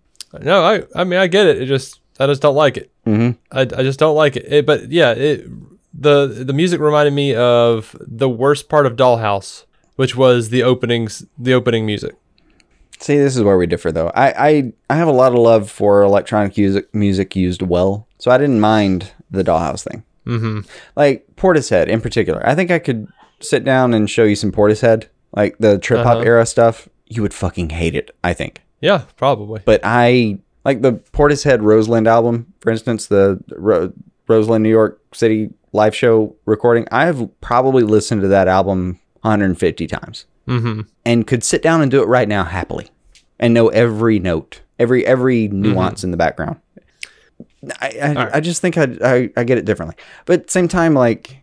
no, 0.40 0.62
I 0.64 0.83
I 0.95 1.05
mean 1.05 1.18
I 1.18 1.27
get 1.27 1.47
it. 1.47 1.61
It 1.62 1.66
just 1.66 2.01
I 2.21 2.27
just 2.27 2.42
don't 2.42 2.55
like 2.57 2.77
it. 2.77 2.90
Mm-hmm. 3.07 3.31
I, 3.57 3.61
I 3.62 3.83
just 3.83 3.99
don't 3.99 4.16
like 4.16 4.37
it. 4.37 4.45
It- 4.53 4.66
But 4.66 4.90
yeah, 4.90 5.12
it 5.12 5.47
the 5.95 6.27
the 6.27 6.53
music 6.53 6.81
reminded 6.81 7.12
me 7.14 7.35
of 7.35 7.95
the 8.01 8.29
worst 8.29 8.68
part 8.68 8.87
of 8.87 8.97
Dollhouse, 8.97 9.64
which 9.97 10.16
was 10.16 10.49
the 10.51 10.62
openings 10.62 11.27
the 11.38 11.53
opening 11.55 11.85
music. 11.87 12.14
See, 13.01 13.16
this 13.18 13.37
is 13.37 13.42
where 13.42 13.59
we 13.59 13.66
differ, 13.66 13.90
though. 13.90 14.12
I, 14.14 14.29
I, 14.49 14.73
I 14.90 14.95
have 14.95 15.09
a 15.09 15.12
lot 15.12 15.33
of 15.33 15.38
love 15.40 15.68
for 15.68 16.03
electronic 16.03 16.57
music, 16.57 16.95
music 16.95 17.35
used 17.35 17.61
well, 17.61 18.07
so 18.18 18.31
I 18.31 18.38
didn't 18.38 18.61
mind 18.61 19.11
the 19.29 19.42
Dollhouse 19.42 19.83
thing. 19.83 20.05
Mm-hmm. 20.25 20.61
Like 20.95 21.27
Portishead 21.35 21.88
in 21.88 22.01
particular. 22.01 22.40
I 22.47 22.55
think 22.55 22.71
I 22.71 22.79
could 22.79 23.09
sit 23.42 23.64
down 23.64 23.94
and 23.94 24.09
show 24.09 24.24
you 24.24 24.37
some 24.37 24.52
Portishead, 24.52 25.07
like 25.35 25.59
the 25.59 25.78
trip 25.78 26.05
hop 26.05 26.18
uh-huh. 26.18 26.26
era 26.26 26.46
stuff. 26.46 26.88
You 27.07 27.22
would 27.22 27.35
fucking 27.35 27.70
hate 27.70 27.94
it, 27.94 28.14
I 28.24 28.33
think. 28.33 28.62
Yeah, 28.81 29.05
probably. 29.16 29.62
But 29.64 29.81
I 29.85 30.38
like 30.64 30.83
the 30.83 30.94
Portishead 30.94 31.62
Roseland 31.62 32.07
album, 32.07 32.52
for 32.61 32.70
instance, 32.70 33.07
the 33.07 33.42
Ro- 33.57 33.92
Roseland, 34.28 34.62
New 34.62 34.70
York 34.70 35.00
City 35.14 35.50
live 35.72 35.94
show 35.94 36.37
recording. 36.46 36.87
I've 36.90 37.28
probably 37.40 37.83
listened 37.83 38.22
to 38.22 38.28
that 38.28 38.48
album 38.48 39.00
150 39.22 39.87
times 39.87 40.26
mm-hmm. 40.46 40.83
and 41.05 41.26
could 41.26 41.44
sit 41.44 41.62
down 41.62 41.81
and 41.81 41.90
do 41.90 42.02
it 42.02 42.09
right 42.09 42.28
now 42.28 42.44
happily 42.44 42.90
and 43.38 43.55
know 43.55 43.68
every 43.68 44.18
note, 44.18 44.61
every 44.78 45.07
every 45.07 45.48
mm-hmm. 45.48 45.62
nuance 45.62 46.05
in 46.05 46.11
the 46.11 46.16
background. 46.16 46.61
I 47.81 48.14
I, 48.16 48.37
I 48.37 48.40
just 48.40 48.61
think 48.61 48.76
I, 48.76 48.96
I 49.02 49.31
I 49.37 49.44
get 49.44 49.59
it 49.59 49.64
differently, 49.64 49.96
but 50.26 50.40
at 50.40 50.46
the 50.46 50.52
same 50.52 50.68
time, 50.68 50.94
like 50.94 51.41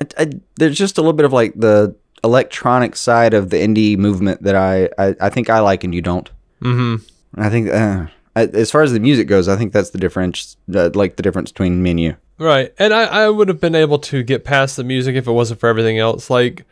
I, 0.00 0.22
I, 0.22 0.30
there's 0.56 0.76
just 0.76 0.98
a 0.98 1.00
little 1.00 1.12
bit 1.12 1.26
of 1.26 1.32
like 1.32 1.54
the 1.54 1.94
electronic 2.24 2.96
side 2.96 3.34
of 3.34 3.50
the 3.50 3.56
indie 3.56 3.96
movement 3.96 4.42
that 4.42 4.56
I 4.56 4.88
I, 4.98 5.14
I 5.20 5.28
think 5.28 5.50
I 5.50 5.60
like 5.60 5.84
and 5.84 5.94
you 5.94 6.02
don't. 6.02 6.30
Mm-hmm. 6.62 7.40
I 7.40 7.50
think 7.50 7.68
uh, 7.68 8.06
as 8.34 8.70
far 8.70 8.82
as 8.82 8.92
the 8.92 9.00
music 9.00 9.28
goes, 9.28 9.48
I 9.48 9.56
think 9.56 9.72
that's 9.72 9.90
the 9.90 9.98
difference, 9.98 10.56
uh, 10.74 10.90
like 10.94 11.16
the 11.16 11.22
difference 11.22 11.52
between 11.52 11.82
me 11.82 11.90
and 11.90 12.00
you. 12.00 12.16
Right. 12.38 12.74
And 12.78 12.92
I, 12.92 13.04
I 13.04 13.28
would 13.30 13.48
have 13.48 13.60
been 13.60 13.74
able 13.74 13.98
to 14.00 14.22
get 14.22 14.44
past 14.44 14.76
the 14.76 14.84
music 14.84 15.16
if 15.16 15.26
it 15.26 15.32
wasn't 15.32 15.60
for 15.60 15.68
everything 15.68 15.98
else. 15.98 16.28
Like 16.28 16.64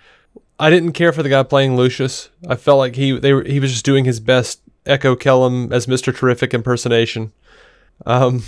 I 0.59 0.71
didn't 0.71 0.93
care 0.93 1.13
for 1.13 1.23
the 1.23 1.29
guy 1.29 1.43
playing 1.43 1.77
Lucius. 1.77 2.29
I 2.47 2.57
felt 2.57 2.79
like 2.79 2.97
he 2.97 3.19
they 3.19 3.33
were, 3.33 3.45
he 3.45 3.61
was 3.61 3.73
just 3.73 3.85
doing 3.85 4.05
his 4.05 4.21
best 4.21 4.61
Echo 4.85 5.17
Kellum 5.17 5.73
as 5.73 5.87
Mr. 5.87 6.15
Terrific 6.15 6.53
impersonation. 6.53 7.33
Um 8.05 8.43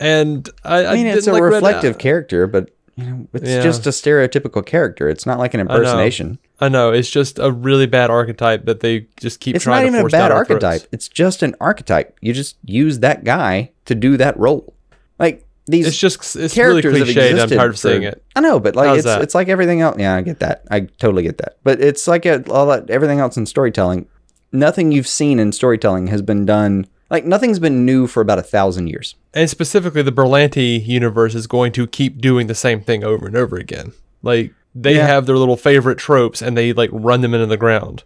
and 0.00 0.48
I, 0.64 0.86
I 0.86 0.94
mean, 0.94 1.06
it's 1.06 1.26
a 1.26 1.32
like 1.32 1.42
Red- 1.42 1.52
reflective 1.52 1.98
character, 1.98 2.46
but 2.46 2.70
you 2.96 3.04
know, 3.04 3.26
it's 3.32 3.48
Yeah. 3.48 3.60
just 3.62 3.86
a 3.86 3.90
stereotypical 3.90 4.64
character. 4.64 5.08
It's 5.08 5.26
not 5.26 5.38
like 5.38 5.54
an 5.54 5.60
I 5.60 5.62
know. 5.64 5.74
impersonation. 5.74 6.38
I 6.60 6.68
know 6.68 6.92
it's 6.92 7.10
just 7.10 7.38
a 7.38 7.50
really 7.50 7.86
bad 7.86 8.10
archetype 8.10 8.64
that 8.66 8.80
they 8.80 9.06
just 9.18 9.40
keep 9.40 9.56
It's 9.56 9.64
trying 9.64 9.76
not 9.76 9.80
to 9.82 9.86
even 9.88 9.98
a 9.98 10.02
force 10.02 10.12
bad 10.12 10.18
down 10.28 10.32
our 10.32 10.36
archetype. 10.38 10.80
throats. 10.82 10.88
It's 10.92 11.08
just 11.08 11.42
an 11.42 11.54
archetype. 11.60 12.16
You 12.20 12.32
just 12.32 12.56
use 12.64 13.00
that 13.00 13.24
guy 13.24 13.70
to 13.86 13.94
do 13.94 14.16
that 14.18 14.38
role. 14.38 14.72
Like 15.18 15.44
these 15.66 15.86
It's 15.86 15.98
just 15.98 16.36
it's 16.36 16.54
characters 16.54 16.96
have 16.98 17.08
cliched. 17.08 17.40
I'm 17.42 17.48
tired 17.48 17.70
of 17.70 17.72
for- 17.72 17.76
seeing 17.88 18.02
it. 18.02 18.22
I 18.36 18.40
know, 18.40 18.60
but 18.60 18.76
like 18.76 18.86
How's 18.88 18.98
it's 18.98 19.06
that? 19.06 19.22
it's 19.22 19.34
like 19.34 19.48
everything 19.48 19.80
else. 19.80 19.96
Yeah, 19.98 20.14
I 20.14 20.20
get 20.20 20.38
that. 20.40 20.62
I 20.70 20.80
totally 20.98 21.22
get 21.22 21.38
that. 21.38 21.56
But 21.64 21.80
it's 21.80 22.06
like 22.06 22.26
a, 22.26 22.44
all 22.50 22.66
that 22.66 22.90
everything 22.90 23.18
else 23.20 23.36
in 23.36 23.46
storytelling. 23.46 24.06
Nothing 24.52 24.92
you've 24.92 25.08
seen 25.08 25.40
in 25.40 25.50
storytelling 25.52 26.06
has 26.08 26.22
been 26.22 26.46
done 26.46 26.86
Like 27.10 27.24
nothing's 27.24 27.58
been 27.58 27.84
new 27.84 28.06
for 28.06 28.20
about 28.20 28.38
a 28.38 28.42
thousand 28.42 28.88
years. 28.88 29.14
And 29.34 29.48
specifically, 29.50 30.02
the 30.02 30.12
Berlanti 30.12 30.84
universe 30.86 31.34
is 31.34 31.46
going 31.46 31.72
to 31.72 31.86
keep 31.86 32.20
doing 32.20 32.46
the 32.46 32.54
same 32.54 32.80
thing 32.80 33.04
over 33.04 33.26
and 33.26 33.36
over 33.36 33.56
again. 33.56 33.92
Like 34.22 34.52
they 34.74 34.96
Yeah. 34.96 35.06
have 35.06 35.26
their 35.26 35.36
little 35.36 35.56
favorite 35.56 35.98
tropes 35.98 36.40
and 36.42 36.56
they 36.56 36.72
like 36.72 36.90
run 36.92 37.20
them 37.20 37.34
into 37.34 37.46
the 37.46 37.56
ground. 37.56 38.02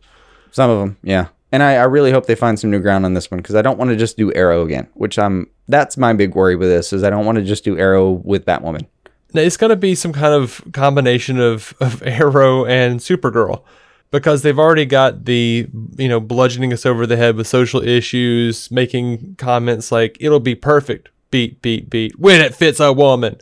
Some 0.50 0.70
of 0.70 0.78
them, 0.80 0.96
yeah. 1.02 1.28
And 1.50 1.62
I, 1.62 1.76
I 1.76 1.84
really 1.84 2.10
hope 2.10 2.26
they 2.26 2.34
find 2.34 2.58
some 2.58 2.70
new 2.70 2.78
ground 2.80 3.06
on 3.06 3.14
this 3.14 3.30
one 3.30 3.38
because 3.38 3.54
I 3.54 3.62
don't 3.62 3.78
want 3.78 3.90
to 3.90 3.96
just 3.96 4.16
do 4.18 4.32
Arrow 4.34 4.62
again, 4.64 4.86
which 4.94 5.18
I'm. 5.18 5.48
That's 5.68 5.96
my 5.96 6.12
big 6.12 6.34
worry 6.34 6.56
with 6.56 6.68
this 6.68 6.92
is 6.92 7.02
I 7.04 7.10
don't 7.10 7.24
want 7.26 7.36
to 7.38 7.44
just 7.44 7.64
do 7.64 7.78
Arrow 7.78 8.10
with 8.24 8.44
Batwoman. 8.44 8.86
Now, 9.34 9.42
it's 9.42 9.56
going 9.58 9.70
to 9.70 9.76
be 9.76 9.94
some 9.94 10.12
kind 10.14 10.32
of 10.34 10.62
combination 10.72 11.38
of, 11.38 11.74
of 11.80 12.02
Arrow 12.06 12.64
and 12.66 13.00
Supergirl 13.00 13.62
because 14.10 14.42
they've 14.42 14.58
already 14.58 14.86
got 14.86 15.24
the, 15.24 15.68
you 15.96 16.08
know, 16.08 16.20
bludgeoning 16.20 16.72
us 16.72 16.86
over 16.86 17.06
the 17.06 17.16
head 17.16 17.36
with 17.36 17.46
social 17.46 17.82
issues, 17.82 18.70
making 18.70 19.36
comments 19.36 19.92
like, 19.92 20.16
it'll 20.20 20.40
be 20.40 20.54
perfect, 20.54 21.10
beat, 21.30 21.60
beat, 21.60 21.90
beat, 21.90 22.18
when 22.18 22.40
it 22.40 22.54
fits 22.54 22.80
a 22.80 22.92
woman. 22.92 23.38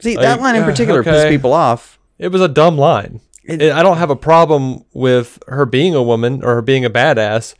See 0.00 0.16
that 0.16 0.40
line 0.40 0.56
in 0.56 0.64
particular 0.64 1.00
okay. 1.00 1.10
pissed 1.10 1.28
people 1.28 1.52
off. 1.52 1.98
It 2.18 2.28
was 2.28 2.40
a 2.40 2.48
dumb 2.48 2.78
line. 2.78 3.20
It- 3.44 3.72
I 3.72 3.82
don't 3.82 3.98
have 3.98 4.10
a 4.10 4.16
problem 4.16 4.84
with 4.92 5.42
her 5.48 5.66
being 5.66 5.94
a 5.94 6.02
woman 6.02 6.42
or 6.44 6.54
her 6.54 6.62
being 6.62 6.84
a 6.84 6.90
badass, 6.90 7.54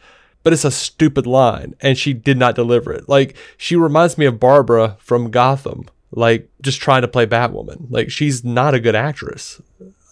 but 0.44 0.52
it's 0.52 0.64
a 0.64 0.70
stupid 0.70 1.26
line, 1.26 1.74
and 1.80 1.98
she 1.98 2.12
did 2.12 2.38
not 2.38 2.54
deliver 2.54 2.92
it. 2.92 3.08
Like 3.08 3.36
she 3.56 3.74
reminds 3.74 4.16
me 4.16 4.26
of 4.26 4.38
Barbara 4.38 4.96
from 5.00 5.30
Gotham, 5.30 5.86
like 6.12 6.48
just 6.62 6.80
trying 6.80 7.02
to 7.02 7.08
play 7.08 7.26
Batwoman. 7.26 7.86
Like 7.90 8.10
she's 8.10 8.44
not 8.44 8.74
a 8.74 8.80
good 8.80 8.94
actress. 8.94 9.60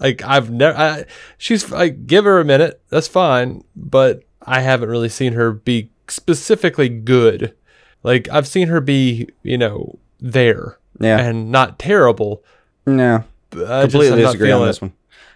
Like 0.01 0.23
I've 0.25 0.51
never. 0.51 0.77
I, 0.77 1.05
she's 1.39 1.71
like 1.71 2.07
give 2.07 2.25
her 2.25 2.39
a 2.41 2.45
minute, 2.45 2.81
that's 2.91 3.09
fine, 3.09 3.65
but 3.75 4.23
I 4.43 4.61
haven't 4.61 4.89
really 4.89 5.09
seen 5.09 5.33
her 5.33 5.53
be 5.53 5.91
specifically 6.09 6.89
good. 6.89 7.55
Like 8.03 8.29
I've 8.31 8.47
seen 8.47 8.69
her 8.69 8.81
be, 8.81 9.29
you 9.43 9.59
know, 9.59 9.99
there, 10.21 10.79
Yeah. 11.01 11.19
and 11.19 11.51
not 11.51 11.79
terrible. 11.79 12.45
No, 12.87 13.25
I 13.53 13.83
completely 13.83 14.19
I'm 14.21 14.27
disagree 14.27 14.53
on 14.53 14.67
this 14.67 14.81
one. 14.81 14.93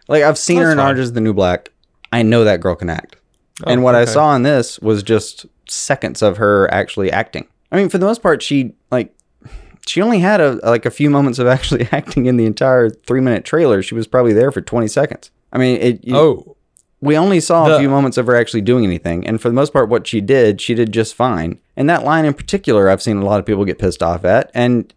Like 0.08 0.22
I've 0.22 0.38
seen 0.38 0.58
her 0.58 0.70
in 0.70 0.76
fine. 0.78 0.86
Orange 0.86 1.00
is 1.00 1.12
the 1.14 1.20
New 1.20 1.32
Black. 1.34 1.70
I 2.12 2.22
know 2.22 2.44
that 2.44 2.60
girl 2.60 2.74
can 2.76 2.90
act. 2.90 3.16
Oh, 3.64 3.70
and 3.70 3.82
what 3.82 3.94
I 3.94 4.04
saw 4.04 4.34
in 4.36 4.42
this 4.42 4.78
was 4.80 5.02
just 5.02 5.46
seconds 5.68 6.22
of 6.22 6.36
her 6.38 6.72
actually 6.72 7.10
acting. 7.12 7.46
I 7.72 7.76
mean, 7.76 7.88
for 7.88 7.98
the 7.98 8.06
most 8.06 8.22
part, 8.22 8.42
she 8.42 8.72
like 8.90 9.14
she 9.90 10.00
only 10.00 10.20
had 10.20 10.40
a 10.40 10.52
like 10.62 10.86
a 10.86 10.90
few 10.90 11.10
moments 11.10 11.38
of 11.40 11.46
actually 11.56 11.88
acting 11.90 12.26
in 12.26 12.36
the 12.36 12.46
entire 12.46 12.88
three 12.88 13.20
minute 13.20 13.44
trailer. 13.44 13.82
She 13.82 13.94
was 13.94 14.06
probably 14.06 14.32
there 14.32 14.52
for 14.52 14.60
twenty 14.60 14.88
seconds. 14.88 15.30
I 15.52 15.58
mean, 15.58 15.80
it. 15.80 16.04
you- 16.04 16.16
Oh, 16.16 16.56
we 17.02 17.16
only 17.16 17.40
saw 17.40 17.66
The- 17.66 17.76
a 17.76 17.78
few 17.78 17.88
moments 17.88 18.18
of 18.18 18.26
her 18.26 18.36
actually 18.36 18.60
doing 18.60 18.84
anything, 18.84 19.26
and 19.26 19.40
for 19.40 19.48
the 19.48 19.54
most 19.54 19.72
part, 19.72 19.88
what 19.88 20.06
she 20.06 20.20
did, 20.20 20.60
she 20.60 20.74
did 20.74 20.92
just 20.92 21.14
fine. 21.14 21.58
And 21.76 21.88
that 21.88 22.04
line 22.04 22.24
in 22.24 22.34
particular, 22.34 22.88
I've 22.88 23.02
seen 23.02 23.16
a 23.16 23.24
lot 23.24 23.40
of 23.40 23.46
people 23.46 23.64
get 23.64 23.78
pissed 23.78 24.02
off 24.02 24.24
at, 24.24 24.50
and 24.54 24.92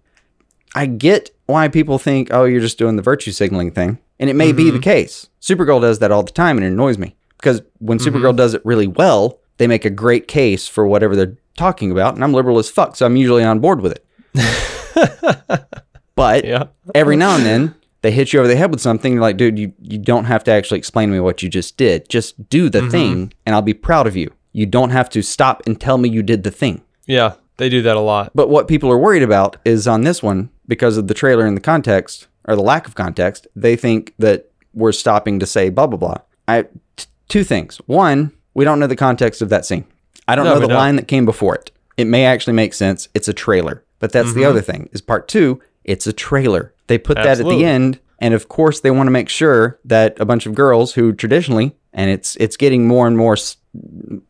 I 0.76 0.86
get 0.86 1.32
why 1.48 1.70
people 1.70 1.98
think, 1.98 2.28
"Oh, 2.32 2.44
you're 2.44 2.62
just 2.62 2.78
doing 2.78 2.96
the 2.96 3.02
virtue 3.02 3.32
signaling 3.32 3.72
thing," 3.72 3.98
and 4.20 4.30
it 4.30 4.36
may 4.36 4.52
be 4.52 4.66
the 4.66 4.74
mm-hmm. 4.74 4.82
case. 4.82 5.28
Supergirl 5.42 5.82
does 5.82 6.00
that 6.00 6.12
all 6.12 6.24
the 6.24 6.32
time, 6.32 6.58
and 6.58 6.66
it 6.66 6.72
annoys 6.72 7.00
me 7.00 7.16
because 7.38 7.62
when 7.80 7.98
mm-hmm. 7.98 8.16
Supergirl 8.16 8.36
does 8.36 8.54
it 8.54 8.62
really 8.64 8.88
well, 8.88 9.40
they 9.58 9.66
make 9.66 9.86
a 9.86 9.90
great 9.90 10.28
case 10.28 10.68
for 10.68 10.86
whatever 10.86 11.16
they're 11.16 11.38
talking 11.58 11.90
about, 11.90 12.14
and 12.14 12.24
I'm 12.24 12.34
liberal 12.34 12.60
as 12.60 12.70
fuck, 12.70 12.96
so 12.96 13.06
I'm 13.08 13.16
usually 13.16 13.44
on 13.44 13.60
board 13.60 13.82
with 13.82 13.94
it. 13.94 14.06
but 16.16 16.46
yeah. 16.46 16.66
every 16.94 17.16
now 17.16 17.36
and 17.36 17.46
then 17.46 17.76
they 18.02 18.12
hit 18.12 18.34
you 18.34 18.40
over 18.40 18.48
the 18.48 18.56
head 18.56 18.72
with 18.72 18.82
something. 18.82 19.14
You're 19.14 19.22
like, 19.22 19.38
dude, 19.38 19.58
you, 19.58 19.74
you 19.82 19.98
don't 19.98 20.26
have 20.26 20.44
to 20.46 20.52
actually 20.52 20.78
explain 20.78 21.10
to 21.10 21.14
me 21.14 21.20
what 21.20 21.42
you 21.42 21.50
just 21.50 21.78
did. 21.78 22.10
Just 22.10 22.50
do 22.50 22.70
the 22.70 22.82
mm-hmm. 22.82 22.90
thing, 22.90 23.34
and 23.46 23.56
I'll 23.56 23.62
be 23.62 23.74
proud 23.74 24.08
of 24.08 24.16
you. 24.16 24.32
You 24.52 24.66
don't 24.66 24.92
have 24.92 25.10
to 25.12 25.24
stop 25.24 25.64
and 25.66 25.80
tell 25.80 25.98
me 25.98 26.10
you 26.10 26.22
did 26.22 26.44
the 26.44 26.52
thing. 26.52 26.84
Yeah, 27.08 27.36
they 27.58 27.70
do 27.70 27.82
that 27.82 27.96
a 27.96 28.02
lot. 28.02 28.32
But 28.36 28.50
what 28.50 28.68
people 28.68 28.92
are 28.92 28.98
worried 28.98 29.24
about 29.24 29.58
is 29.66 29.88
on 29.88 30.02
this 30.02 30.22
one, 30.22 30.50
because 30.68 30.98
of 30.98 31.08
the 31.08 31.14
trailer 31.14 31.46
and 31.46 31.58
the 31.58 31.62
context, 31.62 32.28
or 32.46 32.56
the 32.56 32.62
lack 32.62 32.88
of 32.88 32.96
context, 32.96 33.48
they 33.56 33.76
think 33.76 34.14
that 34.20 34.52
we're 34.74 34.92
stopping 34.92 35.40
to 35.40 35.46
say 35.46 35.70
blah, 35.70 35.88
blah, 35.88 35.98
blah. 35.98 36.18
I, 36.48 36.64
t- 36.98 37.08
two 37.30 37.44
things. 37.44 37.78
One, 37.86 38.34
we 38.54 38.66
don't 38.66 38.80
know 38.80 38.88
the 38.88 38.96
context 38.96 39.42
of 39.42 39.50
that 39.50 39.66
scene. 39.66 39.86
I 40.28 40.36
don't 40.36 40.46
No, 40.46 40.56
know 40.56 40.60
the 40.60 40.68
don't. 40.68 40.78
line 40.78 40.96
that 40.98 41.08
came 41.08 41.26
before 41.26 41.56
it. 41.56 41.72
It 41.96 42.06
may 42.06 42.26
actually 42.26 42.54
make 42.54 42.74
sense. 42.74 43.08
It's 43.14 43.28
a 43.28 43.34
trailer. 43.34 43.84
But 44.04 44.12
that's 44.12 44.32
Mm-hmm. 44.32 44.40
the 44.40 44.46
other 44.46 44.60
thing 44.62 44.90
is 44.92 45.00
part 45.02 45.30
two, 45.30 45.62
it's 45.86 46.06
a 46.08 46.12
trailer. 46.14 46.74
They 46.88 46.98
put 46.98 47.16
that 47.16 47.40
at 47.40 47.46
the 47.46 47.64
end. 47.64 48.00
And 48.20 48.34
of 48.34 48.50
course, 48.50 48.82
they 48.82 48.92
want 48.92 49.08
to 49.08 49.12
make 49.12 49.30
sure 49.30 49.80
that 49.86 50.20
a 50.20 50.26
bunch 50.26 50.46
of 50.46 50.54
girls 50.54 50.94
who 50.94 51.14
traditionally, 51.14 51.76
and 51.94 52.10
it's 52.10 52.36
it's 52.36 52.58
getting 52.58 52.86
more 52.86 53.08
and 53.08 53.18
more, 53.18 53.38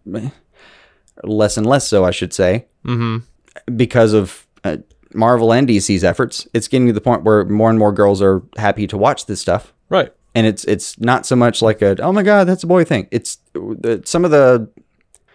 less 1.23 1.57
and 1.57 1.65
less 1.65 1.87
so, 1.87 2.03
I 2.05 2.11
should 2.11 2.33
say, 2.33 2.67
Mm-hmm. 2.85 3.17
because 3.77 4.13
of 4.13 4.45
uh, 4.63 4.77
Marvel 5.13 5.53
and 5.53 5.67
DC's 5.67 6.03
efforts, 6.03 6.47
it's 6.53 6.67
getting 6.67 6.87
to 6.87 6.93
the 6.93 7.01
point 7.01 7.23
where 7.23 7.45
more 7.45 7.69
and 7.69 7.79
more 7.79 7.91
girls 7.93 8.21
are 8.21 8.43
happy 8.57 8.85
to 8.87 8.97
watch 8.97 9.25
this 9.25 9.39
stuff. 9.41 9.73
Right. 9.89 10.11
And 10.35 10.45
it's 10.45 10.65
it's 10.65 10.99
not 10.99 11.25
so 11.25 11.35
much 11.35 11.61
like 11.61 11.81
a 11.81 11.95
oh 12.01 12.11
my 12.11 12.23
god 12.23 12.45
that's 12.47 12.63
a 12.63 12.67
boy 12.67 12.83
thing. 12.83 13.07
It's 13.11 13.37
uh, 13.55 13.97
some 14.05 14.25
of 14.25 14.31
the 14.31 14.67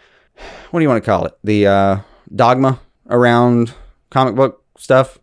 what 0.70 0.80
do 0.80 0.82
you 0.84 0.88
want 0.88 1.02
to 1.02 1.10
call 1.10 1.24
it 1.26 1.32
the 1.42 1.66
uh, 1.66 1.96
dogma 2.34 2.80
around 3.08 3.72
comic 4.10 4.34
book 4.34 4.64
stuff. 4.76 5.18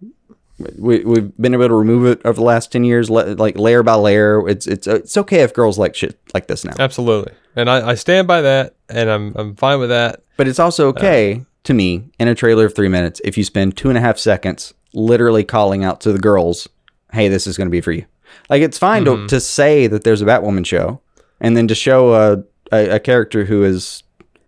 We 0.78 1.04
we've 1.04 1.36
been 1.38 1.54
able 1.54 1.68
to 1.68 1.76
remove 1.76 2.06
it 2.06 2.22
over 2.26 2.36
the 2.36 2.46
last 2.46 2.72
ten 2.72 2.84
years, 2.84 3.10
like 3.10 3.58
layer 3.58 3.84
by 3.84 3.96
layer. 3.96 4.48
It's 4.48 4.68
it's 4.68 4.88
it's 4.88 5.18
okay 5.18 5.42
if 5.42 5.54
girls 5.54 5.78
like 5.78 5.96
shit 5.96 6.18
like 6.34 6.48
this 6.48 6.64
now. 6.64 6.74
Absolutely. 6.80 7.34
And 7.58 7.70
I, 7.70 7.90
I 7.90 7.96
stand 7.96 8.28
by 8.28 8.42
that, 8.42 8.76
and 8.90 9.10
I'm 9.10 9.34
I'm 9.36 9.56
fine 9.56 9.80
with 9.80 9.90
that. 9.90 10.24
But 10.38 10.48
it's 10.48 10.60
also 10.60 10.88
okay 10.90 11.46
to 11.64 11.74
me 11.74 12.10
in 12.20 12.28
a 12.28 12.36
trailer 12.36 12.66
of 12.66 12.76
three 12.76 12.88
minutes 12.88 13.20
if 13.26 13.38
you 13.38 13.44
spend 13.44 13.76
two 13.76 13.90
and 13.90 13.98
a 13.98 14.02
half 14.02 14.18
seconds 14.18 14.74
literally 14.94 15.44
calling 15.44 15.84
out 15.84 16.00
to 16.02 16.14
the 16.14 16.20
girls, 16.20 16.70
hey, 17.12 17.28
this 17.28 17.46
is 17.48 17.58
going 17.58 17.68
to 17.68 17.72
be 17.72 17.82
for 17.82 17.92
you. 17.92 18.06
Like, 18.50 18.62
it's 18.62 18.78
fine 18.78 19.06
to, 19.06 19.12
mm-hmm. 19.12 19.28
to 19.28 19.40
say 19.40 19.88
that 19.88 20.04
there's 20.04 20.22
a 20.22 20.26
Batwoman 20.26 20.66
show 20.66 21.02
and 21.40 21.56
then 21.58 21.68
to 21.68 21.76
show 21.76 22.14
a, 22.14 22.44
a, 22.72 22.96
a 22.96 23.00
character 23.00 23.46
who 23.46 23.64
is 23.64 24.04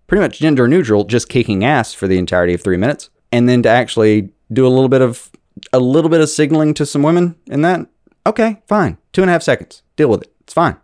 pretty 0.07 0.21
much 0.21 0.39
gender 0.39 0.67
neutral, 0.67 1.03
just 1.03 1.29
kicking 1.29 1.63
ass 1.63 1.93
for 1.93 2.07
the 2.07 2.17
entirety 2.17 2.53
of 2.53 2.61
three 2.61 2.77
minutes. 2.77 3.09
And 3.31 3.47
then 3.47 3.61
to 3.63 3.69
actually 3.69 4.29
do 4.51 4.65
a 4.65 4.69
little 4.69 4.89
bit 4.89 5.01
of 5.01 5.29
a 5.73 5.79
little 5.79 6.09
bit 6.09 6.21
of 6.21 6.29
signaling 6.29 6.73
to 6.75 6.85
some 6.85 7.03
women 7.03 7.35
in 7.47 7.61
that. 7.61 7.87
Okay, 8.25 8.61
fine. 8.67 8.97
Two 9.13 9.21
and 9.21 9.29
a 9.29 9.33
half 9.33 9.43
seconds. 9.43 9.83
Deal 9.95 10.09
with 10.09 10.23
it. 10.23 10.33
It's 10.41 10.53
fine. 10.53 10.77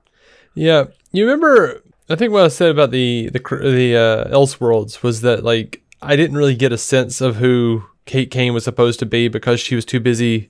Yeah. 0.56 0.86
You 1.12 1.26
remember? 1.26 1.82
I 2.10 2.16
think 2.16 2.34
what 2.34 2.44
I 2.44 2.48
said 2.50 2.70
about 2.70 2.92
the 2.92 3.30
the 3.30 3.40
the 3.40 3.96
uh, 3.96 4.34
Elseworlds 4.36 5.04
was 5.04 5.22
that 5.22 5.44
like 5.44 5.82
I 6.02 6.16
didn't 6.16 6.38
really 6.38 6.56
get 6.56 6.72
a 6.72 6.78
sense 6.78 7.22
of 7.22 7.38
who 7.38 7.84
Kate 8.06 8.30
Kane 8.30 8.54
was 8.54 8.64
supposed 8.64 9.00
to 9.00 9.06
be 9.06 9.28
because 9.28 9.60
she 9.60 9.76
was 9.76 9.86
too 9.86 10.00
busy 10.00 10.50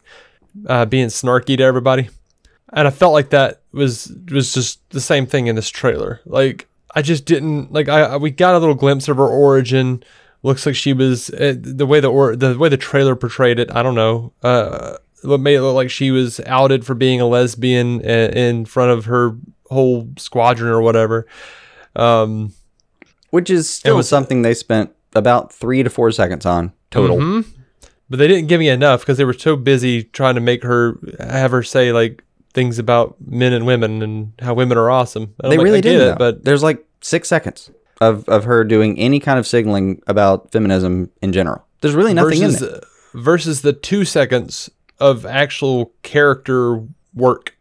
uh, 0.68 0.86
being 0.86 1.08
snarky 1.08 1.58
to 1.58 1.64
everybody, 1.64 2.10
and 2.74 2.88
I 2.88 2.92
felt 2.92 3.14
like 3.14 3.30
that 3.30 3.62
was 3.72 4.12
was 4.32 4.54
just 4.54 4.88
the 4.90 5.02
same 5.02 5.26
thing 5.26 5.48
in 5.48 5.56
this 5.56 5.70
trailer. 5.70 6.22
Like 6.26 6.68
I 6.96 7.02
just 7.02 7.26
didn't 7.26 7.72
like 7.72 7.88
I 7.88 8.18
we 8.18 8.32
got 8.32 8.56
a 8.56 8.60
little 8.60 8.76
glimpse 8.76 9.08
of 9.08 9.18
her 9.18 9.28
origin. 9.28 10.04
Looks 10.44 10.66
like 10.66 10.76
she 10.76 10.92
was 10.94 11.30
uh, 11.32 11.56
the 11.58 11.86
way 11.86 12.00
the 12.02 12.10
or 12.12 12.36
the 12.36 12.58
way 12.58 12.68
the 12.70 12.78
trailer 12.78 13.16
portrayed 13.16 13.60
it. 13.60 13.74
I 13.74 13.82
don't 13.82 13.96
know. 13.96 14.34
Uh, 14.44 14.98
what 15.24 15.40
made 15.40 15.56
it 15.56 15.62
look 15.62 15.76
like 15.76 15.90
she 15.90 16.12
was 16.12 16.42
outed 16.46 16.86
for 16.86 16.94
being 16.96 17.22
a 17.22 17.26
lesbian 17.26 18.02
uh, 18.02 18.30
in 18.36 18.66
front 18.66 18.92
of 18.92 19.06
her 19.06 19.38
whole 19.70 20.10
squadron 20.18 20.70
or 20.70 20.82
whatever. 20.82 21.26
Um, 21.96 22.54
Which 23.30 23.50
is 23.50 23.70
still 23.70 23.98
was- 23.98 24.10
something 24.10 24.42
they 24.42 24.54
spent 24.54 24.92
about 25.16 25.54
three 25.54 25.82
to 25.84 25.90
four 25.90 26.12
seconds 26.12 26.46
on 26.46 26.74
total. 26.92 27.18
mhm. 27.18 27.46
But 28.10 28.18
they 28.20 28.28
didn't 28.28 28.48
give 28.48 28.60
me 28.60 28.68
enough 28.70 29.00
because 29.00 29.18
they 29.18 29.26
were 29.26 29.34
so 29.34 29.56
busy 29.56 30.04
trying 30.04 30.36
to 30.36 30.42
make 30.42 30.62
her 30.64 31.00
have 31.20 31.52
her 31.52 31.64
say 31.64 31.92
like 31.94 32.24
things 32.54 32.78
about 32.78 33.16
men 33.26 33.54
and 33.54 33.66
women 33.66 34.02
and 34.04 34.34
how 34.40 34.54
women 34.54 34.78
are 34.78 34.92
awesome. 34.92 35.24
And 35.24 35.34
I'm 35.46 35.50
They 35.52 35.58
like, 35.58 35.64
really 35.64 35.82
did 35.82 36.02
it, 36.02 36.18
but 36.18 36.44
there's 36.44 36.62
like 36.64 36.86
six 37.02 37.28
seconds 37.30 37.72
of, 38.02 38.28
of 38.28 38.44
her 38.46 38.64
doing 38.64 38.98
any 39.00 39.20
kind 39.20 39.40
of 39.40 39.48
signaling 39.48 40.02
about 40.08 40.52
feminism 40.52 41.10
in 41.22 41.34
general. 41.34 41.66
There's 41.82 41.96
really 41.96 42.14
nothing 42.14 42.40
versus 42.40 42.62
in 42.62 42.70
there. 42.70 42.82
versus 43.14 43.62
the 43.62 43.74
two 43.74 44.06
seconds 44.06 44.70
of 45.00 45.26
actual 45.26 45.94
character 46.02 46.82
work, 47.14 47.58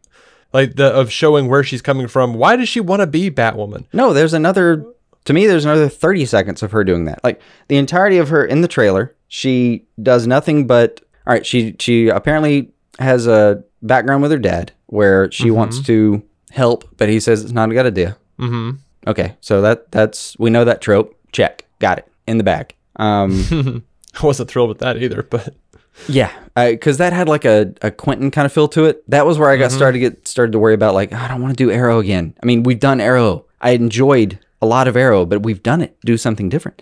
like 0.53 0.75
the 0.75 0.93
of 0.93 1.11
showing 1.11 1.47
where 1.47 1.63
she's 1.63 1.81
coming 1.81 2.07
from. 2.07 2.33
Why 2.33 2.55
does 2.55 2.69
she 2.69 2.79
want 2.79 3.01
to 3.01 3.07
be 3.07 3.29
Batwoman? 3.29 3.85
No, 3.93 4.13
there's 4.13 4.33
another. 4.33 4.85
To 5.25 5.33
me, 5.33 5.47
there's 5.47 5.63
another 5.63 5.87
30 5.87 6.25
seconds 6.25 6.61
of 6.63 6.71
her 6.71 6.83
doing 6.83 7.05
that. 7.05 7.23
Like 7.23 7.41
the 7.69 7.77
entirety 7.77 8.17
of 8.17 8.29
her 8.29 8.43
in 8.43 8.59
the 8.61 8.67
trailer, 8.67 9.15
she 9.27 9.85
does 10.01 10.27
nothing 10.27 10.67
but. 10.67 11.01
All 11.25 11.33
right, 11.33 11.45
she 11.45 11.75
she 11.79 12.09
apparently 12.09 12.71
has 12.99 13.27
a 13.27 13.63
background 13.81 14.21
with 14.21 14.31
her 14.31 14.37
dad 14.39 14.71
where 14.87 15.31
she 15.31 15.49
wants 15.51 15.81
to 15.81 16.23
help, 16.51 16.83
but 16.97 17.09
he 17.09 17.19
says 17.19 17.43
it's 17.43 17.53
not 17.53 17.69
a 17.69 17.73
good 17.73 17.85
idea. 17.85 18.17
Mm-hmm. 18.39 18.77
Okay, 19.07 19.35
so 19.41 19.61
that 19.61 19.91
that's 19.91 20.37
we 20.39 20.49
know 20.49 20.65
that 20.65 20.81
trope. 20.81 21.17
Check, 21.31 21.65
got 21.79 21.97
it 21.99 22.07
in 22.27 22.37
the 22.37 22.43
bag. 22.43 22.73
Um, 22.95 23.83
I 24.21 24.25
wasn't 24.25 24.49
thrilled 24.49 24.69
with 24.69 24.79
that 24.79 25.01
either, 25.01 25.23
but 25.23 25.55
Yeah, 26.07 26.31
because 26.55 26.97
that 26.97 27.13
had 27.13 27.27
like 27.29 27.45
a, 27.45 27.73
a 27.81 27.91
Quentin 27.91 28.31
kind 28.31 28.45
of 28.45 28.51
feel 28.53 28.67
to 28.69 28.85
it. 28.85 29.07
That 29.09 29.25
was 29.25 29.37
where 29.37 29.49
I 29.49 29.57
got 29.57 29.71
started 29.71 29.93
to 29.93 29.99
get 29.99 30.27
started 30.27 30.51
to 30.53 30.59
worry 30.59 30.73
about 30.73 30.93
like 30.95 31.13
I 31.13 31.27
don't 31.27 31.41
want 31.41 31.55
to 31.57 31.63
do 31.63 31.71
Arrow 31.71 31.99
again. 31.99 32.33
I 32.41 32.45
mean, 32.45 32.63
we've 32.63 32.79
done 32.79 32.99
Arrow. 33.01 33.45
I 33.61 33.71
enjoyed 33.71 34.39
a 34.61 34.65
lot 34.65 34.87
of 34.87 34.95
Arrow, 34.97 35.25
but 35.25 35.43
we've 35.43 35.61
done 35.61 35.81
it. 35.81 35.97
Do 36.05 36.17
something 36.17 36.49
different. 36.49 36.81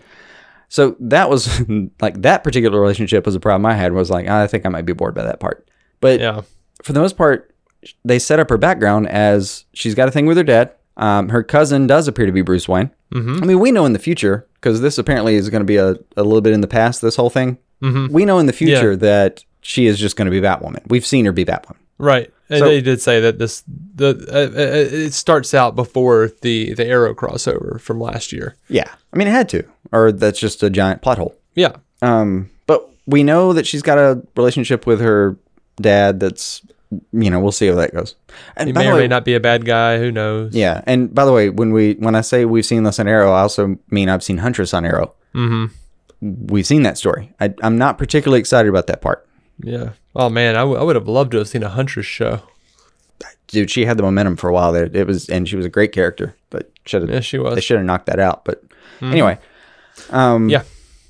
So 0.70 0.96
that 1.00 1.30
was 1.30 1.62
like 2.02 2.22
that 2.22 2.44
particular 2.44 2.80
relationship 2.80 3.26
was 3.26 3.36
a 3.36 3.40
problem 3.40 3.66
I 3.66 3.74
had. 3.74 3.92
Was 3.94 4.10
like 4.10 4.28
I 4.28 4.48
think 4.48 4.66
I 4.66 4.70
might 4.70 4.86
be 4.86 4.94
bored 4.94 5.16
by 5.16 5.24
that 5.24 5.40
part. 5.40 5.68
But 6.00 6.20
Yeah. 6.20 6.42
for 6.84 6.94
the 6.94 7.00
most 7.02 7.18
part, 7.18 7.54
they 8.06 8.18
set 8.20 8.40
up 8.40 8.50
her 8.50 8.58
background 8.58 9.08
as 9.10 9.66
she's 9.74 9.96
got 9.96 10.08
a 10.08 10.12
thing 10.12 10.26
with 10.26 10.38
her 10.38 10.44
dad. 10.44 10.74
Um, 11.02 11.30
her 11.30 11.44
cousin 11.44 11.88
does 11.88 12.08
appear 12.08 12.26
to 12.26 12.32
be 12.32 12.42
Bruce 12.42 12.68
Wayne. 12.68 12.92
Mm-hmm. 13.14 13.44
I 13.44 13.46
mean, 13.46 13.60
we 13.60 13.72
know 13.72 13.86
in 13.86 13.94
the 13.94 14.00
future 14.00 14.48
because 14.56 14.82
this 14.82 14.98
apparently 14.98 15.36
is 15.36 15.50
going 15.50 15.62
to 15.62 15.66
be 15.66 15.78
a, 15.78 15.96
a 16.16 16.24
little 16.24 16.42
bit 16.42 16.54
in 16.54 16.62
the 16.62 16.68
past. 16.68 17.02
This 17.02 17.16
whole 17.16 17.30
thing, 17.30 17.58
mm-hmm. 17.82 18.14
we 18.14 18.24
know 18.26 18.40
in 18.40 18.46
the 18.46 18.54
future 18.54 18.92
Yeah. 18.92 18.98
that 18.98 19.44
she 19.62 19.88
is 19.88 20.00
just 20.00 20.16
going 20.16 20.28
to 20.28 20.32
be 20.32 20.40
Batwoman. 20.40 20.88
We've 20.88 21.06
seen 21.06 21.26
her 21.26 21.32
be 21.32 21.44
Batwoman. 21.44 21.78
Right. 21.98 22.32
And 22.50 22.60
So- 22.60 22.66
they 22.66 22.82
did 22.82 23.02
say 23.02 23.20
that 23.20 23.40
this 23.40 23.64
the 23.96 24.10
uh, 24.32 24.58
uh, 24.58 25.06
it 25.06 25.14
starts 25.14 25.54
out 25.54 25.76
before 25.76 26.32
the 26.42 26.74
the 26.74 26.86
Arrow 26.86 27.14
crossover 27.14 27.80
from 27.80 28.00
last 28.00 28.32
year. 28.32 28.56
Yeah, 28.70 28.90
I 29.14 29.18
mean, 29.18 29.28
it 29.28 29.32
had 29.32 29.50
to, 29.50 29.64
or 29.92 30.12
that's 30.12 30.40
just 30.40 30.62
a 30.64 30.70
giant 30.70 31.02
plot 31.02 31.18
hole. 31.18 31.36
Yeah. 31.56 31.76
Um, 32.02 32.50
but 32.68 32.90
we 33.06 33.24
know 33.24 33.54
that 33.54 33.66
she's 33.68 33.82
got 33.82 33.98
a 33.98 34.22
relationship 34.36 34.86
with 34.88 35.00
her 35.02 35.38
dad. 35.80 36.20
That's 36.20 36.62
you 37.14 37.30
know 37.30 37.40
we'll 37.40 37.52
see 37.52 37.68
how 37.68 37.76
that 37.76 37.94
goes. 37.94 38.16
And 38.58 38.68
He 38.68 38.74
may 38.74 38.88
or 38.90 38.94
way, 38.96 39.02
may 39.02 39.08
not 39.08 39.26
be 39.26 39.34
a 39.34 39.40
bad 39.40 39.66
guy. 39.66 39.98
Who 39.98 40.12
knows? 40.12 40.54
Yeah, 40.54 40.82
and 40.86 41.14
by 41.14 41.26
the 41.26 41.32
way, 41.34 41.50
when 41.50 41.72
we 41.72 41.94
when 41.94 42.16
I 42.16 42.22
say 42.22 42.46
we've 42.46 42.66
seen 42.66 42.84
this 42.84 43.00
on 43.00 43.08
Arrow, 43.08 43.32
I 43.32 43.42
also 43.42 43.78
mean 43.90 44.10
I've 44.10 44.24
seen 44.24 44.38
Huntress 44.38 44.74
on 44.74 44.86
Arrow. 44.86 45.14
Mm-hmm. 45.34 45.66
We've 46.48 46.66
seen 46.68 46.84
that 46.84 46.98
story. 46.98 47.34
I, 47.40 47.54
I'm 47.64 47.78
not 47.78 47.98
particularly 47.98 48.40
excited 48.40 48.70
about 48.70 48.88
that 48.88 49.02
part, 49.02 49.28
Yeah. 49.64 49.92
Oh 50.16 50.30
man, 50.30 50.56
I, 50.56 50.60
w- 50.60 50.78
I 50.78 50.84
would 50.84 50.96
have 50.96 51.08
loved 51.08 51.32
to 51.32 51.38
have 51.40 51.48
seen 51.48 51.64
a 51.64 51.70
Huntress 51.70 52.06
show. 52.06 52.42
dude. 53.48 53.72
She 53.72 53.86
had 53.86 53.98
the 53.98 54.04
momentum 54.04 54.36
for 54.36 54.50
a 54.50 54.54
while 54.54 54.72
there. 54.72 54.90
It 54.92 55.08
was, 55.08 55.30
and 55.30 55.48
she 55.48 55.56
was 55.56 55.66
a 55.66 55.70
great 55.70 55.92
character, 55.94 56.36
but 56.50 56.70
should 56.86 57.02
have. 57.04 57.10
Yeah, 57.10 57.22
she 57.22 57.38
was. 57.40 57.56
They 57.56 57.62
should 57.62 57.78
have 57.78 57.86
knocked 57.86 58.06
that 58.08 58.20
out. 58.20 58.44
But 58.46 58.62
anyway, 59.02 59.40
um, 60.10 60.50
Yeah. 60.50 60.64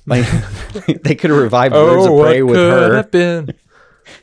like 0.06 0.24
they 1.02 1.14
could 1.14 1.30
have 1.30 1.38
revived 1.40 1.72
Birds 1.74 2.06
Oh, 2.06 2.12
of 2.12 2.14
what 2.18 2.26
Prey 2.28 2.42
with 2.42 2.54
could 2.56 2.90
her. 2.90 2.96
have 2.96 3.10
been? 3.10 3.54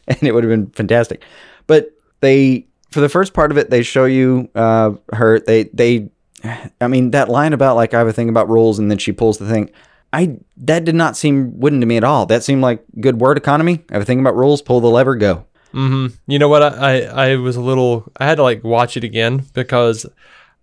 and 0.19 0.23
it 0.23 0.33
would 0.33 0.43
have 0.43 0.51
been 0.51 0.67
fantastic. 0.71 1.23
But 1.67 1.91
they, 2.21 2.67
for 2.91 2.99
the 2.99 3.09
first 3.09 3.33
part 3.33 3.51
of 3.51 3.57
it, 3.57 3.69
they 3.69 3.83
show 3.83 4.05
you 4.05 4.49
uh, 4.55 4.91
her. 5.13 5.39
They, 5.39 5.63
they, 5.65 6.09
I 6.81 6.87
mean, 6.87 7.11
that 7.11 7.29
line 7.29 7.53
about 7.53 7.75
like 7.75 7.93
I 7.93 7.99
have 7.99 8.07
a 8.07 8.13
thing 8.13 8.29
about 8.29 8.49
rules, 8.49 8.79
and 8.79 8.89
then 8.89 8.97
she 8.97 9.11
pulls 9.11 9.37
the 9.37 9.47
thing. 9.47 9.69
I 10.11 10.37
that 10.57 10.85
did 10.85 10.95
not 10.95 11.15
seem 11.15 11.59
wooden 11.59 11.81
to 11.81 11.85
me 11.85 11.97
at 11.97 12.03
all. 12.03 12.25
That 12.25 12.43
seemed 12.43 12.61
like 12.61 12.83
good 12.99 13.19
word 13.19 13.37
economy. 13.37 13.83
I 13.89 13.93
have 13.93 14.01
a 14.01 14.05
thing 14.05 14.19
about 14.19 14.35
rules. 14.35 14.61
Pull 14.61 14.81
the 14.81 14.89
lever, 14.89 15.15
go. 15.15 15.45
Hmm. 15.71 16.07
You 16.25 16.39
know 16.39 16.49
what? 16.49 16.63
I, 16.63 17.01
I 17.03 17.29
I 17.31 17.35
was 17.35 17.55
a 17.55 17.61
little. 17.61 18.11
I 18.17 18.25
had 18.25 18.35
to 18.35 18.43
like 18.43 18.63
watch 18.63 18.97
it 18.97 19.03
again 19.03 19.45
because 19.53 20.07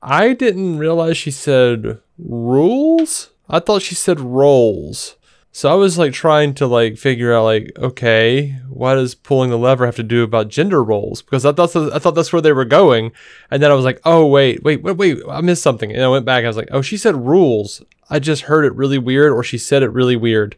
I 0.03 0.32
didn't 0.32 0.78
realize 0.78 1.16
she 1.16 1.30
said 1.30 2.01
rules. 2.18 3.30
I 3.49 3.61
thought 3.61 3.82
she 3.82 3.94
said 3.94 4.18
rolls. 4.18 5.16
So 5.57 5.73
I 5.73 5.75
was 5.75 5.97
like 5.97 6.13
trying 6.13 6.53
to 6.57 6.67
like 6.67 6.99
figure 6.99 7.33
out 7.33 7.45
like 7.45 7.73
okay, 7.79 8.59
what 8.69 8.97
does 8.97 9.15
pulling 9.15 9.49
the 9.49 9.57
lever 9.57 9.87
have 9.87 9.97
to 9.97 10.03
do 10.03 10.23
about 10.23 10.51
gender 10.51 10.85
roles? 10.85 11.23
Because 11.23 11.47
I 11.47 11.53
thought 11.53 11.75
I 11.75 11.99
thought 11.99 12.15
that's 12.15 12.31
where 12.31 12.43
they 12.43 12.53
were 12.53 12.67
going, 12.67 13.11
and 13.51 13.63
then 13.63 13.71
I 13.71 13.75
was 13.75 13.87
like, 13.87 13.99
oh 14.05 14.27
wait, 14.27 14.63
wait, 14.63 14.83
wait, 14.83 14.99
wait, 14.99 15.19
I 15.31 15.41
missed 15.41 15.63
something, 15.63 15.91
and 15.91 16.03
I 16.03 16.09
went 16.09 16.27
back. 16.27 16.45
I 16.45 16.49
was 16.49 16.59
like, 16.59 16.69
oh, 16.73 16.83
she 16.83 16.99
said 16.99 17.17
rules. 17.17 17.83
I 18.11 18.19
just 18.19 18.43
heard 18.43 18.67
it 18.67 18.75
really 18.75 18.99
weird, 18.99 19.33
or 19.33 19.43
she 19.43 19.57
said 19.57 19.83
it 19.83 19.89
really 19.89 20.15
weird. 20.15 20.57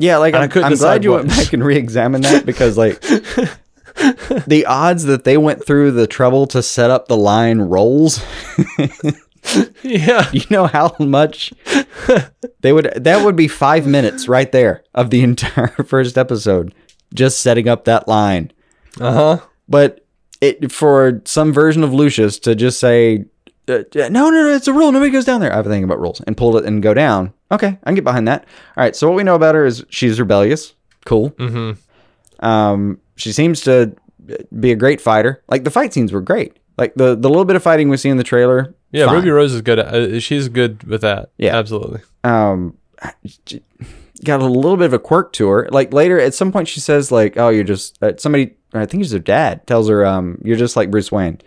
Yeah, 0.00 0.16
like 0.16 0.34
I 0.34 0.42
I'm, 0.42 0.48
couldn't 0.48 0.72
I'm 0.72 0.78
glad 0.78 1.04
you 1.04 1.12
what. 1.12 1.26
went 1.26 1.28
back 1.28 1.52
and 1.52 1.62
re-examine 1.64 2.22
that 2.22 2.44
because 2.44 2.76
like 2.76 3.00
the 4.48 4.64
odds 4.66 5.04
that 5.04 5.22
they 5.22 5.36
went 5.36 5.64
through 5.64 5.92
the 5.92 6.08
trouble 6.08 6.48
to 6.48 6.60
set 6.60 6.90
up 6.90 7.06
the 7.06 7.16
line 7.16 7.60
rolls. 7.60 8.20
Yeah, 9.82 10.30
You 10.32 10.42
know 10.50 10.66
how 10.66 10.94
much 10.98 11.52
they 12.60 12.72
would 12.72 12.92
that 12.96 13.24
would 13.24 13.36
be 13.36 13.48
5 13.48 13.86
minutes 13.86 14.28
right 14.28 14.50
there 14.50 14.82
of 14.94 15.10
the 15.10 15.22
entire 15.28 15.68
first 15.84 16.16
episode 16.18 16.74
just 17.12 17.38
setting 17.38 17.68
up 17.68 17.84
that 17.84 18.08
line. 18.08 18.52
uh 19.00 19.12
huh. 19.12 19.38
But 19.68 20.04
it 20.40 20.72
for 20.72 21.22
some 21.24 21.52
version 21.52 21.82
of 21.84 21.92
Lucius 21.94 22.38
to 22.40 22.54
just 22.54 22.78
say 22.80 23.24
uh, 23.66 23.82
no, 23.94 24.08
no, 24.08 24.30
no, 24.30 24.48
it's 24.54 24.68
a 24.68 24.72
rule. 24.74 24.92
Nobody 24.92 25.10
goes 25.10 25.24
down 25.24 25.40
there. 25.40 25.50
I 25.52 25.56
have 25.56 25.66
a 25.66 25.70
thing 25.70 25.84
about 25.84 25.98
rules 26.00 26.20
and 26.26 26.36
pull 26.36 26.56
it 26.58 26.66
and 26.66 26.82
go 26.82 26.92
down. 26.92 27.32
Okay, 27.50 27.68
I 27.68 27.86
can 27.86 27.94
get 27.94 28.04
behind 28.04 28.28
that. 28.28 28.42
All 28.76 28.84
right. 28.84 28.94
So 28.94 29.08
what 29.08 29.16
we 29.16 29.22
know 29.22 29.34
about 29.36 29.54
her 29.54 29.64
is 29.64 29.84
she's 29.88 30.20
rebellious. 30.20 30.74
Cool. 31.06 31.30
Mm-hmm. 31.30 32.44
Um, 32.44 33.00
she 33.16 33.32
seems 33.32 33.62
to 33.62 33.94
be 34.58 34.72
a 34.72 34.76
great 34.76 35.00
fighter. 35.00 35.42
Like 35.48 35.64
the 35.64 35.70
fight 35.70 35.94
scenes 35.94 36.12
were 36.12 36.20
great. 36.20 36.58
Like 36.76 36.94
the 36.94 37.14
the 37.14 37.28
little 37.28 37.44
bit 37.44 37.56
of 37.56 37.62
fighting 37.62 37.88
we 37.88 37.96
see 37.96 38.08
in 38.08 38.16
the 38.16 38.24
trailer. 38.24 38.74
Yeah, 38.90 39.06
fine. 39.06 39.16
Ruby 39.16 39.30
Rose 39.30 39.52
is 39.54 39.62
good. 39.62 39.78
At, 39.78 39.86
uh, 39.94 40.20
she's 40.20 40.48
good 40.48 40.82
with 40.84 41.00
that. 41.02 41.30
Yeah. 41.38 41.56
absolutely. 41.56 42.00
um 42.24 42.76
got 44.24 44.40
a 44.40 44.46
little 44.46 44.76
bit 44.76 44.86
of 44.86 44.92
a 44.94 44.98
quirk 44.98 45.32
to 45.34 45.48
her 45.48 45.68
like 45.70 45.92
later 45.92 46.18
at 46.18 46.32
some 46.32 46.50
point 46.52 46.66
she 46.68 46.80
says 46.80 47.12
like 47.12 47.36
oh 47.36 47.48
you're 47.50 47.64
just 47.64 48.02
uh, 48.02 48.12
somebody 48.16 48.54
i 48.72 48.86
think 48.86 49.02
it's 49.02 49.12
her 49.12 49.18
dad 49.18 49.66
tells 49.66 49.88
her 49.88 50.06
um 50.06 50.38
you're 50.42 50.56
just 50.56 50.76
like 50.76 50.90
bruce 50.90 51.12
wayne 51.12 51.38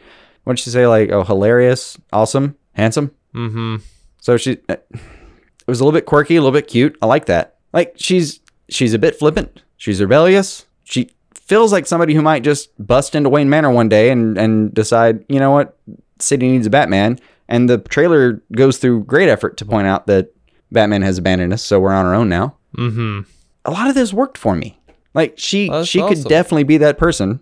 what 0.43 0.57
did 0.57 0.61
she 0.63 0.69
say 0.69 0.85
like 0.85 1.09
oh 1.09 1.23
hilarious 1.23 1.97
awesome 2.13 2.55
handsome 2.73 3.11
Mm-hmm. 3.33 3.77
so 4.21 4.37
she 4.37 4.57
uh, 4.69 4.73
it 4.89 5.67
was 5.67 5.79
a 5.79 5.83
little 5.83 5.97
bit 5.97 6.05
quirky 6.05 6.35
a 6.35 6.41
little 6.41 6.53
bit 6.57 6.67
cute 6.67 6.95
i 7.01 7.05
like 7.05 7.25
that 7.27 7.55
like 7.73 7.93
she's 7.95 8.39
she's 8.69 8.93
a 8.93 8.99
bit 8.99 9.17
flippant 9.17 9.61
she's 9.77 9.99
rebellious 10.01 10.65
she 10.83 11.09
feels 11.47 11.71
like 11.71 11.85
somebody 11.85 12.13
who 12.13 12.21
might 12.21 12.43
just 12.43 12.69
bust 12.85 13.15
into 13.15 13.29
wayne 13.29 13.49
manor 13.49 13.71
one 13.71 13.89
day 13.89 14.09
and 14.09 14.37
and 14.37 14.73
decide 14.73 15.23
you 15.29 15.39
know 15.39 15.51
what 15.51 15.77
city 16.19 16.47
needs 16.49 16.67
a 16.67 16.69
batman 16.69 17.19
and 17.47 17.69
the 17.69 17.77
trailer 17.77 18.41
goes 18.53 18.77
through 18.77 19.03
great 19.03 19.29
effort 19.29 19.57
to 19.57 19.65
point 19.65 19.87
out 19.87 20.07
that 20.07 20.33
batman 20.71 21.01
has 21.01 21.17
abandoned 21.17 21.53
us 21.53 21.63
so 21.63 21.79
we're 21.79 21.93
on 21.93 22.05
our 22.05 22.13
own 22.15 22.29
now 22.29 22.53
Mm-hmm. 22.77 23.21
a 23.65 23.71
lot 23.71 23.87
of 23.87 23.95
this 23.95 24.13
worked 24.13 24.37
for 24.37 24.55
me. 24.55 24.77
Like 25.15 25.33
she 25.39 25.67
That's 25.67 25.87
she 25.87 25.99
could 25.99 26.23
definitely 26.25 26.65
be 26.65 26.77
that 26.77 26.99
person. 26.99 27.39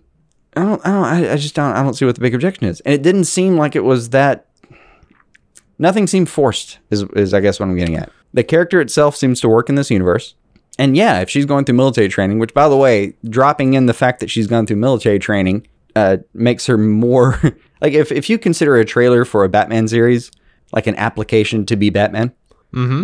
I 0.56 0.62
don't 0.62 0.86
I 0.86 0.88
don't 0.90 1.04
I, 1.04 1.32
I 1.32 1.36
just 1.36 1.54
don't 1.54 1.74
I 1.76 1.82
don't 1.82 1.92
see 1.92 2.06
what 2.06 2.14
the 2.14 2.22
big 2.22 2.34
objection 2.34 2.64
is. 2.66 2.80
And 2.82 2.94
it 2.94 3.02
didn't 3.02 3.24
seem 3.24 3.58
like 3.58 3.76
it 3.76 3.84
was 3.84 4.10
that 4.10 4.46
nothing 5.78 6.06
seemed 6.06 6.30
forced 6.30 6.78
is 6.90 7.02
is 7.14 7.34
I 7.34 7.40
guess 7.40 7.60
what 7.60 7.68
I'm 7.68 7.76
getting 7.76 7.96
at. 7.96 8.10
The 8.32 8.44
character 8.44 8.80
itself 8.80 9.14
seems 9.16 9.40
to 9.42 9.48
work 9.48 9.68
in 9.68 9.74
this 9.74 9.90
universe. 9.90 10.34
And 10.78 10.96
yeah, 10.96 11.20
if 11.20 11.30
she's 11.30 11.46
going 11.46 11.64
through 11.64 11.76
military 11.76 12.08
training, 12.08 12.38
which 12.38 12.52
by 12.52 12.68
the 12.68 12.76
way, 12.76 13.14
dropping 13.28 13.74
in 13.74 13.86
the 13.86 13.94
fact 13.94 14.20
that 14.20 14.30
she's 14.30 14.46
gone 14.46 14.66
through 14.66 14.76
military 14.76 15.18
training 15.18 15.66
uh, 15.94 16.18
makes 16.34 16.66
her 16.66 16.76
more 16.76 17.40
like 17.80 17.94
if, 17.94 18.12
if 18.12 18.28
you 18.28 18.38
consider 18.38 18.76
a 18.76 18.84
trailer 18.84 19.24
for 19.24 19.44
a 19.44 19.48
Batman 19.48 19.88
series 19.88 20.30
like 20.72 20.86
an 20.86 20.96
application 20.96 21.64
to 21.66 21.76
be 21.76 21.90
Batman, 21.90 22.32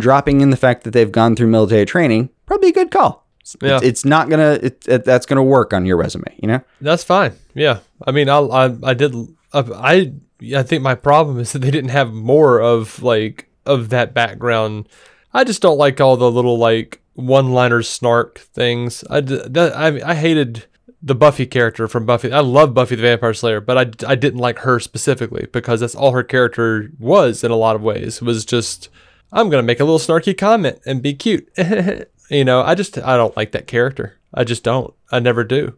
dropping 0.00 0.42
in 0.42 0.50
the 0.50 0.56
fact 0.56 0.84
that 0.84 0.90
they've 0.90 1.10
gone 1.12 1.34
through 1.34 1.46
military 1.46 1.86
training, 1.86 2.28
probably 2.44 2.68
a 2.68 2.72
good 2.72 2.90
call. 2.90 3.26
Yeah. 3.60 3.80
it's 3.82 4.04
not 4.04 4.28
gonna 4.28 4.58
it, 4.62 4.86
it, 4.86 5.04
that's 5.04 5.26
gonna 5.26 5.42
work 5.42 5.72
on 5.72 5.86
your 5.86 5.96
resume, 5.96 6.24
you 6.42 6.46
know. 6.48 6.60
That's 6.80 7.02
fine. 7.02 7.32
Yeah, 7.54 7.78
I 8.06 8.12
mean, 8.12 8.28
I 8.28 8.38
I, 8.38 8.76
I 8.82 8.94
did. 8.94 9.14
I 9.52 10.12
I 10.54 10.62
think 10.62 10.82
my 10.82 10.94
problem 10.94 11.38
is 11.38 11.52
that 11.52 11.60
they 11.60 11.70
didn't 11.70 11.90
have 11.90 12.12
more 12.12 12.60
of 12.60 13.02
like 13.02 13.48
of 13.66 13.88
that 13.88 14.14
background. 14.14 14.88
I 15.32 15.44
just 15.44 15.62
don't 15.62 15.78
like 15.78 16.00
all 16.00 16.16
the 16.16 16.30
little 16.30 16.58
like 16.58 17.01
one-liner 17.14 17.82
snark 17.82 18.38
things. 18.38 19.04
I 19.10 19.18
I 19.56 20.10
I 20.10 20.14
hated 20.14 20.66
the 21.02 21.14
Buffy 21.14 21.46
character 21.46 21.88
from 21.88 22.06
Buffy. 22.06 22.32
I 22.32 22.40
love 22.40 22.74
Buffy 22.74 22.94
the 22.94 23.02
Vampire 23.02 23.34
Slayer, 23.34 23.60
but 23.60 23.76
I, 23.76 24.10
I 24.12 24.14
didn't 24.14 24.38
like 24.38 24.60
her 24.60 24.78
specifically 24.78 25.48
because 25.52 25.80
that's 25.80 25.96
all 25.96 26.12
her 26.12 26.22
character 26.22 26.90
was 26.98 27.42
in 27.42 27.50
a 27.50 27.56
lot 27.56 27.74
of 27.74 27.82
ways. 27.82 28.22
Was 28.22 28.44
just 28.44 28.88
I'm 29.32 29.50
gonna 29.50 29.62
make 29.64 29.80
a 29.80 29.84
little 29.84 29.98
snarky 29.98 30.36
comment 30.36 30.80
and 30.86 31.02
be 31.02 31.14
cute. 31.14 31.48
you 32.30 32.44
know, 32.44 32.62
I 32.62 32.74
just 32.74 32.98
I 32.98 33.16
don't 33.16 33.36
like 33.36 33.52
that 33.52 33.66
character. 33.66 34.16
I 34.32 34.44
just 34.44 34.62
don't. 34.62 34.94
I 35.10 35.18
never 35.18 35.42
do. 35.44 35.74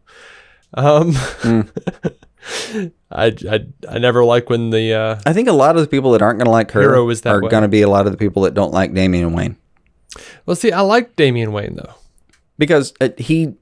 Um, 0.75 1.15
I, 3.11 3.35
I 3.51 3.67
I 3.89 3.99
never 3.99 4.25
like 4.25 4.51
when 4.51 4.71
the 4.71 4.93
uh, 4.93 5.21
I 5.25 5.33
think 5.33 5.49
a 5.49 5.53
lot 5.53 5.77
of 5.77 5.83
the 5.83 5.89
people 5.89 6.13
that 6.13 6.23
aren't 6.23 6.39
gonna 6.39 6.51
like 6.51 6.71
her 6.73 6.81
Hero 6.81 7.09
is 7.09 7.23
that 7.23 7.35
are 7.35 7.41
gonna 7.41 7.69
be 7.69 7.83
a 7.83 7.89
lot 7.89 8.07
of 8.07 8.13
the 8.13 8.19
people 8.19 8.43
that 8.43 8.55
don't 8.55 8.73
like 8.73 8.93
Damian 8.93 9.33
Wayne 9.33 9.57
well, 10.47 10.57
see, 10.57 10.73
I 10.73 10.81
like 10.81 11.17
Damian 11.17 11.53
Wayne 11.53 11.77
though. 11.77 11.95
because 12.59 12.93
uh, 13.01 13.09
he 13.19 13.55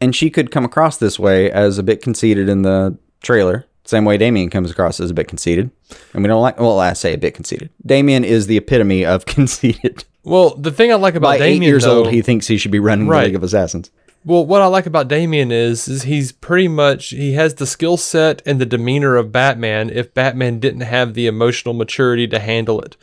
and 0.00 0.14
she 0.14 0.30
could 0.30 0.50
come 0.50 0.64
across 0.64 0.98
this 0.98 1.18
way 1.18 1.50
as 1.50 1.78
a 1.78 1.82
bit 1.82 2.02
conceited 2.02 2.48
in 2.48 2.62
the 2.62 2.96
trailer. 3.22 3.64
Same 3.84 4.04
way 4.04 4.18
Damian 4.18 4.50
comes 4.50 4.70
across 4.70 4.98
as 4.98 5.10
a 5.10 5.14
bit 5.14 5.28
conceited, 5.28 5.70
and 6.12 6.22
we 6.22 6.28
don't 6.28 6.42
like. 6.42 6.58
Well, 6.58 6.80
I 6.80 6.92
say 6.92 7.14
a 7.14 7.18
bit 7.18 7.34
conceited. 7.34 7.70
Damian 7.84 8.24
is 8.24 8.46
the 8.48 8.56
epitome 8.56 9.04
of 9.06 9.26
conceited. 9.26 10.04
Well, 10.24 10.56
the 10.56 10.72
thing 10.72 10.90
I 10.90 10.96
like 10.96 11.14
about 11.14 11.28
By 11.28 11.38
Damian 11.38 11.62
eight 11.62 11.66
years 11.66 11.84
though, 11.84 11.98
old, 12.04 12.10
he 12.12 12.20
thinks 12.20 12.48
he 12.48 12.56
should 12.58 12.72
be 12.72 12.80
running 12.80 13.06
Right. 13.06 13.20
the 13.20 13.26
League 13.26 13.36
of 13.36 13.44
Assassins. 13.44 13.90
Well, 14.24 14.44
what 14.44 14.60
I 14.60 14.66
like 14.66 14.86
about 14.86 15.06
Damian 15.06 15.52
is, 15.52 15.86
is 15.86 16.02
he's 16.02 16.32
pretty 16.32 16.66
much 16.66 17.10
he 17.10 17.34
has 17.34 17.54
the 17.54 17.66
skill 17.66 17.96
set 17.96 18.42
and 18.44 18.60
the 18.60 18.66
demeanor 18.66 19.14
of 19.14 19.30
Batman. 19.30 19.88
If 19.88 20.12
Batman 20.14 20.58
didn't 20.58 20.80
have 20.80 21.14
the 21.14 21.28
emotional 21.28 21.74
maturity 21.74 22.26
to 22.26 22.40
handle 22.40 22.80
it, 22.80 22.96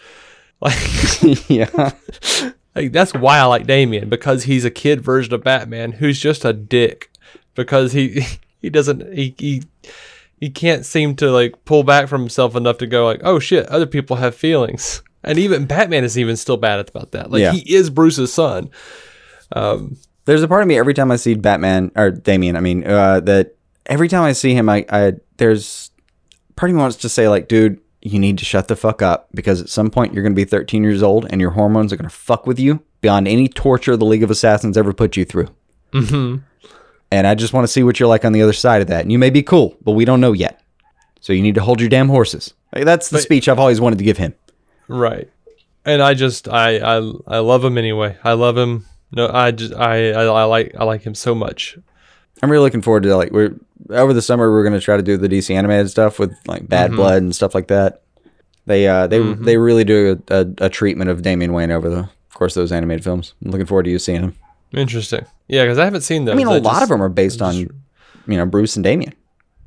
like, 0.59 0.77
yeah, 1.49 1.91
like 2.75 2.91
that's 2.91 3.13
why 3.13 3.37
I 3.39 3.45
like 3.45 3.67
Damian 3.67 4.09
because 4.09 4.43
he's 4.43 4.65
a 4.65 4.71
kid 4.71 5.01
version 5.01 5.33
of 5.33 5.43
Batman 5.43 5.93
who's 5.93 6.19
just 6.19 6.45
a 6.45 6.53
dick 6.53 7.11
because 7.55 7.91
he 7.93 8.21
he 8.61 8.69
doesn't 8.69 9.13
he 9.13 9.35
he 9.37 9.63
he 10.39 10.49
can't 10.49 10.85
seem 10.85 11.15
to 11.17 11.31
like 11.31 11.63
pull 11.65 11.83
back 11.83 12.07
from 12.07 12.21
himself 12.21 12.55
enough 12.55 12.77
to 12.79 12.87
go 12.87 13.05
like, 13.05 13.21
oh 13.23 13.39
shit, 13.39 13.65
other 13.67 13.85
people 13.85 14.17
have 14.17 14.35
feelings. 14.35 15.01
And 15.23 15.39
even 15.39 15.65
Batman 15.65 16.03
is 16.03 16.17
even 16.17 16.35
still 16.35 16.57
bad 16.57 16.89
about 16.89 17.11
that. 17.13 17.31
Like 17.31 17.39
Yeah. 17.41 17.53
he 17.53 17.73
is 17.73 17.89
Bruce's 17.89 18.33
son. 18.33 18.69
There's 20.25 20.43
a 20.43 20.47
part 20.47 20.61
of 20.61 20.67
me 20.67 20.77
every 20.77 20.93
time 20.93 21.11
I 21.11 21.17
see 21.17 21.35
Batman 21.35 21.91
or 21.95 22.11
Damian, 22.11 22.55
I 22.55 22.61
mean, 22.61 22.85
uh, 22.85 23.19
that 23.21 23.55
every 23.85 24.07
time 24.07 24.23
I 24.23 24.31
see 24.33 24.53
him, 24.53 24.69
I, 24.69 24.85
I 24.89 25.13
there's 25.37 25.91
part 26.55 26.69
of 26.69 26.75
me 26.75 26.81
wants 26.81 26.97
to 26.97 27.09
say 27.09 27.27
like, 27.27 27.47
dude, 27.47 27.79
you 28.05 28.19
need 28.19 28.37
to 28.37 28.45
shut 28.45 28.67
the 28.67 28.75
fuck 28.75 29.01
up 29.01 29.29
because 29.33 29.61
at 29.61 29.69
some 29.69 29.89
point 29.89 30.13
you're 30.13 30.23
going 30.23 30.33
to 30.33 30.39
be 30.39 30.45
13 30.45 30.83
years 30.83 31.01
old 31.01 31.25
and 31.29 31.39
your 31.39 31.51
hormones 31.51 31.93
are 31.93 31.95
going 31.95 32.09
to 32.09 32.15
fuck 32.15 32.45
with 32.45 32.59
you 32.59 32.83
beyond 32.99 33.27
any 33.27 33.47
torture 33.47 33.95
the 33.95 34.05
League 34.05 34.23
of 34.23 34.29
Assassins 34.29 34.77
ever 34.77 34.91
put 34.93 35.15
you 35.15 35.23
through. 35.23 35.47
Mm-hmm. 35.93 36.43
And 37.11 37.27
I 37.27 37.35
just 37.35 37.53
want 37.53 37.63
to 37.63 37.71
see 37.71 37.83
what 37.83 37.99
you're 37.99 38.09
like 38.09 38.25
on 38.25 38.33
the 38.33 38.41
other 38.41 38.53
side 38.53 38.81
of 38.81 38.87
that. 38.87 39.01
And 39.01 39.11
you 39.11 39.17
may 39.17 39.29
be 39.29 39.41
cool, 39.41 39.77
but 39.81 39.91
we 39.91 40.03
don't 40.03 40.19
know 40.19 40.33
yet. 40.33 40.61
So 41.21 41.31
you 41.31 41.41
need 41.41 41.55
to 41.55 41.61
hold 41.61 41.79
your 41.79 41.89
damn 41.89 42.09
horses. 42.09 42.53
Like, 42.75 42.83
that's 42.83 43.09
the 43.09 43.19
speech 43.19 43.47
I've 43.47 43.59
always 43.59 43.79
wanted 43.79 43.99
to 43.99 44.03
give 44.03 44.17
him. 44.17 44.33
Right. 44.89 45.29
And 45.85 46.01
I 46.01 46.13
just 46.13 46.47
I 46.49 46.77
I 46.77 47.11
I 47.27 47.39
love 47.39 47.63
him 47.63 47.77
anyway. 47.77 48.17
I 48.23 48.33
love 48.33 48.57
him. 48.57 48.85
No, 49.11 49.29
I 49.29 49.51
just 49.51 49.73
I 49.73 50.11
I, 50.11 50.23
I 50.23 50.43
like 50.45 50.75
I 50.77 50.83
like 50.83 51.03
him 51.03 51.15
so 51.15 51.35
much. 51.35 51.77
I'm 52.43 52.51
really 52.51 52.63
looking 52.63 52.81
forward 52.81 53.03
to 53.03 53.15
like 53.15 53.31
we're 53.31 53.55
over 53.89 54.13
the 54.13 54.21
summer 54.21 54.51
we're 54.51 54.63
gonna 54.65 54.79
try 54.81 54.97
to 54.97 55.03
do 55.03 55.15
the 55.17 55.29
DC 55.29 55.55
animated 55.55 55.89
stuff 55.89 56.19
with 56.19 56.35
like 56.45 56.67
Bad 56.67 56.91
Blood 56.91 57.23
and 57.23 57.33
stuff 57.35 57.55
like 57.55 57.67
that. 57.69 58.01
They 58.65 58.87
uh 58.87 59.07
they 59.07 59.19
they 59.33 59.57
really 59.57 59.83
do 59.85 60.21
a, 60.29 60.41
a, 60.41 60.47
a 60.65 60.69
treatment 60.69 61.09
of 61.09 61.21
Damian 61.21 61.53
Wayne 61.53 61.71
over 61.71 61.89
the 61.89 62.09
course 62.33 62.55
of 62.55 62.61
those 62.61 62.71
animated 62.71 63.03
films. 63.03 63.33
I'm 63.43 63.51
looking 63.51 63.65
forward 63.65 63.83
to 63.83 63.89
you 63.91 63.97
seeing 63.99 64.21
him. 64.21 64.35
Interesting. 64.73 65.25
Yeah, 65.47 65.63
because 65.63 65.79
I 65.79 65.85
haven't 65.85 66.01
seen 66.01 66.25
those. 66.25 66.33
I 66.33 66.35
mean, 66.35 66.47
a 66.47 66.51
I 66.51 66.57
lot 66.57 66.73
just- 66.73 66.83
of 66.83 66.89
them 66.89 67.01
are 67.01 67.09
based 67.09 67.41
on 67.41 67.55
you 67.55 67.69
know 68.27 68.45
Bruce 68.45 68.75
and 68.75 68.83
Damian. 68.83 69.13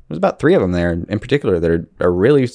There's 0.07 0.17
about 0.17 0.39
three 0.39 0.53
of 0.53 0.61
them 0.61 0.71
there 0.71 0.91
in 0.93 1.19
particular 1.19 1.59
that 1.59 1.69
are, 1.71 1.87
are 1.99 2.11
really 2.13 2.47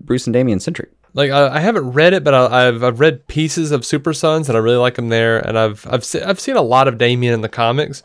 Bruce 0.00 0.26
and 0.26 0.34
Damian 0.34 0.60
centric. 0.60 0.90
like 1.14 1.30
I, 1.30 1.56
I 1.56 1.60
haven't 1.60 1.90
read 1.92 2.12
it, 2.12 2.22
but 2.24 2.32
I, 2.34 2.68
I've 2.68 2.82
I've 2.84 3.00
read 3.00 3.26
pieces 3.26 3.72
of 3.72 3.84
Super 3.86 4.12
Sons, 4.12 4.48
and 4.48 4.56
I 4.56 4.60
really 4.60 4.76
like 4.76 4.94
them 4.96 5.08
there. 5.08 5.38
And 5.38 5.58
I've 5.58 5.86
I've 5.90 6.04
se- 6.04 6.22
I've 6.22 6.40
seen 6.40 6.56
a 6.56 6.62
lot 6.62 6.88
of 6.88 6.98
Damian 6.98 7.34
in 7.34 7.40
the 7.40 7.48
comics. 7.48 8.02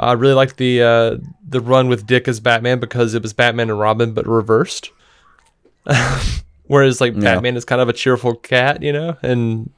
I 0.00 0.12
really 0.12 0.34
liked 0.34 0.56
the 0.56 0.82
uh, 0.82 1.16
the 1.46 1.60
run 1.60 1.88
with 1.88 2.06
Dick 2.06 2.26
as 2.28 2.40
Batman 2.40 2.80
because 2.80 3.14
it 3.14 3.22
was 3.22 3.32
Batman 3.32 3.70
and 3.70 3.78
Robin, 3.78 4.12
but 4.12 4.26
reversed. 4.26 4.90
Whereas 6.66 7.00
like 7.00 7.18
Batman 7.18 7.56
is 7.56 7.64
kind 7.64 7.80
of 7.80 7.88
a 7.88 7.92
cheerful 7.92 8.36
cat, 8.36 8.82
you 8.82 8.92
know, 8.92 9.16
and 9.22 9.70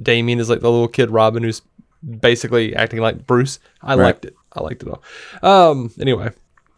Damian 0.00 0.40
is 0.40 0.50
like 0.50 0.60
the 0.60 0.70
little 0.70 0.88
kid 0.88 1.10
Robin 1.10 1.42
who's 1.42 1.62
basically 2.20 2.76
acting 2.76 3.00
like 3.00 3.26
Bruce. 3.26 3.58
I 3.82 3.94
liked 3.94 4.24
it. 4.24 4.36
I 4.52 4.62
liked 4.62 4.82
it 4.82 4.88
all. 4.88 5.02
Um, 5.42 5.90
anyway, 6.00 6.30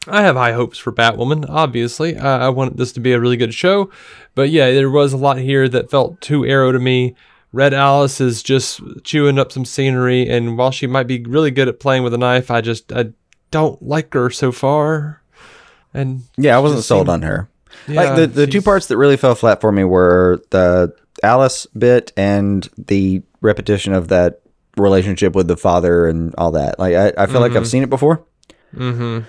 I 0.07 0.22
have 0.22 0.37
high 0.37 0.53
hopes 0.53 0.78
for 0.78 0.93
Batwoman. 0.93 1.47
Obviously, 1.49 2.16
I, 2.16 2.47
I 2.47 2.49
want 2.49 2.76
this 2.76 2.93
to 2.93 3.01
be 3.01 3.12
a 3.12 3.20
really 3.20 3.37
good 3.37 3.55
show, 3.55 3.91
but 4.35 4.51
yeah, 4.51 4.70
there 4.70 4.91
was 4.91 5.12
a 5.12 5.18
lot 5.18 5.39
here 5.39 5.68
that 5.68 5.91
felt 5.91 6.20
too 6.20 6.47
arrow 6.47 6.72
to 6.72 6.78
me. 6.78 7.14
Red 7.53 7.74
Alice 7.74 8.20
is 8.20 8.42
just 8.42 8.80
chewing 9.05 9.38
up 9.38 9.51
some 9.53 9.64
scenery, 9.64 10.28
and 10.28 10.57
while 10.57 10.70
she 10.70 10.86
might 10.86 11.07
be 11.09 11.20
really 11.22 11.51
good 11.51 11.68
at 11.68 11.80
playing 11.80 12.05
with 12.05 12.14
a 12.14 12.18
knife, 12.18 12.51
I 12.51 12.61
just 12.61 12.92
I 12.92 13.11
don't 13.51 13.82
like 13.82 14.14
her 14.14 14.30
so 14.30 14.53
far. 14.53 15.22
And 15.92 16.22
Yeah, 16.36 16.57
I 16.57 16.61
wasn't 16.61 16.84
sold 16.84 17.07
seemed- 17.09 17.11
on 17.11 17.22
her. 17.22 17.48
Yeah, 17.86 18.03
like 18.03 18.16
the, 18.16 18.26
the 18.26 18.46
two 18.46 18.62
parts 18.62 18.86
that 18.88 18.96
really 18.96 19.16
fell 19.16 19.34
flat 19.34 19.61
for 19.61 19.70
me 19.72 19.84
were 19.84 20.42
the 20.51 20.92
Alice 21.22 21.66
bit 21.66 22.12
and 22.16 22.68
the 22.76 23.22
repetition 23.40 23.92
of 23.92 24.09
that 24.09 24.40
relationship 24.76 25.34
with 25.34 25.46
the 25.48 25.57
father 25.57 26.07
and 26.09 26.34
all 26.36 26.51
that. 26.53 26.78
Like 26.78 26.94
I, 26.94 27.12
I 27.16 27.26
feel 27.26 27.40
like 27.40 27.53
I've 27.53 27.68
seen 27.68 27.82
it 27.84 27.90
before. 27.90 28.24
Mm-hmm. 28.74 29.20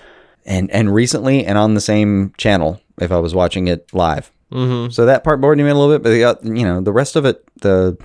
And 0.44 0.70
and 0.72 0.92
recently 0.92 1.46
and 1.46 1.56
on 1.56 1.74
the 1.74 1.80
same 1.80 2.32
channel 2.36 2.80
if 3.00 3.12
I 3.12 3.18
was 3.18 3.32
watching 3.34 3.68
it 3.68 3.88
live. 3.94 4.31
Mm-hmm. 4.52 4.90
So 4.90 5.06
that 5.06 5.24
part 5.24 5.40
bored 5.40 5.58
me 5.58 5.64
a 5.64 5.74
little 5.74 5.92
bit, 5.94 6.02
but 6.02 6.10
the, 6.10 6.24
oth- 6.24 6.44
you 6.44 6.64
know 6.64 6.80
the 6.80 6.92
rest 6.92 7.16
of 7.16 7.24
it, 7.24 7.42
the 7.60 7.96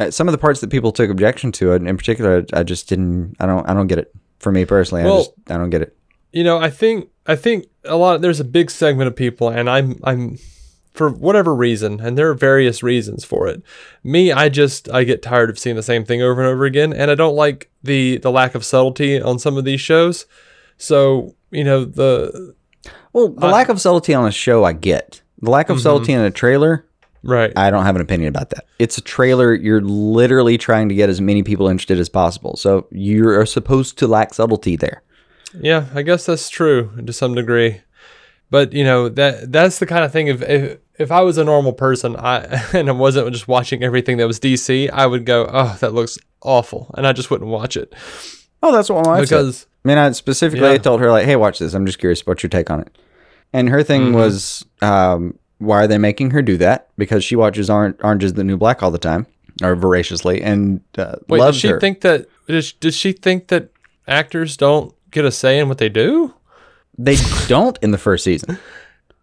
uh, 0.00 0.10
some 0.10 0.28
of 0.28 0.32
the 0.32 0.38
parts 0.38 0.60
that 0.60 0.70
people 0.70 0.92
took 0.92 1.10
objection 1.10 1.52
to, 1.52 1.72
and 1.72 1.88
in 1.88 1.96
particular, 1.96 2.44
I 2.52 2.62
just 2.62 2.88
didn't. 2.88 3.36
I 3.40 3.46
don't. 3.46 3.68
I 3.68 3.74
don't 3.74 3.86
get 3.86 3.98
it. 3.98 4.14
For 4.38 4.52
me 4.52 4.64
personally, 4.66 5.02
I 5.04 5.06
just 5.06 5.32
I 5.48 5.56
don't 5.56 5.70
get 5.70 5.82
it. 5.82 5.96
you 6.32 6.44
know, 6.44 6.58
I 6.58 6.68
think 6.68 7.08
I 7.26 7.36
think 7.36 7.66
a 7.84 7.96
lot. 7.96 8.20
There's 8.20 8.40
a 8.40 8.44
big 8.44 8.70
segment 8.70 9.08
of 9.08 9.16
people, 9.16 9.48
and 9.48 9.70
I'm 9.70 9.98
I'm 10.04 10.38
for 10.92 11.08
whatever 11.08 11.54
reason, 11.54 12.00
and 12.00 12.16
there 12.18 12.28
are 12.28 12.34
various 12.34 12.82
reasons 12.82 13.24
for 13.24 13.48
it. 13.48 13.62
Me, 14.02 14.30
I 14.30 14.48
just 14.48 14.90
I 14.90 15.04
get 15.04 15.22
tired 15.22 15.48
of 15.48 15.58
seeing 15.58 15.76
the 15.76 15.82
same 15.82 16.04
thing 16.04 16.20
over 16.22 16.40
and 16.42 16.50
over 16.50 16.64
again, 16.66 16.92
and 16.92 17.10
I 17.10 17.14
don't 17.14 17.34
like 17.34 17.70
the 17.82 18.18
the 18.18 18.30
lack 18.30 18.54
of 18.54 18.64
subtlety 18.64 19.20
on 19.20 19.38
some 19.38 19.56
of 19.56 19.64
these 19.64 19.80
shows. 19.80 20.26
So 20.76 21.34
you 21.50 21.64
know 21.64 21.84
the 21.84 22.54
Well, 23.12 23.28
the 23.28 23.46
lack 23.48 23.68
of 23.70 23.80
subtlety 23.80 24.12
on 24.12 24.26
a 24.26 24.32
show, 24.32 24.64
I 24.64 24.72
get. 24.72 25.22
The 25.40 25.50
lack 25.50 25.68
of 25.70 25.80
subtlety 25.80 26.12
mm-hmm. 26.12 26.20
in 26.20 26.26
a 26.26 26.30
trailer, 26.30 26.86
right. 27.22 27.52
I 27.56 27.70
don't 27.70 27.84
have 27.84 27.96
an 27.96 28.02
opinion 28.02 28.28
about 28.28 28.50
that. 28.50 28.66
It's 28.78 28.98
a 28.98 29.02
trailer. 29.02 29.54
You're 29.54 29.82
literally 29.82 30.56
trying 30.56 30.88
to 30.88 30.94
get 30.94 31.08
as 31.08 31.20
many 31.20 31.42
people 31.42 31.68
interested 31.68 31.98
as 31.98 32.08
possible. 32.08 32.56
So 32.56 32.86
you're 32.90 33.44
supposed 33.46 33.98
to 33.98 34.06
lack 34.06 34.32
subtlety 34.34 34.76
there. 34.76 35.02
Yeah, 35.60 35.86
I 35.94 36.02
guess 36.02 36.26
that's 36.26 36.48
true 36.48 36.90
to 37.04 37.12
some 37.12 37.34
degree. 37.34 37.82
But 38.50 38.72
you 38.72 38.84
know 38.84 39.08
that 39.08 39.50
that's 39.50 39.78
the 39.78 39.86
kind 39.86 40.04
of 40.04 40.12
thing. 40.12 40.28
If 40.28 40.42
if, 40.42 40.78
if 40.98 41.10
I 41.10 41.22
was 41.22 41.38
a 41.38 41.44
normal 41.44 41.72
person, 41.72 42.14
I 42.16 42.62
and 42.72 42.88
I 42.88 42.92
wasn't 42.92 43.32
just 43.32 43.48
watching 43.48 43.82
everything 43.82 44.18
that 44.18 44.26
was 44.26 44.38
DC, 44.38 44.90
I 44.92 45.06
would 45.06 45.24
go, 45.26 45.48
"Oh, 45.52 45.76
that 45.80 45.92
looks 45.92 46.18
awful," 46.42 46.94
and 46.96 47.06
I 47.06 47.12
just 47.12 47.30
wouldn't 47.30 47.50
watch 47.50 47.76
it 47.76 47.92
Oh, 48.62 48.72
that's 48.72 48.88
what 48.88 49.04
my 49.04 49.18
wife 49.18 49.28
said. 49.28 49.36
because 49.36 49.66
I 49.84 49.88
mean, 49.88 49.98
I 49.98 50.10
specifically 50.12 50.72
Yeah. 50.72 50.78
told 50.78 51.00
her 51.00 51.10
like, 51.10 51.26
"Hey, 51.26 51.36
watch 51.36 51.58
this. 51.58 51.74
I'm 51.74 51.84
just 51.84 51.98
curious 51.98 52.22
about 52.22 52.42
your 52.42 52.50
take 52.50 52.70
on 52.70 52.80
it." 52.80 52.96
And 53.54 53.70
her 53.70 53.82
thing 53.82 54.02
Mm-hmm. 54.02 54.14
was, 54.14 54.66
um, 54.82 55.38
"Why 55.58 55.84
are 55.84 55.86
they 55.86 55.96
making 55.98 56.32
her 56.32 56.42
do 56.42 56.56
that?" 56.58 56.88
Because 56.98 57.24
she 57.24 57.36
watches 57.36 57.70
Orange, 57.70 57.96
Orange 58.02 58.24
is 58.24 58.34
the 58.34 58.44
New 58.44 58.56
Black 58.58 58.82
all 58.82 58.90
the 58.90 58.98
time, 58.98 59.26
or 59.62 59.74
voraciously, 59.76 60.42
and 60.42 60.80
uh, 60.98 61.16
Wait, 61.28 61.38
loves 61.38 61.56
does 61.56 61.60
she 61.62 61.68
her. 61.68 61.80
think 61.80 62.00
that 62.02 62.26
does, 62.48 62.72
does 62.72 62.94
she 62.96 63.12
think 63.12 63.48
that 63.48 63.70
actors 64.06 64.56
don't 64.58 64.92
get 65.10 65.24
a 65.24 65.30
say 65.30 65.58
in 65.58 65.68
what 65.68 65.78
they 65.78 65.88
do? 65.88 66.34
they 66.98 67.16
don't 67.48 67.78
in 67.82 67.90
the 67.90 67.98
first 67.98 68.22
season. 68.22 68.58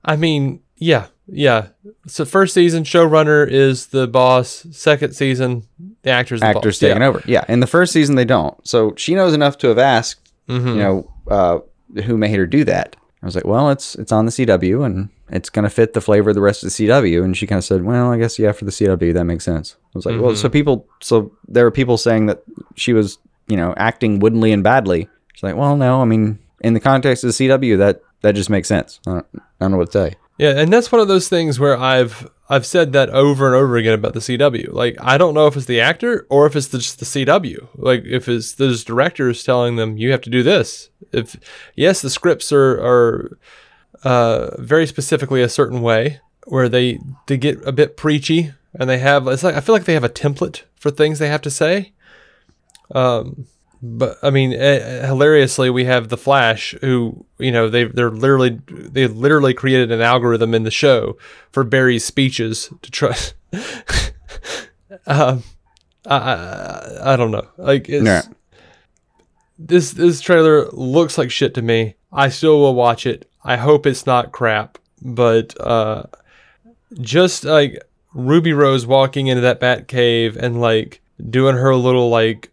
I 0.03 0.15
mean, 0.17 0.61
yeah, 0.75 1.07
yeah. 1.27 1.67
So 2.07 2.25
first 2.25 2.53
season 2.53 2.83
showrunner 2.83 3.47
is 3.49 3.87
the 3.87 4.07
boss. 4.07 4.65
Second 4.71 5.13
season, 5.13 5.63
the 6.01 6.09
actors 6.09 6.39
the 6.41 6.47
Actors 6.47 6.75
boss. 6.75 6.79
taking 6.79 7.01
yeah. 7.01 7.07
over. 7.07 7.21
Yeah, 7.25 7.45
in 7.47 7.59
the 7.61 7.67
first 7.67 7.93
season 7.93 8.15
they 8.15 8.25
don't. 8.25 8.55
So 8.67 8.93
she 8.97 9.13
knows 9.15 9.33
enough 9.33 9.57
to 9.59 9.67
have 9.67 9.77
asked, 9.77 10.31
Mm-hmm. 10.49 10.67
you 10.67 10.75
know, 10.75 11.13
uh, 11.29 11.59
who 12.03 12.17
made 12.17 12.35
her 12.35 12.45
do 12.45 12.63
that. 12.65 12.95
I 13.23 13.25
was 13.27 13.35
like, 13.35 13.45
well, 13.45 13.69
it's 13.69 13.95
it's 13.95 14.11
on 14.11 14.25
the 14.25 14.31
CW 14.31 14.85
and 14.85 15.09
it's 15.29 15.49
gonna 15.49 15.69
fit 15.69 15.93
the 15.93 16.01
flavor 16.01 16.29
of 16.31 16.35
the 16.35 16.41
rest 16.41 16.63
of 16.63 16.69
the 16.75 16.87
CW. 16.87 17.23
And 17.23 17.37
she 17.37 17.45
kind 17.47 17.57
of 17.59 17.63
said, 17.63 17.83
well, 17.83 18.11
I 18.11 18.17
guess 18.17 18.39
yeah, 18.39 18.51
for 18.51 18.65
the 18.65 18.71
CW 18.71 19.13
that 19.13 19.25
makes 19.25 19.45
sense. 19.45 19.75
I 19.79 19.89
was 19.93 20.05
like, 20.05 20.19
well, 20.19 20.31
Mm-hmm. 20.31 20.37
so 20.41 20.49
people, 20.49 20.87
so 21.01 21.31
there 21.47 21.63
were 21.63 21.71
people 21.71 21.97
saying 21.97 22.25
that 22.27 22.41
she 22.75 22.93
was, 22.93 23.17
you 23.47 23.57
know, 23.57 23.73
acting 23.77 24.19
woodenly 24.19 24.51
and 24.51 24.63
badly. 24.63 25.07
She's 25.33 25.43
like, 25.43 25.55
well, 25.55 25.75
no, 25.77 26.01
I 26.01 26.05
mean, 26.05 26.39
in 26.61 26.73
the 26.73 26.79
context 26.79 27.23
of 27.23 27.35
the 27.37 27.47
CW, 27.47 27.77
that 27.77 28.01
that 28.21 28.33
just 28.35 28.49
makes 28.49 28.67
sense. 28.67 28.99
I 29.07 29.11
don't, 29.11 29.25
I 29.35 29.39
don't 29.59 29.71
know 29.71 29.77
what 29.77 29.91
to 29.91 29.97
tell 29.99 30.07
you. 30.07 30.15
Yeah, 30.37 30.59
and 30.59 30.73
that's 30.73 30.91
one 30.91 31.01
of 31.01 31.07
those 31.07 31.29
things 31.29 31.59
where 31.59 31.77
I've 31.77 32.27
I've 32.51 32.65
said 32.65 32.91
that 32.91 33.09
over 33.11 33.47
and 33.47 33.55
over 33.55 33.77
again 33.77 33.93
about 33.93 34.13
the 34.13 34.19
CW. 34.19 34.73
Like 34.73 34.97
I 34.99 35.17
don't 35.17 35.33
know 35.33 35.47
if 35.47 35.55
it's 35.55 35.67
the 35.67 35.79
actor 35.79 36.27
or 36.29 36.45
if 36.45 36.55
it's 36.57 36.67
the, 36.67 36.79
just 36.79 36.99
the 36.99 37.05
CW. 37.05 37.69
Like 37.75 38.03
if 38.03 38.27
it's 38.27 38.55
those 38.55 38.83
directors 38.83 39.45
telling 39.45 39.77
them 39.77 39.97
you 39.97 40.11
have 40.11 40.19
to 40.23 40.29
do 40.29 40.43
this. 40.43 40.89
If 41.13 41.37
yes, 41.75 42.01
the 42.01 42.09
scripts 42.09 42.51
are 42.51 42.73
are 42.73 43.37
uh, 44.03 44.61
very 44.61 44.85
specifically 44.85 45.41
a 45.41 45.47
certain 45.47 45.81
way 45.81 46.19
where 46.45 46.67
they 46.67 46.99
they 47.27 47.37
get 47.37 47.65
a 47.65 47.71
bit 47.71 47.95
preachy 47.95 48.51
and 48.73 48.89
they 48.89 48.97
have 48.97 49.27
it's 49.27 49.43
like 49.43 49.55
I 49.55 49.61
feel 49.61 49.73
like 49.73 49.85
they 49.85 49.93
have 49.93 50.03
a 50.03 50.09
template 50.09 50.63
for 50.75 50.91
things 50.91 51.19
they 51.19 51.29
have 51.29 51.41
to 51.43 51.51
say. 51.51 51.93
Um, 52.93 53.47
but 53.81 54.17
I 54.21 54.29
mean, 54.29 54.53
eh, 54.53 55.05
hilariously, 55.05 55.69
we 55.69 55.85
have 55.85 56.09
the 56.09 56.17
Flash, 56.17 56.75
who 56.81 57.25
you 57.39 57.51
know 57.51 57.69
they 57.69 57.85
they're 57.85 58.11
literally 58.11 58.59
they 58.67 59.07
literally 59.07 59.53
created 59.53 59.91
an 59.91 60.01
algorithm 60.01 60.53
in 60.53 60.63
the 60.63 60.71
show 60.71 61.17
for 61.51 61.63
Barry's 61.63 62.05
speeches 62.05 62.69
to 62.81 62.91
try. 62.91 63.15
um, 65.07 65.43
I, 66.05 66.15
I 66.15 67.13
I 67.13 67.15
don't 67.17 67.31
know. 67.31 67.47
Like 67.57 67.89
it's 67.89 68.05
Yeah. 68.05 68.21
this 69.57 69.91
this 69.91 70.21
trailer 70.21 70.67
looks 70.71 71.17
like 71.17 71.31
shit 71.31 71.53
to 71.55 71.61
me. 71.61 71.95
I 72.11 72.29
still 72.29 72.59
will 72.59 72.75
watch 72.75 73.05
it. 73.05 73.29
I 73.43 73.57
hope 73.57 73.85
it's 73.85 74.05
not 74.05 74.31
crap, 74.31 74.77
but 75.01 75.59
uh, 75.59 76.03
just 76.99 77.43
like 77.43 77.81
Ruby 78.13 78.53
Rose 78.53 78.85
walking 78.85 79.27
into 79.27 79.41
that 79.41 79.59
bat 79.59 79.87
cave 79.87 80.37
and 80.37 80.61
like 80.61 81.01
doing 81.29 81.55
her 81.55 81.75
little 81.75 82.09
like 82.09 82.50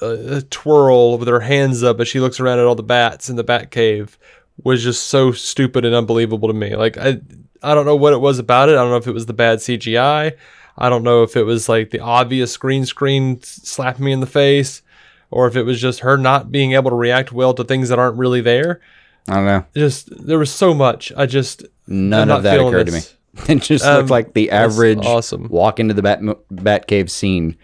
uh, 0.00 0.40
twirl 0.50 1.18
with 1.18 1.28
her 1.28 1.40
hands 1.40 1.82
up 1.82 2.00
as 2.00 2.08
she 2.08 2.20
looks 2.20 2.40
around 2.40 2.58
at 2.58 2.64
all 2.64 2.74
the 2.74 2.82
bats 2.82 3.28
in 3.30 3.36
the 3.36 3.44
bat 3.44 3.70
cave 3.70 4.18
was 4.64 4.82
just 4.82 5.06
so 5.08 5.32
stupid 5.32 5.84
and 5.84 5.94
unbelievable 5.94 6.48
to 6.48 6.54
me. 6.54 6.74
Like 6.76 6.96
I 6.98 7.20
I 7.62 7.74
don't 7.74 7.86
know 7.86 7.96
what 7.96 8.12
it 8.12 8.20
was 8.20 8.38
about 8.38 8.68
it. 8.68 8.72
I 8.72 8.76
don't 8.76 8.90
know 8.90 8.96
if 8.96 9.06
it 9.06 9.12
was 9.14 9.26
the 9.26 9.32
bad 9.32 9.58
CGI. 9.58 10.32
I 10.78 10.88
don't 10.88 11.02
know 11.04 11.22
if 11.22 11.36
it 11.36 11.44
was 11.44 11.68
like 11.68 11.90
the 11.90 12.00
obvious 12.00 12.56
green 12.56 12.86
screen 12.86 13.40
slapping 13.42 14.04
me 14.04 14.12
in 14.12 14.20
the 14.20 14.26
face 14.26 14.82
or 15.30 15.46
if 15.46 15.56
it 15.56 15.62
was 15.64 15.80
just 15.80 16.00
her 16.00 16.16
not 16.16 16.50
being 16.50 16.72
able 16.72 16.90
to 16.90 16.96
react 16.96 17.32
well 17.32 17.54
to 17.54 17.64
things 17.64 17.88
that 17.88 17.98
aren't 17.98 18.16
really 18.18 18.40
there. 18.40 18.80
I 19.28 19.34
don't 19.34 19.46
know. 19.46 19.66
Just 19.74 20.08
there 20.26 20.38
was 20.38 20.50
so 20.52 20.74
much. 20.74 21.12
I 21.16 21.26
just 21.26 21.64
None 21.86 22.30
of 22.30 22.42
that 22.44 22.58
occurred 22.60 22.86
to 22.86 22.92
me. 22.92 23.00
It 23.48 23.62
just 23.62 23.82
Um, 23.84 23.96
looked 23.96 24.10
like 24.10 24.34
the 24.34 24.50
average 24.50 25.06
awesome. 25.06 25.48
walk 25.48 25.80
into 25.80 25.94
the 25.94 26.02
Bat 26.02 26.20
Batcave 26.52 27.08
scene. 27.08 27.56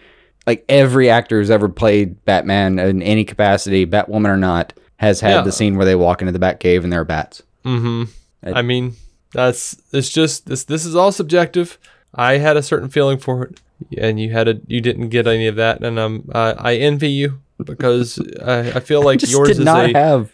Like 0.49 0.65
every 0.71 1.11
actor 1.11 1.39
who's 1.39 1.51
ever 1.51 1.69
played 1.69 2.25
Batman 2.25 2.79
in 2.79 3.03
any 3.03 3.23
capacity, 3.23 3.85
Batwoman 3.85 4.29
or 4.29 4.37
not, 4.39 4.73
has 4.97 5.21
had 5.21 5.31
Yeah. 5.35 5.43
the 5.43 5.53
scene 5.53 5.77
where 5.77 5.85
they 5.85 5.95
walk 5.95 6.23
into 6.23 6.33
the 6.33 6.39
Batcave 6.39 6.85
and 6.85 6.91
there 6.91 7.03
are 7.03 7.05
bats. 7.05 7.43
I 7.67 8.63
mean, 8.63 8.95
that's 9.35 9.77
it's 9.93 10.09
just 10.09 10.47
this. 10.47 10.65
This 10.65 10.87
is 10.87 10.97
all 10.97 11.13
subjective. 11.13 11.79
I 12.15 12.39
had 12.39 12.57
a 12.57 12.63
certain 12.63 12.89
feeling 12.89 13.19
for 13.19 13.43
it, 13.45 13.61
and 13.99 14.19
you 14.19 14.31
had 14.31 14.49
a 14.49 14.59
you 14.67 14.81
didn't 14.81 15.11
get 15.11 15.27
any 15.27 15.47
of 15.49 15.57
that, 15.57 15.83
and 15.85 15.99
um, 15.99 16.31
I, 16.35 16.53
I 16.53 16.75
envy 16.77 17.11
you 17.11 17.41
because 17.63 18.19
I, 18.43 18.71
I 18.77 18.81
feel 18.81 19.03
like 19.09 19.19
Just 19.19 19.33
yours 19.33 19.49
did 19.49 19.59
is 19.59 19.65
not 19.67 19.91
a 19.91 19.93
have 19.93 20.33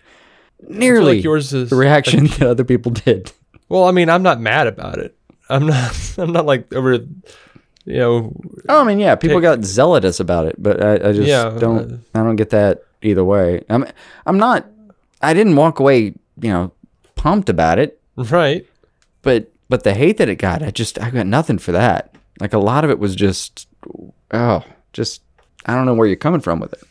nearly 0.68 1.16
like 1.16 1.24
yours 1.24 1.52
is 1.52 1.70
the 1.70 1.76
reaction 1.76 2.26
that 2.38 2.42
other 2.42 2.62
people 2.64 2.92
did. 2.92 3.32
Well, 3.68 3.82
I 3.82 3.90
mean, 3.90 4.08
I'm 4.08 4.22
not 4.22 4.40
mad 4.40 4.68
about 4.68 4.98
it. 4.98 5.16
I'm 5.48 5.66
not. 5.66 6.14
I'm 6.18 6.30
not 6.32 6.46
like 6.46 6.72
over. 6.72 7.00
You 7.86 7.98
know, 7.98 8.32
Oh, 8.68 8.80
I 8.80 8.84
mean, 8.84 8.98
yeah, 8.98 9.14
people 9.14 9.40
got 9.40 9.62
zealous 9.64 10.18
about 10.20 10.46
it, 10.46 10.56
but 10.58 10.82
I, 10.82 10.94
I 10.94 11.12
just 11.12 11.28
Yeah, 11.28 11.56
don't. 11.58 12.04
I 12.14 12.22
don't 12.22 12.36
get 12.36 12.50
that 12.50 12.82
either 13.02 13.24
way. 13.24 13.62
I'm. 13.68 13.84
I'm 14.26 14.38
not. 14.38 14.66
I 15.20 15.34
didn't 15.34 15.56
walk 15.56 15.80
away, 15.80 16.14
you 16.40 16.50
know, 16.50 16.72
pumped 17.14 17.48
about 17.48 17.78
it, 17.78 18.00
right? 18.16 18.66
but 19.22 19.50
but 19.68 19.84
the 19.84 19.94
hate 19.94 20.16
that 20.18 20.28
it 20.28 20.36
got, 20.36 20.62
I 20.62 20.70
just 20.70 20.98
I 20.98 21.10
got 21.10 21.26
nothing 21.26 21.58
for 21.58 21.72
that. 21.72 22.14
Like 22.40 22.52
a 22.52 22.58
lot 22.58 22.84
of 22.84 22.90
it 22.90 22.98
was 22.98 23.14
just, 23.14 23.68
oh, 24.32 24.64
just 24.92 25.22
I 25.66 25.74
don't 25.74 25.86
know 25.86 25.94
where 25.94 26.06
you're 26.06 26.16
coming 26.16 26.40
from 26.40 26.60
with 26.60 26.72
it. 26.72 26.82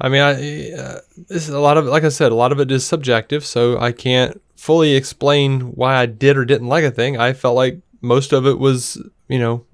I 0.00 0.08
mean, 0.08 0.20
I 0.22 0.72
uh, 0.72 0.98
this 1.28 1.48
is 1.48 1.50
a 1.50 1.60
lot 1.60 1.78
of 1.78 1.86
like 1.86 2.04
I 2.04 2.08
said, 2.10 2.30
a 2.32 2.34
lot 2.34 2.52
of 2.52 2.60
it 2.60 2.70
is 2.70 2.84
subjective, 2.84 3.44
so 3.44 3.78
I 3.78 3.92
can't 3.92 4.40
fully 4.56 4.94
explain 4.94 5.60
why 5.72 5.96
I 5.96 6.06
did 6.06 6.36
or 6.36 6.44
didn't 6.44 6.68
like 6.68 6.84
a 6.84 6.90
thing. 6.90 7.16
I 7.18 7.32
felt 7.32 7.56
like 7.56 7.80
most 8.00 8.32
of 8.32 8.46
it 8.46 8.58
was, 8.58 9.02
you 9.28 9.38
know, 9.38 9.64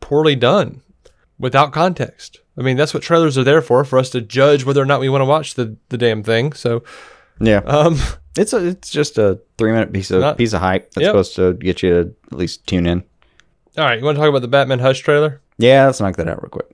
poorly 0.00 0.36
done 0.36 0.82
without 1.38 1.72
context. 1.72 2.40
I 2.56 2.62
mean, 2.62 2.76
that's 2.76 2.92
what 2.92 3.02
trailers 3.02 3.38
are 3.38 3.44
there 3.44 3.62
for, 3.62 3.84
for 3.84 3.98
us 3.98 4.10
to 4.10 4.20
judge 4.20 4.64
whether 4.64 4.82
or 4.82 4.86
not 4.86 5.00
we 5.00 5.08
want 5.08 5.20
to 5.22 5.26
watch 5.26 5.54
the, 5.54 5.76
the 5.90 5.98
damn 5.98 6.22
thing. 6.22 6.52
So, 6.52 6.82
Yeah, 7.40 7.58
um, 7.66 7.96
it's 8.36 8.52
a 8.52 8.66
it's 8.66 8.90
just 8.90 9.16
a 9.18 9.38
three 9.58 9.70
minute 9.72 9.92
piece 9.92 10.10
of 10.10 10.20
Not- 10.20 10.38
piece 10.38 10.52
of 10.52 10.60
hype 10.60 10.90
that's 10.92 11.02
Yep. 11.04 11.10
supposed 11.10 11.36
to 11.36 11.54
get 11.54 11.82
you 11.82 11.90
to 11.90 12.14
at 12.32 12.38
least 12.38 12.66
tune 12.66 12.86
in. 12.86 13.04
all 13.76 13.84
right, 13.84 13.98
you 13.98 14.04
want 14.04 14.16
to 14.16 14.20
talk 14.20 14.28
about 14.28 14.42
the 14.42 14.48
Batman 14.48 14.80
Hush 14.80 15.00
trailer? 15.00 15.40
Yeah, 15.58 15.86
let's 15.86 16.00
knock 16.00 16.16
that 16.16 16.28
out 16.28 16.42
real 16.42 16.50
quick. 16.50 16.66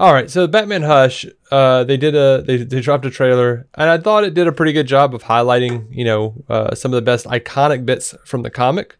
All 0.00 0.12
right, 0.12 0.28
so 0.28 0.48
Batman 0.48 0.82
Hush, 0.82 1.24
uh, 1.52 1.84
they 1.84 1.96
did 1.96 2.16
a 2.16 2.42
they, 2.44 2.56
they 2.56 2.80
dropped 2.80 3.06
a 3.06 3.10
trailer, 3.10 3.68
and 3.76 3.88
I 3.88 3.98
thought 3.98 4.24
it 4.24 4.34
did 4.34 4.48
a 4.48 4.52
pretty 4.52 4.72
good 4.72 4.88
job 4.88 5.14
of 5.14 5.22
highlighting, 5.22 5.86
you 5.90 6.04
know, 6.04 6.34
uh, 6.48 6.74
some 6.74 6.92
of 6.92 6.96
the 6.96 7.02
best 7.02 7.26
iconic 7.26 7.86
bits 7.86 8.12
from 8.24 8.42
the 8.42 8.50
comic. 8.50 8.96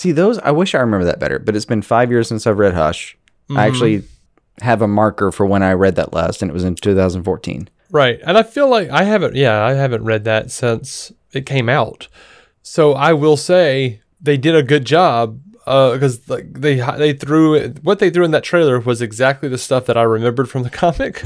See 0.00 0.12
those? 0.12 0.38
I 0.38 0.50
wish 0.50 0.74
I 0.74 0.78
remember 0.78 1.04
that 1.04 1.20
better, 1.20 1.38
but 1.38 1.54
it's 1.54 1.66
been 1.66 1.82
five 1.82 2.10
years 2.10 2.26
since 2.26 2.46
I've 2.46 2.58
read 2.58 2.72
Hush. 2.72 3.18
I 3.54 3.66
actually 3.66 4.04
have 4.62 4.80
a 4.80 4.88
marker 4.88 5.30
for 5.30 5.44
when 5.44 5.62
I 5.62 5.74
read 5.74 5.96
that 5.96 6.14
last, 6.14 6.40
and 6.40 6.50
it 6.50 6.54
was 6.54 6.64
in 6.64 6.74
2014. 6.74 7.68
Right. 7.90 8.18
And 8.24 8.38
I 8.38 8.42
feel 8.42 8.70
like 8.70 8.88
I 8.88 9.02
haven't, 9.02 9.36
yeah, 9.36 9.62
I 9.62 9.74
haven't 9.74 10.04
read 10.04 10.24
that 10.24 10.50
since 10.50 11.12
it 11.34 11.44
came 11.44 11.68
out. 11.68 12.08
So 12.62 12.94
I 12.94 13.12
will 13.12 13.36
say 13.36 14.00
they 14.22 14.38
did 14.38 14.54
a 14.54 14.62
good 14.62 14.86
job 14.86 15.38
because 15.66 16.26
like 16.30 16.50
they 16.54 16.76
they 16.96 17.12
threw 17.12 17.68
what 17.82 17.98
they 17.98 18.08
threw 18.08 18.24
in 18.24 18.30
that 18.30 18.42
trailer 18.42 18.80
was 18.80 19.02
exactly 19.02 19.50
the 19.50 19.58
stuff 19.58 19.84
that 19.84 19.98
I 19.98 20.02
remembered 20.02 20.48
from 20.48 20.62
the 20.62 20.70
comic. 20.70 21.22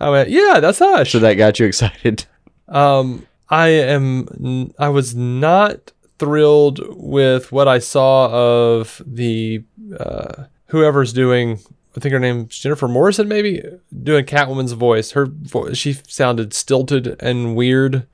I 0.00 0.08
went, 0.08 0.30
yeah, 0.30 0.58
that's 0.58 0.78
Hush. 0.78 1.12
So 1.12 1.18
that 1.18 1.34
got 1.34 1.60
you 1.60 1.66
excited. 1.66 2.24
Um, 2.66 3.26
I 3.50 3.68
am. 3.68 4.72
I 4.78 4.88
was 4.88 5.14
not 5.14 5.92
thrilled 6.18 6.80
with 6.96 7.52
what 7.52 7.68
I 7.68 7.78
saw 7.78 8.30
of 8.30 9.02
the 9.06 9.64
uh, 9.98 10.44
whoever's 10.66 11.12
doing. 11.12 11.60
I 11.96 12.00
think 12.00 12.12
her 12.12 12.18
name's 12.18 12.58
Jennifer 12.58 12.88
Morrison, 12.88 13.28
maybe 13.28 13.62
doing 14.02 14.24
Catwoman's 14.24 14.72
voice. 14.72 15.12
Her 15.12 15.26
voice, 15.26 15.76
she 15.76 15.92
sounded 16.08 16.52
stilted 16.52 17.16
and 17.20 17.54
weird, 17.54 18.06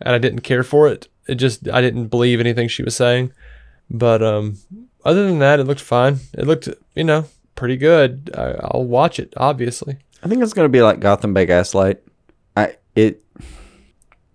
and 0.00 0.14
I 0.14 0.18
didn't 0.18 0.40
care 0.40 0.62
for 0.62 0.88
it. 0.88 1.08
It 1.26 1.36
just 1.36 1.68
I 1.68 1.80
didn't 1.80 2.06
believe 2.06 2.38
anything 2.38 2.68
she 2.68 2.82
was 2.84 2.94
saying. 2.94 3.32
But 3.90 4.22
um, 4.22 4.58
other 5.04 5.26
than 5.26 5.38
that, 5.40 5.60
it 5.60 5.64
looked 5.64 5.80
fine. 5.80 6.18
It 6.34 6.46
looked, 6.46 6.68
you 6.94 7.04
know, 7.04 7.26
pretty 7.54 7.76
good. 7.76 8.30
I, 8.34 8.54
I'll 8.62 8.84
watch 8.84 9.18
it, 9.18 9.32
obviously. 9.36 9.98
I 10.22 10.28
think 10.28 10.42
it's 10.42 10.52
gonna 10.52 10.68
be 10.68 10.82
like 10.82 11.00
Gotham 11.00 11.34
by 11.34 11.44
Gaslight. 11.44 12.02
I 12.56 12.76
it 12.94 13.22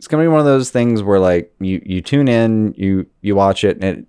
it's 0.02 0.08
gonna 0.08 0.24
be 0.24 0.28
one 0.28 0.40
of 0.40 0.48
those 0.48 0.72
things 0.72 1.04
where 1.04 1.20
like 1.20 1.54
you 1.60 1.80
you 1.86 2.02
tune 2.02 2.28
in, 2.28 2.74
you 2.76 3.06
you 3.22 3.36
watch 3.36 3.64
it, 3.64 3.78
and 3.84 4.00
it, 4.00 4.06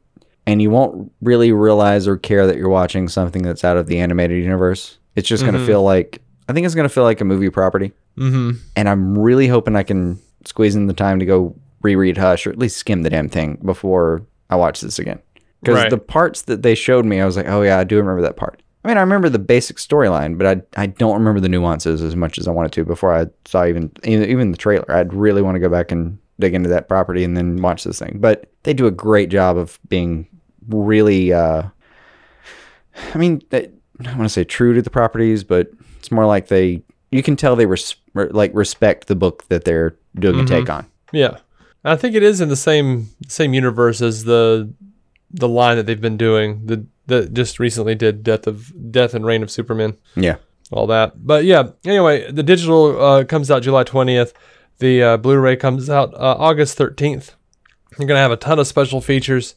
and 0.47 0.63
you 0.63 0.71
won't 0.71 1.13
really 1.21 1.53
realize 1.53 2.09
or 2.09 2.17
care 2.17 2.47
that 2.47 2.57
you're 2.57 2.71
watching 2.71 3.09
something 3.09 3.43
that's 3.43 3.63
out 3.63 3.77
of 3.77 3.89
the 3.89 3.99
animated 3.99 4.43
universe. 4.43 4.97
It's 5.17 5.29
just 5.29 5.45
gonna 5.45 5.67
feel 5.67 5.83
like 5.83 6.23
I 6.49 6.55
think 6.55 6.65
it's 6.65 6.75
gonna 6.75 6.89
feel 6.89 7.05
like 7.05 7.21
a 7.21 7.27
movie 7.27 7.51
property. 7.51 7.93
Mm-hmm. 8.17 8.53
And 8.75 8.89
I'm 8.89 9.19
really 9.19 9.49
hoping 9.49 9.77
I 9.77 9.83
can 9.83 10.19
squeeze 10.47 10.77
in 10.77 10.87
the 10.87 10.95
time 10.95 11.19
to 11.19 11.27
go 11.27 11.55
reread 11.83 12.17
Hush 12.17 12.47
or 12.47 12.51
at 12.51 12.59
least 12.59 12.79
skim 12.79 13.03
the 13.03 13.11
damn 13.11 13.29
thing 13.29 13.59
before 13.63 14.23
I 14.49 14.57
watch 14.57 14.81
this 14.81 14.99
again. 14.99 15.19
Because 15.61 15.77
Right. 15.77 15.91
the 15.91 15.99
parts 15.99 16.41
that 16.43 16.63
they 16.63 16.75
showed 16.75 17.05
me, 17.05 17.21
I 17.21 17.27
was 17.27 17.37
like, 17.37 17.49
oh 17.49 17.61
yeah, 17.61 17.79
I 17.79 17.85
do 17.85 17.99
remember 17.99 18.23
that 18.23 18.39
part. 18.39 18.63
I 18.85 18.89
mean, 18.89 18.97
I 18.97 19.01
remember 19.01 19.29
the 19.29 19.39
basic 19.39 19.77
storyline, 19.77 20.37
but 20.39 20.47
I 20.77 20.83
I 20.83 20.87
don't 20.87 21.15
remember 21.15 21.41
the 21.41 21.49
nuances 21.49 22.03
as 22.03 22.17
much 22.17 22.39
as 22.39 22.49
I 22.49 22.51
wanted 22.51 22.73
to 22.73 22.85
before 22.85 23.15
I 23.15 23.27
saw 23.45 23.65
even 23.65 23.93
even 24.05 24.51
the 24.51 24.59
trailer. 24.59 24.91
I'd 24.91 25.15
really 25.15 25.43
want 25.43 25.55
to 25.55 25.61
go 25.61 25.69
back 25.69 25.93
and 25.93 26.19
dig 26.41 26.55
into 26.55 26.69
that 26.71 26.89
property 26.89 27.23
and 27.23 27.37
then 27.37 27.63
watch 27.63 27.85
this 27.85 27.99
thing. 27.99 28.19
But 28.21 28.51
they 28.65 28.75
do 28.75 28.87
a 28.87 28.91
great 28.91 29.29
job 29.29 29.57
of 29.57 29.79
being 29.89 30.27
really. 30.69 31.33
uh 31.33 31.65
I 33.15 33.19
mean, 33.19 33.43
they, 33.51 33.71
I 34.05 34.11
want 34.17 34.25
to 34.25 34.29
say 34.29 34.45
true 34.45 34.75
to 34.75 34.83
the 34.83 34.91
properties, 34.91 35.45
but 35.45 35.71
it's 35.99 36.11
more 36.11 36.27
like 36.27 36.49
they. 36.49 36.83
You 37.11 37.23
can 37.23 37.37
tell 37.37 37.57
they 37.57 37.67
res- 37.67 37.95
like 38.15 38.53
respect 38.55 39.07
the 39.07 39.15
book 39.15 39.45
that 39.49 39.65
they're 39.65 39.97
doing 40.15 40.41
a 40.41 40.47
take 40.47 40.71
on. 40.71 40.87
Yeah, 41.13 41.39
I 41.85 41.97
think 41.97 42.15
it 42.15 42.23
is 42.23 42.41
in 42.41 42.49
the 42.49 42.57
same 42.57 43.11
same 43.29 43.55
universe 43.55 44.01
as 44.01 44.25
the 44.25 44.73
the 45.31 45.49
line 45.49 45.77
that 45.77 45.87
they've 45.87 46.01
been 46.01 46.17
doing. 46.17 46.67
The 46.67 46.87
that 47.07 47.33
just 47.35 47.59
recently 47.59 47.95
did 47.95 48.23
Death 48.23 48.47
of 48.47 48.73
Death 48.93 49.15
and 49.15 49.25
Reign 49.27 49.43
of 49.43 49.51
Superman, 49.51 49.97
Yeah. 50.17 50.37
all 50.71 50.87
that. 50.87 51.27
But 51.27 51.45
yeah, 51.45 51.71
anyway, 51.85 52.31
the 52.31 52.43
digital 52.43 53.01
uh, 53.03 53.25
comes 53.25 53.51
out 53.51 53.63
July 53.63 53.85
twentieth. 53.85 54.33
The 54.79 55.03
uh, 55.03 55.17
Blu-ray 55.17 55.57
comes 55.57 55.89
out 55.91 56.13
uh, 56.15 56.37
August 56.39 56.77
thirteenth. 56.77 57.35
You're 57.99 58.09
gonna 58.09 58.21
have 58.21 58.33
a 58.33 58.37
ton 58.37 58.59
of 58.59 58.67
special 58.67 59.01
features, 59.01 59.55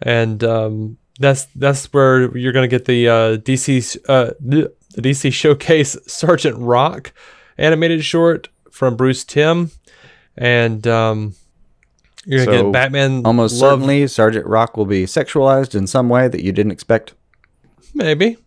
and 0.00 0.42
um, 0.44 0.98
that's 1.18 1.46
that's 1.56 1.92
where 1.92 2.36
you're 2.36 2.52
gonna 2.52 2.68
get 2.68 2.84
the 2.84 3.08
uh, 3.08 3.36
DC 3.38 3.96
uh, 4.08 4.30
the 4.40 4.72
DC 4.96 5.32
Showcase 5.40 5.96
Sergeant 6.06 6.56
Rock 6.58 7.12
animated 7.58 8.04
short 8.04 8.48
from 8.70 8.96
Bruce 8.96 9.24
Timm, 9.24 9.70
and 10.36 10.86
um, 10.86 11.34
you're 12.26 12.44
gonna 12.44 12.58
So, 12.58 12.62
get 12.64 12.72
Batman. 12.72 13.22
Almost 13.24 13.60
Love- 13.60 13.78
certainly, 13.80 14.06
Sergeant 14.06 14.46
Rock 14.46 14.76
will 14.76 14.86
be 14.86 15.04
sexualized 15.04 15.74
in 15.74 15.86
some 15.86 16.08
way 16.08 16.28
that 16.28 16.42
you 16.42 16.52
didn't 16.52 16.72
expect. 16.72 17.14
maybe. 17.94 18.38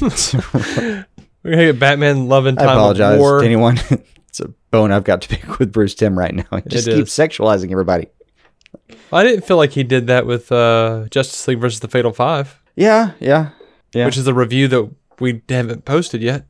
we're 0.00 1.04
gonna 1.44 1.66
get 1.72 1.78
Batman 1.78 2.28
Love 2.28 2.46
and 2.46 2.58
time. 2.58 2.68
I 2.68 2.72
apologize 2.72 3.14
of 3.14 3.20
War. 3.20 3.40
to 3.40 3.44
anyone. 3.46 3.78
it's 4.28 4.40
a 4.40 4.48
bone 4.70 4.92
I've 4.92 5.04
got 5.04 5.22
to 5.22 5.28
pick 5.28 5.58
with 5.58 5.72
Bruce 5.72 5.94
Timm 5.94 6.18
right 6.18 6.34
now. 6.34 6.44
He 6.64 6.68
just 6.68 6.88
It 6.88 6.94
keeps 6.96 7.16
sexualizing 7.16 7.70
everybody. 7.70 8.08
I 9.12 9.22
didn't 9.24 9.44
feel 9.44 9.56
like 9.58 9.72
he 9.72 9.82
did 9.84 10.06
that 10.06 10.26
with 10.26 10.50
uh, 10.50 11.06
Justice 11.10 11.46
League 11.46 11.60
versus 11.60 11.80
the 11.80 11.88
Fatal 11.88 12.12
Five, 12.12 12.60
Yeah, 12.76 13.12
yeah, 13.20 13.50
yeah. 13.92 14.06
which 14.06 14.16
is 14.16 14.26
a 14.26 14.34
review 14.34 14.68
that 14.68 14.90
we 15.20 15.42
haven't 15.48 15.84
posted 15.84 16.22
yet. 16.22 16.46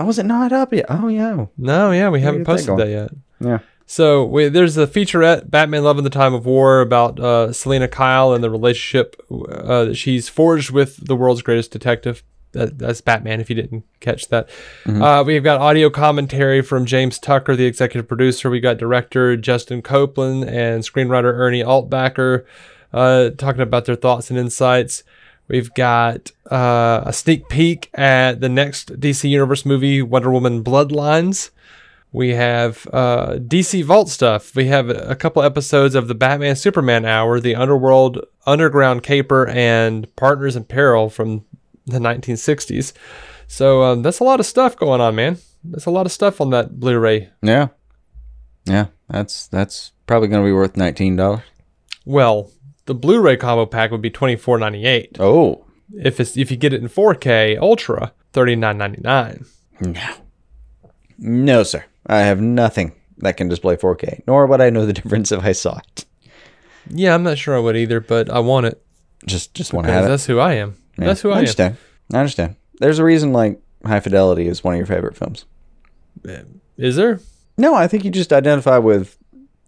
oh, 0.00 0.04
was 0.06 0.18
it 0.18 0.26
not 0.26 0.52
up 0.52 0.72
yet? 0.72 0.86
Oh, 0.88 1.06
yeah. 1.08 1.46
No, 1.56 1.92
yeah, 1.92 2.08
we 2.08 2.20
haven't 2.20 2.40
get 2.40 2.46
that 2.46 2.52
posted 2.52 2.76
that 2.78 2.88
yet. 2.88 3.10
Yeah. 3.40 3.58
So 3.90 4.22
we, 4.22 4.50
there's 4.50 4.76
a 4.76 4.86
featurette, 4.86 5.50
Batman 5.50 5.82
Love 5.82 5.96
in 5.96 6.04
the 6.04 6.10
Time 6.10 6.34
of 6.34 6.44
War, 6.44 6.82
about 6.82 7.18
uh, 7.18 7.54
Selina 7.54 7.88
Kyle 7.88 8.34
and 8.34 8.44
the 8.44 8.50
relationship 8.50 9.16
uh, 9.30 9.86
that 9.86 9.94
she's 9.96 10.28
forged 10.28 10.70
with 10.70 11.06
the 11.06 11.16
world's 11.16 11.40
greatest 11.40 11.70
detective. 11.72 12.22
That, 12.52 12.78
that's 12.78 13.00
Batman, 13.00 13.40
if 13.40 13.48
you 13.48 13.56
didn't 13.56 13.84
catch 14.00 14.28
that. 14.28 14.50
Uh, 15.02 15.24
we've 15.24 15.42
got 15.42 15.62
audio 15.62 15.88
commentary 15.88 16.60
from 16.60 16.84
James 16.84 17.18
Tucker, 17.18 17.56
the 17.56 17.64
executive 17.64 18.06
producer. 18.06 18.50
We 18.50 18.60
got 18.60 18.76
director 18.76 19.38
Justin 19.38 19.80
Copeland 19.80 20.44
and 20.44 20.82
screenwriter 20.82 21.32
Ernie 21.32 21.62
Altbacker 21.62 22.44
uh, 22.92 23.30
talking 23.30 23.62
about 23.62 23.86
their 23.86 23.96
thoughts 23.96 24.28
and 24.28 24.38
insights. 24.38 25.02
We've 25.48 25.72
got 25.72 26.30
uh, 26.50 27.04
a 27.06 27.12
sneak 27.14 27.48
peek 27.48 27.88
at 27.94 28.42
the 28.42 28.50
next 28.50 29.00
DC 29.00 29.30
Universe 29.30 29.64
movie, 29.64 30.02
Wonder 30.02 30.30
Woman 30.30 30.62
Bloodlines. 30.62 31.50
We 32.12 32.30
have 32.30 32.86
uh, 32.92 33.34
DC 33.38 33.84
Vault 33.84 34.08
stuff. 34.08 34.54
We 34.56 34.66
have 34.66 34.88
a 34.88 35.14
couple 35.14 35.42
episodes 35.42 35.94
of 35.94 36.08
the 36.08 36.14
Batman 36.14 36.56
Superman 36.56 37.04
Hour, 37.04 37.38
the 37.38 37.54
Underworld 37.54 38.24
Underground 38.46 39.02
Caper, 39.02 39.46
and 39.48 40.14
Partners 40.16 40.56
in 40.56 40.64
Peril 40.64 41.10
from 41.10 41.44
the 41.86 41.98
1960s. 41.98 42.92
So 43.46 43.82
um, 43.82 44.02
that's 44.02 44.20
a 44.20 44.24
lot 44.24 44.40
of 44.40 44.46
stuff 44.46 44.76
going 44.76 45.00
on, 45.00 45.14
man. 45.16 45.38
That's 45.64 45.86
a 45.86 45.90
lot 45.90 46.06
of 46.06 46.12
stuff 46.12 46.40
on 46.40 46.50
that 46.50 46.80
Blu-ray. 46.80 47.30
Yeah. 47.42 47.68
Yeah. 48.64 48.86
That's 49.08 49.46
that's 49.48 49.92
probably 50.06 50.28
going 50.28 50.42
to 50.42 50.46
be 50.48 50.52
worth 50.52 50.74
$19. 50.74 51.42
Well, 52.06 52.50
the 52.86 52.94
Blu-ray 52.94 53.36
combo 53.36 53.66
pack 53.66 53.90
would 53.90 54.00
be 54.02 54.10
twenty 54.10 54.36
four 54.36 54.58
ninety 54.58 54.86
eight. 54.86 55.18
Oh, 55.20 55.66
If 55.94 56.20
it's 56.20 56.36
if 56.38 56.50
you 56.50 56.56
get 56.56 56.72
it 56.72 56.80
in 56.80 56.88
4K 56.88 57.58
Ultra, 57.58 58.12
thirty 58.32 58.56
nine 58.56 58.78
ninety 58.78 59.00
nine. 59.02 59.44
no. 59.80 60.00
No, 61.18 61.62
sir. 61.64 61.84
I 62.08 62.20
have 62.20 62.40
nothing 62.40 62.92
that 63.18 63.36
can 63.36 63.48
display 63.48 63.76
4K, 63.76 64.22
nor 64.26 64.46
would 64.46 64.60
I 64.60 64.70
know 64.70 64.86
the 64.86 64.92
difference 65.00 65.32
if 65.32 65.44
I 65.44 65.52
saw 65.52 65.78
it. 65.78 66.04
Yeah, 66.90 67.14
I'm 67.14 67.22
not 67.22 67.36
sure 67.38 67.54
I 67.56 67.58
would 67.60 67.76
either, 67.76 68.00
but 68.00 68.30
I 68.30 68.38
want 68.38 68.66
it 68.66 68.82
Just 69.26 69.52
just 69.54 69.72
want 69.72 69.86
to 69.86 69.92
have 69.92 70.04
it. 70.06 70.08
that's 70.08 70.24
who 70.26 70.38
I 70.38 70.54
am. 70.54 70.74
Yeah, 70.98 71.04
That's 71.06 71.20
who 71.20 71.28
I, 71.30 71.32
am. 71.34 71.38
understand. 71.38 71.76
I 72.12 72.18
understand. 72.18 72.56
There's 72.80 72.98
a 72.98 73.04
reason 73.04 73.32
like 73.32 73.60
High 73.84 74.00
Fidelity 74.00 74.46
is 74.48 74.64
one 74.64 74.74
of 74.74 74.78
your 74.78 74.86
favorite 74.86 75.16
films. 75.16 75.44
Is 76.76 76.96
there? 76.96 77.20
No, 77.56 77.74
I 77.74 77.88
think 77.88 78.04
you 78.04 78.10
just 78.10 78.32
identify 78.32 78.78
with 78.78 79.16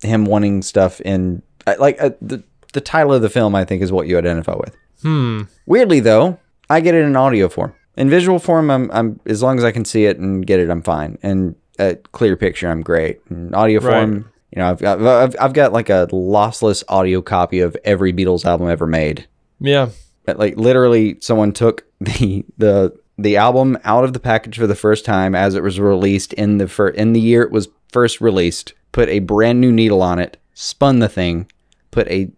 him 0.03 0.25
wanting 0.25 0.63
stuff 0.63 1.01
in 1.03 1.43
like 1.79 2.01
uh, 2.01 2.11
the 2.23 2.43
the 2.73 2.81
title 2.81 3.13
of 3.13 3.23
the 3.23 3.31
film. 3.31 3.55
I 3.55 3.65
think 3.65 3.83
is 3.83 3.93
what 3.93 4.07
you 4.07 4.17
identify 4.19 4.55
with. 4.55 4.77
Hmm. 5.03 5.43
Weirdly 5.67 6.01
though, 6.01 6.39
I 6.69 6.81
get 6.81 6.95
it 6.95 7.05
in 7.05 7.17
audio 7.17 7.49
form. 7.49 7.75
In 7.97 8.09
visual 8.09 8.39
form, 8.39 8.71
I'm 8.71 8.91
I'm 8.93 9.21
as 9.27 9.43
long 9.43 9.59
as 9.59 9.65
I 9.65 9.73
can 9.73 9.85
see 9.85 10.05
it 10.07 10.19
and 10.19 10.47
get 10.47 10.61
it, 10.61 10.71
I'm 10.71 10.83
fine. 10.83 11.19
And 11.23 11.55
a 11.81 11.97
clear 12.13 12.37
picture, 12.37 12.69
I'm 12.69 12.83
great. 12.83 13.21
In 13.31 13.55
audio 13.55 13.81
Right. 13.81 13.93
form, 13.93 14.31
you 14.55 14.61
know, 14.61 14.71
I've 14.71 14.79
got 14.79 15.01
I've, 15.01 15.37
I've 15.41 15.53
got 15.53 15.73
like 15.73 15.89
a 15.89 16.07
lossless 16.13 16.85
audio 16.89 17.23
copy 17.23 17.61
of 17.61 17.77
every 17.85 18.13
Beatles 18.13 18.45
album 18.45 18.69
ever 18.69 18.87
made. 18.87 19.27
Yeah. 19.61 19.91
But, 20.27 20.39
like 20.39 20.57
literally 20.57 21.17
someone 21.21 21.53
took 21.53 21.85
the 22.01 22.45
the 22.57 22.97
the 23.19 23.37
album 23.37 23.77
out 23.85 24.05
of 24.05 24.13
the 24.13 24.21
package 24.21 24.57
for 24.57 24.67
the 24.67 24.75
first 24.77 25.05
time 25.05 25.35
as 25.35 25.55
it 25.55 25.63
was 25.63 25.81
released 25.81 26.33
in 26.35 26.59
the 26.59 26.69
fir- 26.69 26.89
in 26.89 27.13
the 27.13 27.21
year 27.21 27.43
it 27.43 27.51
was 27.51 27.69
first 27.93 28.21
released 28.21 28.73
put 28.93 29.09
a 29.09 29.19
brand 29.19 29.61
new 29.61 29.73
needle 29.73 30.01
on 30.03 30.19
it 30.19 30.37
spun 30.55 31.01
the 31.01 31.09
thing 31.09 31.51
put 31.91 32.07
a 32.09 32.31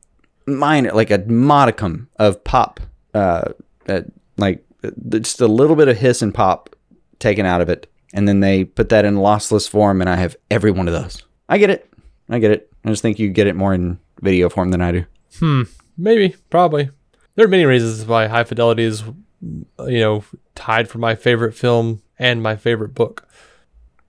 minor 0.46 0.90
like 0.92 1.10
a 1.10 1.18
modicum 1.18 2.08
of 2.16 2.42
pop 2.44 2.80
uh, 3.14 3.44
uh 3.88 4.00
like 4.38 4.64
uh, 4.82 4.90
just 5.20 5.40
a 5.40 5.46
little 5.46 5.76
bit 5.76 5.88
of 5.88 5.98
hiss 5.98 6.22
and 6.22 6.34
pop 6.34 6.74
taken 7.18 7.46
out 7.46 7.60
of 7.60 7.68
it 7.68 7.91
and 8.12 8.26
then 8.28 8.40
they 8.40 8.64
put 8.64 8.88
that 8.90 9.04
in 9.04 9.16
lossless 9.16 9.68
form 9.68 10.00
and 10.00 10.08
i 10.10 10.16
have 10.16 10.36
every 10.50 10.70
one 10.70 10.86
of 10.88 10.94
those 10.94 11.22
i 11.48 11.58
get 11.58 11.70
it 11.70 11.88
i 12.28 12.38
get 12.38 12.50
it 12.50 12.70
i 12.84 12.88
just 12.88 13.02
think 13.02 13.18
you 13.18 13.28
get 13.30 13.46
it 13.46 13.56
more 13.56 13.72
in 13.74 13.98
video 14.20 14.48
form 14.48 14.70
than 14.70 14.80
i 14.82 14.92
do 14.92 15.04
Hmm. 15.38 15.62
Maybe, 15.96 16.36
probably. 16.50 16.90
There 17.36 17.46
are 17.46 17.48
many 17.48 17.64
reasons 17.64 18.04
why 18.06 18.26
High 18.26 18.44
Fidelity 18.44 18.82
is, 18.84 19.02
you 19.42 19.64
know, 20.00 20.24
tied 20.54 20.88
for 20.90 20.98
my 20.98 21.14
favorite 21.14 21.54
film 21.54 22.02
and 22.18 22.42
my 22.42 22.54
favorite 22.56 22.94
book. 22.94 23.26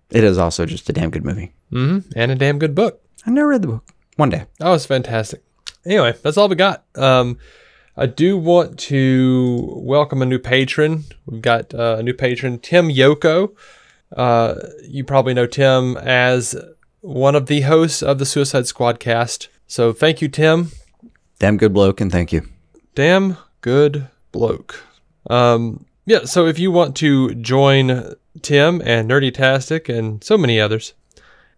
it 0.09 0.23
is 0.23 0.37
also 0.37 0.65
just 0.65 0.89
a 0.89 0.93
damn 0.93 1.09
good 1.09 1.23
movie 1.23 1.53
Mm-hmm. 1.71 2.09
And 2.17 2.31
a 2.31 2.35
damn 2.35 2.59
good 2.59 2.75
book. 2.75 3.01
i 3.25 3.31
never 3.31 3.47
read 3.47 3.61
the 3.61 3.67
book 3.69 3.85
one 4.17 4.29
day 4.29 4.43
That 4.59 4.69
was 4.69 4.85
fantastic. 4.85 5.41
Anyway, 5.85 6.13
that's 6.21 6.37
all 6.37 6.49
we 6.49 6.55
got. 6.55 6.83
Um, 6.95 7.37
I 7.95 8.05
do 8.05 8.37
want 8.37 8.77
to 8.79 9.69
welcome 9.77 10.21
a 10.21 10.25
new 10.25 10.39
patron. 10.39 11.03
We've 11.25 11.41
got 11.41 11.73
uh, 11.73 11.97
a 11.99 12.03
new 12.03 12.13
patron, 12.13 12.59
Tim 12.59 12.89
Yoko. 12.89 13.55
Uh, 14.15 14.55
you 14.83 15.03
probably 15.03 15.33
know 15.33 15.47
Tim 15.47 15.97
as 15.97 16.55
one 17.01 17.35
of 17.35 17.47
the 17.47 17.61
hosts 17.61 18.01
of 18.01 18.19
the 18.19 18.25
Suicide 18.25 18.67
Squad 18.67 18.99
cast. 18.99 19.49
So 19.67 19.91
thank 19.93 20.21
you, 20.21 20.27
Tim. 20.27 20.71
Damn 21.39 21.57
good 21.57 21.73
bloke, 21.73 21.99
and 21.99 22.11
thank 22.11 22.31
you. 22.31 22.47
damn 22.95 23.37
good 23.61 24.07
bloke. 24.31 24.83
Um, 25.29 25.85
yeah, 26.05 26.25
so 26.25 26.45
if 26.45 26.59
you 26.59 26.71
want 26.71 26.95
to 26.97 27.33
join 27.35 28.13
Tim 28.41 28.81
and 28.85 29.09
Nerdy 29.09 29.31
Nerdytastic 29.31 29.89
and 29.89 30.23
so 30.23 30.37
many 30.37 30.59
others, 30.59 30.93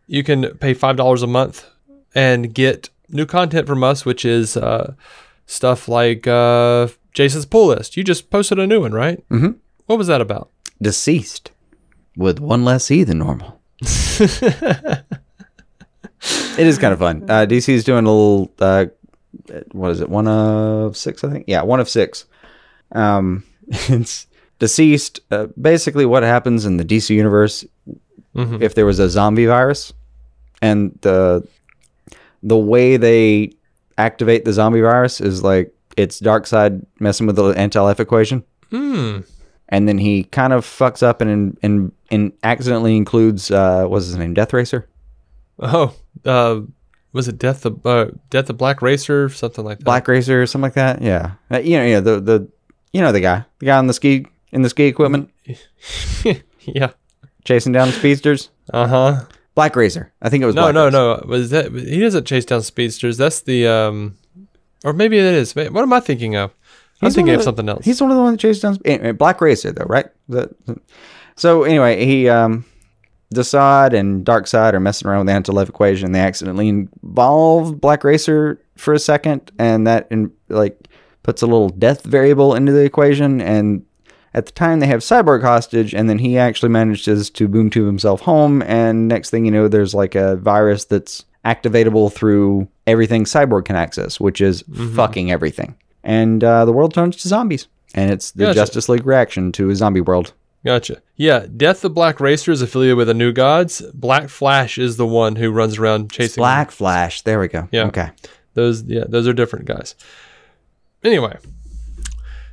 you 0.08 0.24
can 0.24 0.58
pay 0.58 0.74
five 0.74 0.96
dollars 0.98 1.24
a 1.24 1.28
month 1.28 1.66
and 2.14 2.54
get 2.54 2.90
new 3.10 3.26
content 3.26 3.68
from 3.68 3.84
us, 3.84 4.06
which 4.06 4.24
is 4.24 4.56
uh, 4.56 4.94
stuff 5.46 5.88
like 5.88 6.26
uh, 6.28 6.88
Jason's 7.14 7.46
pull 7.46 7.68
list. 7.68 7.98
You 7.98 8.04
just 8.04 8.30
posted 8.30 8.60
a 8.60 8.68
new 8.68 8.82
one, 8.82 8.94
right? 8.94 9.28
Mm-hmm. 9.30 9.52
What 9.88 9.98
was 9.98 10.08
that 10.08 10.22
about? 10.22 10.50
Deceased 10.82 11.52
with 12.18 12.40
one 12.40 12.66
less 12.66 12.90
E 12.92 13.04
than 13.04 13.20
normal. 13.20 13.60
it 13.82 15.04
is 16.58 16.78
kind 16.78 16.94
of 16.94 17.00
fun. 17.00 17.24
Uh, 17.30 17.46
DC 17.46 17.70
is 17.70 17.84
doing 17.84 18.06
a 18.06 18.10
little. 18.10 18.54
Uh, 18.60 18.86
what 19.72 19.92
is 19.92 20.02
it? 20.02 20.10
One 20.10 20.28
of 20.28 20.96
six, 20.98 21.24
I 21.24 21.30
think. 21.30 21.46
Yeah, 21.48 21.62
one 21.64 21.80
of 21.80 21.90
six. 21.90 22.26
Um, 22.94 23.44
it's 23.70 24.28
deceased. 24.60 25.20
Uh, 25.32 25.48
basically, 25.60 26.06
what 26.06 26.24
happens 26.24 26.66
in 26.66 26.78
the 26.78 26.86
DC 26.86 27.10
universe 27.10 27.66
if 28.62 28.76
there 28.76 28.86
was 28.86 29.00
a 29.00 29.10
zombie 29.10 29.46
virus, 29.46 29.94
and 30.62 30.98
the 31.02 31.48
the 32.44 32.58
way 32.58 32.98
they 32.98 33.52
activate 33.98 34.46
the 34.46 34.54
zombie 34.54 34.82
virus 34.82 35.22
is 35.22 35.44
like 35.44 35.74
it's 35.98 36.20
Darkseid 36.20 36.86
messing 37.00 37.28
with 37.28 37.38
the 37.38 37.50
anti-life 37.50 38.00
equation 38.00 38.44
and 39.70 39.88
then 39.88 39.98
he 39.98 40.24
kind 40.26 40.54
of 40.54 40.66
fucks 40.66 41.02
up 41.04 41.22
and 41.22 41.58
and, 41.64 41.92
and 42.12 42.32
accidentally 42.44 42.96
includes 42.96 43.50
uh 43.52 43.86
what's 43.86 44.06
his 44.06 44.16
name 44.18 44.34
death 44.34 44.54
racer 44.54 44.88
Oh, 45.58 45.96
uh, 46.26 46.60
was 47.14 47.30
it 47.30 47.38
Death 47.38 47.62
the 47.62 47.72
uh, 47.86 48.12
Death 48.30 48.48
the 48.48 48.54
Black 48.54 48.82
Racer, 48.82 49.30
something 49.30 49.64
like 49.64 49.78
that? 49.80 49.86
black 49.86 50.06
racer 50.10 50.42
or 50.42 50.46
something 50.46 50.64
like 50.64 50.74
that 50.74 51.02
yeah 51.02 51.32
uh, 51.50 51.60
you 51.60 51.78
know 51.78 51.86
yeah 51.86 52.00
the 52.02 52.20
the 52.20 52.48
you 52.92 53.00
know 53.02 53.12
the 53.14 53.22
guy 53.22 53.46
the 53.60 53.66
guy 53.68 53.78
on 53.78 53.88
the 53.88 53.94
ski 53.94 54.26
in 54.52 54.62
the 54.64 54.70
ski 54.70 54.84
equipment 54.86 55.30
yeah. 56.62 56.92
chasing 57.46 57.72
down 57.72 57.92
speedsters 57.92 58.50
Uh 58.74 58.88
huh. 58.88 59.26
black 59.54 59.76
racer 59.76 60.12
i 60.22 60.30
think 60.30 60.44
it 60.44 60.46
was 60.46 60.56
No, 60.56 60.72
Black 60.72 60.76
no, 60.76 60.86
Racer. 60.86 60.92
no. 60.98 61.24
Was 61.30 61.50
that 61.52 61.72
he 61.72 62.00
doesn't 62.02 62.26
chase 62.26 62.46
down 62.46 62.62
speedsters? 62.62 63.18
That's 63.18 63.42
the 63.42 63.68
um, 63.68 64.18
or 64.84 64.94
maybe 64.94 65.18
it 65.18 65.26
is. 65.26 65.56
What 65.56 65.76
am 65.78 65.94
I 65.94 66.00
thinking 66.00 66.36
of? 66.36 66.54
I'm 67.02 67.08
He's 67.08 67.16
thinking 67.16 67.34
of 67.34 67.40
the- 67.40 67.44
something 67.44 67.68
else. 67.70 67.84
he's 67.86 68.02
one 68.02 68.10
of 68.12 68.18
the 68.18 68.24
ones 68.24 68.34
that 68.36 68.40
chases 68.42 68.62
down 68.62 68.78
anyway, 68.86 69.12
black 69.12 69.42
racer 69.42 69.72
though 69.72 69.86
right 69.86 70.08
The- 70.30 70.50
the- 70.66 70.80
so 71.36 71.64
anyway 71.64 72.06
he 72.06 72.30
um 72.30 72.66
Desaad 73.34 73.94
and 73.94 74.24
Darkseid 74.24 74.74
are 74.74 74.80
messing 74.80 75.08
around 75.08 75.20
with 75.22 75.28
the 75.28 75.34
anti-life 75.34 75.68
equation. 75.68 76.12
They 76.12 76.20
accidentally 76.20 76.70
involve 76.70 77.82
Black 77.82 78.04
Racer 78.04 78.62
for 78.78 78.94
a 78.94 79.00
second, 79.00 79.52
and 79.58 79.88
that 79.88 80.08
in, 80.12 80.32
like 80.48 80.88
puts 81.24 81.42
a 81.42 81.48
little 81.48 81.70
death 81.70 82.04
variable 82.04 82.54
into 82.54 82.72
the 82.72 82.84
equation. 82.86 83.42
And 83.42 83.84
at 84.36 84.46
the 84.46 84.52
time, 84.52 84.80
they 84.80 84.86
have 84.88 85.00
Cyborg 85.02 85.42
hostage, 85.42 85.94
and 85.94 86.08
then 86.08 86.20
he 86.20 86.38
actually 86.38 86.70
manages 86.70 87.32
to 87.32 87.48
boom 87.48 87.72
tube 87.72 87.88
himself 87.88 88.22
home. 88.22 88.62
And 88.62 89.08
next 89.08 89.32
thing 89.32 89.44
you 89.44 89.52
know, 89.52 89.68
there's 89.68 89.96
like 89.96 90.14
a 90.14 90.36
virus 90.38 90.86
that's 90.86 91.26
activatable 91.44 92.14
through 92.14 92.68
everything 92.86 93.24
Cyborg 93.26 93.66
can 93.66 93.76
access, 93.76 94.20
which 94.20 94.40
is 94.40 94.64
fucking 94.94 95.32
everything. 95.32 95.76
And 96.06 96.44
uh, 96.44 96.66
the 96.66 96.72
world 96.72 96.94
turns 96.94 97.18
to 97.18 97.28
zombies, 97.28 97.68
and 97.96 98.12
it's 98.12 98.32
the 98.32 98.46
Gotcha. 98.46 98.60
Justice 98.60 98.88
League 98.88 99.06
reaction 99.06 99.52
to 99.54 99.72
a 99.72 99.76
zombie 99.76 100.02
world. 100.02 100.34
Gotcha. 100.64 101.02
Yeah, 101.16 101.48
Death 101.58 101.82
the 101.82 101.90
Black 101.90 102.20
Racer 102.20 102.52
is 102.52 102.62
affiliated 102.62 102.98
with 102.98 103.08
the 103.08 103.14
New 103.14 103.34
Gods. 103.34 103.82
Black 103.94 104.30
Flash 104.30 104.78
is 104.78 104.98
the 104.98 105.06
one 105.06 105.36
who 105.36 105.52
runs 105.52 105.78
around 105.80 106.12
chasing 106.12 106.42
Black 106.42 106.72
Flash. 106.72 107.22
There 107.24 107.40
we 107.40 107.48
go. 107.48 107.68
Yeah. 107.72 107.86
Okay. 107.86 108.10
Those 108.54 108.84
yeah, 108.84 109.04
those 109.08 109.28
are 109.28 109.34
different 109.34 109.66
guys. 109.66 109.96
Anyway, 111.04 111.38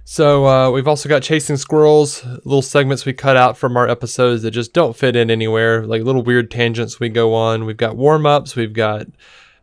so 0.05 0.47
uh, 0.47 0.71
we've 0.71 0.89
also 0.89 1.09
got 1.09 1.23
chasing 1.23 1.57
squirrels, 1.57 2.25
little 2.45 2.63
segments 2.63 3.05
we 3.07 3.13
cut 3.13 3.37
out 3.37 3.57
from 3.57 3.77
our 3.77 3.89
episodes 3.89 4.43
that 4.43 4.51
just 4.51 4.73
don't 4.73 4.97
fit 4.97 5.15
in 5.15 5.31
anywhere, 5.31 5.87
like 5.87 6.03
little 6.03 6.23
weird 6.23 6.51
tangents 6.51 6.99
we 6.99 7.09
go 7.09 7.35
on. 7.35 7.65
We've 7.65 7.77
got 7.77 7.97
warm 7.97 8.27
ups, 8.27 8.57
we've 8.57 8.73
got 8.73 9.07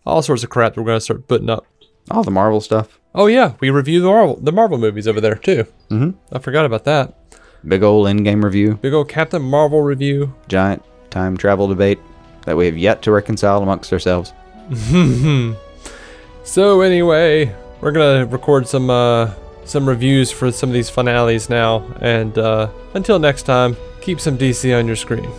all 0.06 0.22
sorts 0.22 0.44
of 0.44 0.50
crap 0.50 0.76
that 0.76 0.82
we're 0.82 0.88
gonna 0.88 1.02
start 1.02 1.28
putting 1.28 1.50
up. 1.50 1.66
All 2.10 2.24
the 2.24 2.32
Marvel 2.32 2.62
stuff. 2.62 2.99
Oh 3.16 3.28
yeah, 3.28 3.54
we 3.60 3.70
review 3.70 4.02
the 4.02 4.08
Marvel 4.08 4.36
the 4.36 4.52
Marvel 4.52 4.78
movies 4.78 5.08
over 5.08 5.20
there 5.20 5.36
too. 5.36 5.66
Mm-hmm. 5.90 6.12
I 6.36 6.40
forgot 6.40 6.66
about 6.66 6.84
that. 6.86 7.16
Big 7.68 7.84
old 7.84 8.08
in-game 8.08 8.46
review. 8.46 8.76
Big 8.76 8.94
old 8.94 9.10
Captain 9.10 9.42
Marvel 9.42 9.82
review. 9.82 10.34
Giant 10.48 10.84
time 11.10 11.36
travel 11.36 11.68
debate 11.68 12.00
that 12.46 12.56
we 12.56 12.66
have 12.66 12.78
yet 12.78 13.02
to 13.04 13.12
reconcile 13.12 13.62
amongst 13.62 13.92
ourselves. 13.92 14.34
So 16.50 16.82
anyway, 16.82 17.54
we're 17.80 17.92
gonna 17.92 18.26
record 18.26 18.68
some 18.68 18.90
uh, 18.90 19.34
some 19.66 19.88
reviews 19.88 20.32
for 20.32 20.52
some 20.52 20.70
of 20.70 20.74
these 20.74 20.90
finales 20.90 21.48
now, 21.48 21.86
and 22.02 22.36
uh, 22.40 22.72
until 22.96 23.20
next 23.20 23.44
time, 23.44 23.78
keep 24.02 24.20
some 24.20 24.36
DC 24.36 24.76
on 24.76 24.88
your 24.88 24.96
screen. 24.96 25.30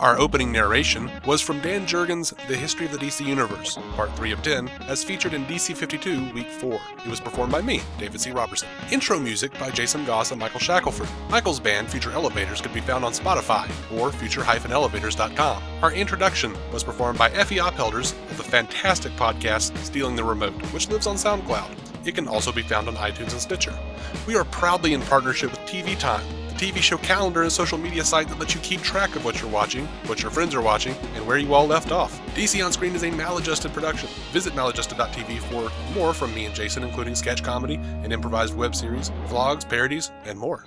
Our 0.00 0.16
opening 0.16 0.52
narration 0.52 1.10
was 1.26 1.40
from 1.40 1.58
Dan 1.58 1.84
Jurgens' 1.84 2.32
The 2.46 2.54
History 2.54 2.86
of 2.86 2.92
the 2.92 2.98
DC 2.98 3.26
Universe, 3.26 3.80
Part 3.96 4.14
3 4.14 4.30
of 4.30 4.40
10, 4.42 4.68
as 4.86 5.02
featured 5.02 5.34
in 5.34 5.44
DC 5.46 5.76
52, 5.76 6.32
Week 6.32 6.46
4. 6.46 6.80
It 7.04 7.10
was 7.10 7.18
performed 7.18 7.50
by 7.50 7.62
me, 7.62 7.80
David 7.98 8.20
C. 8.20 8.30
Robertson. 8.30 8.68
Intro 8.92 9.18
music 9.18 9.58
by 9.58 9.70
Jason 9.70 10.04
Goss 10.04 10.30
and 10.30 10.38
Michael 10.38 10.60
Shackelford. 10.60 11.08
Michael's 11.30 11.58
band, 11.58 11.90
Future 11.90 12.12
Elevators, 12.12 12.60
could 12.60 12.72
be 12.72 12.80
found 12.80 13.04
on 13.04 13.10
Spotify 13.10 13.68
or 13.98 14.12
future-elevators.com. 14.12 15.62
Our 15.82 15.92
introduction 15.92 16.56
was 16.72 16.84
performed 16.84 17.18
by 17.18 17.30
Effie 17.30 17.58
Ophelders 17.58 18.12
of 18.30 18.36
the 18.36 18.44
fantastic 18.44 19.10
podcast 19.14 19.76
Stealing 19.78 20.14
the 20.14 20.22
Remote, 20.22 20.62
which 20.72 20.88
lives 20.88 21.08
on 21.08 21.16
SoundCloud. 21.16 22.06
It 22.06 22.14
can 22.14 22.28
also 22.28 22.52
be 22.52 22.62
found 22.62 22.86
on 22.86 22.94
iTunes 22.94 23.32
and 23.32 23.40
Stitcher. 23.40 23.76
We 24.28 24.36
are 24.36 24.44
proudly 24.44 24.94
in 24.94 25.02
partnership 25.02 25.50
with 25.50 25.60
TV 25.62 25.98
Time, 25.98 26.24
TV 26.58 26.78
show 26.82 26.98
calendar 26.98 27.42
and 27.42 27.52
social 27.52 27.78
media 27.78 28.04
site 28.04 28.28
that 28.28 28.38
lets 28.38 28.54
you 28.54 28.60
keep 28.60 28.82
track 28.82 29.14
of 29.14 29.24
what 29.24 29.40
you're 29.40 29.50
watching, 29.50 29.86
what 30.06 30.20
your 30.22 30.30
friends 30.30 30.54
are 30.54 30.60
watching, 30.60 30.94
and 31.14 31.24
where 31.24 31.38
you 31.38 31.54
all 31.54 31.66
left 31.66 31.92
off. 31.92 32.20
DC 32.34 32.64
On 32.64 32.72
Screen 32.72 32.94
is 32.96 33.04
a 33.04 33.10
maladjusted 33.12 33.72
production. 33.72 34.08
Visit 34.32 34.54
maladjusted.tv 34.54 35.38
for 35.38 35.70
more 35.94 36.12
from 36.12 36.34
me 36.34 36.46
and 36.46 36.54
Jason, 36.54 36.82
including 36.82 37.14
sketch 37.14 37.44
comedy, 37.44 37.76
an 37.76 38.10
improvised 38.10 38.56
web 38.56 38.74
series, 38.74 39.10
vlogs, 39.28 39.68
parodies, 39.68 40.10
and 40.24 40.38
more. 40.38 40.66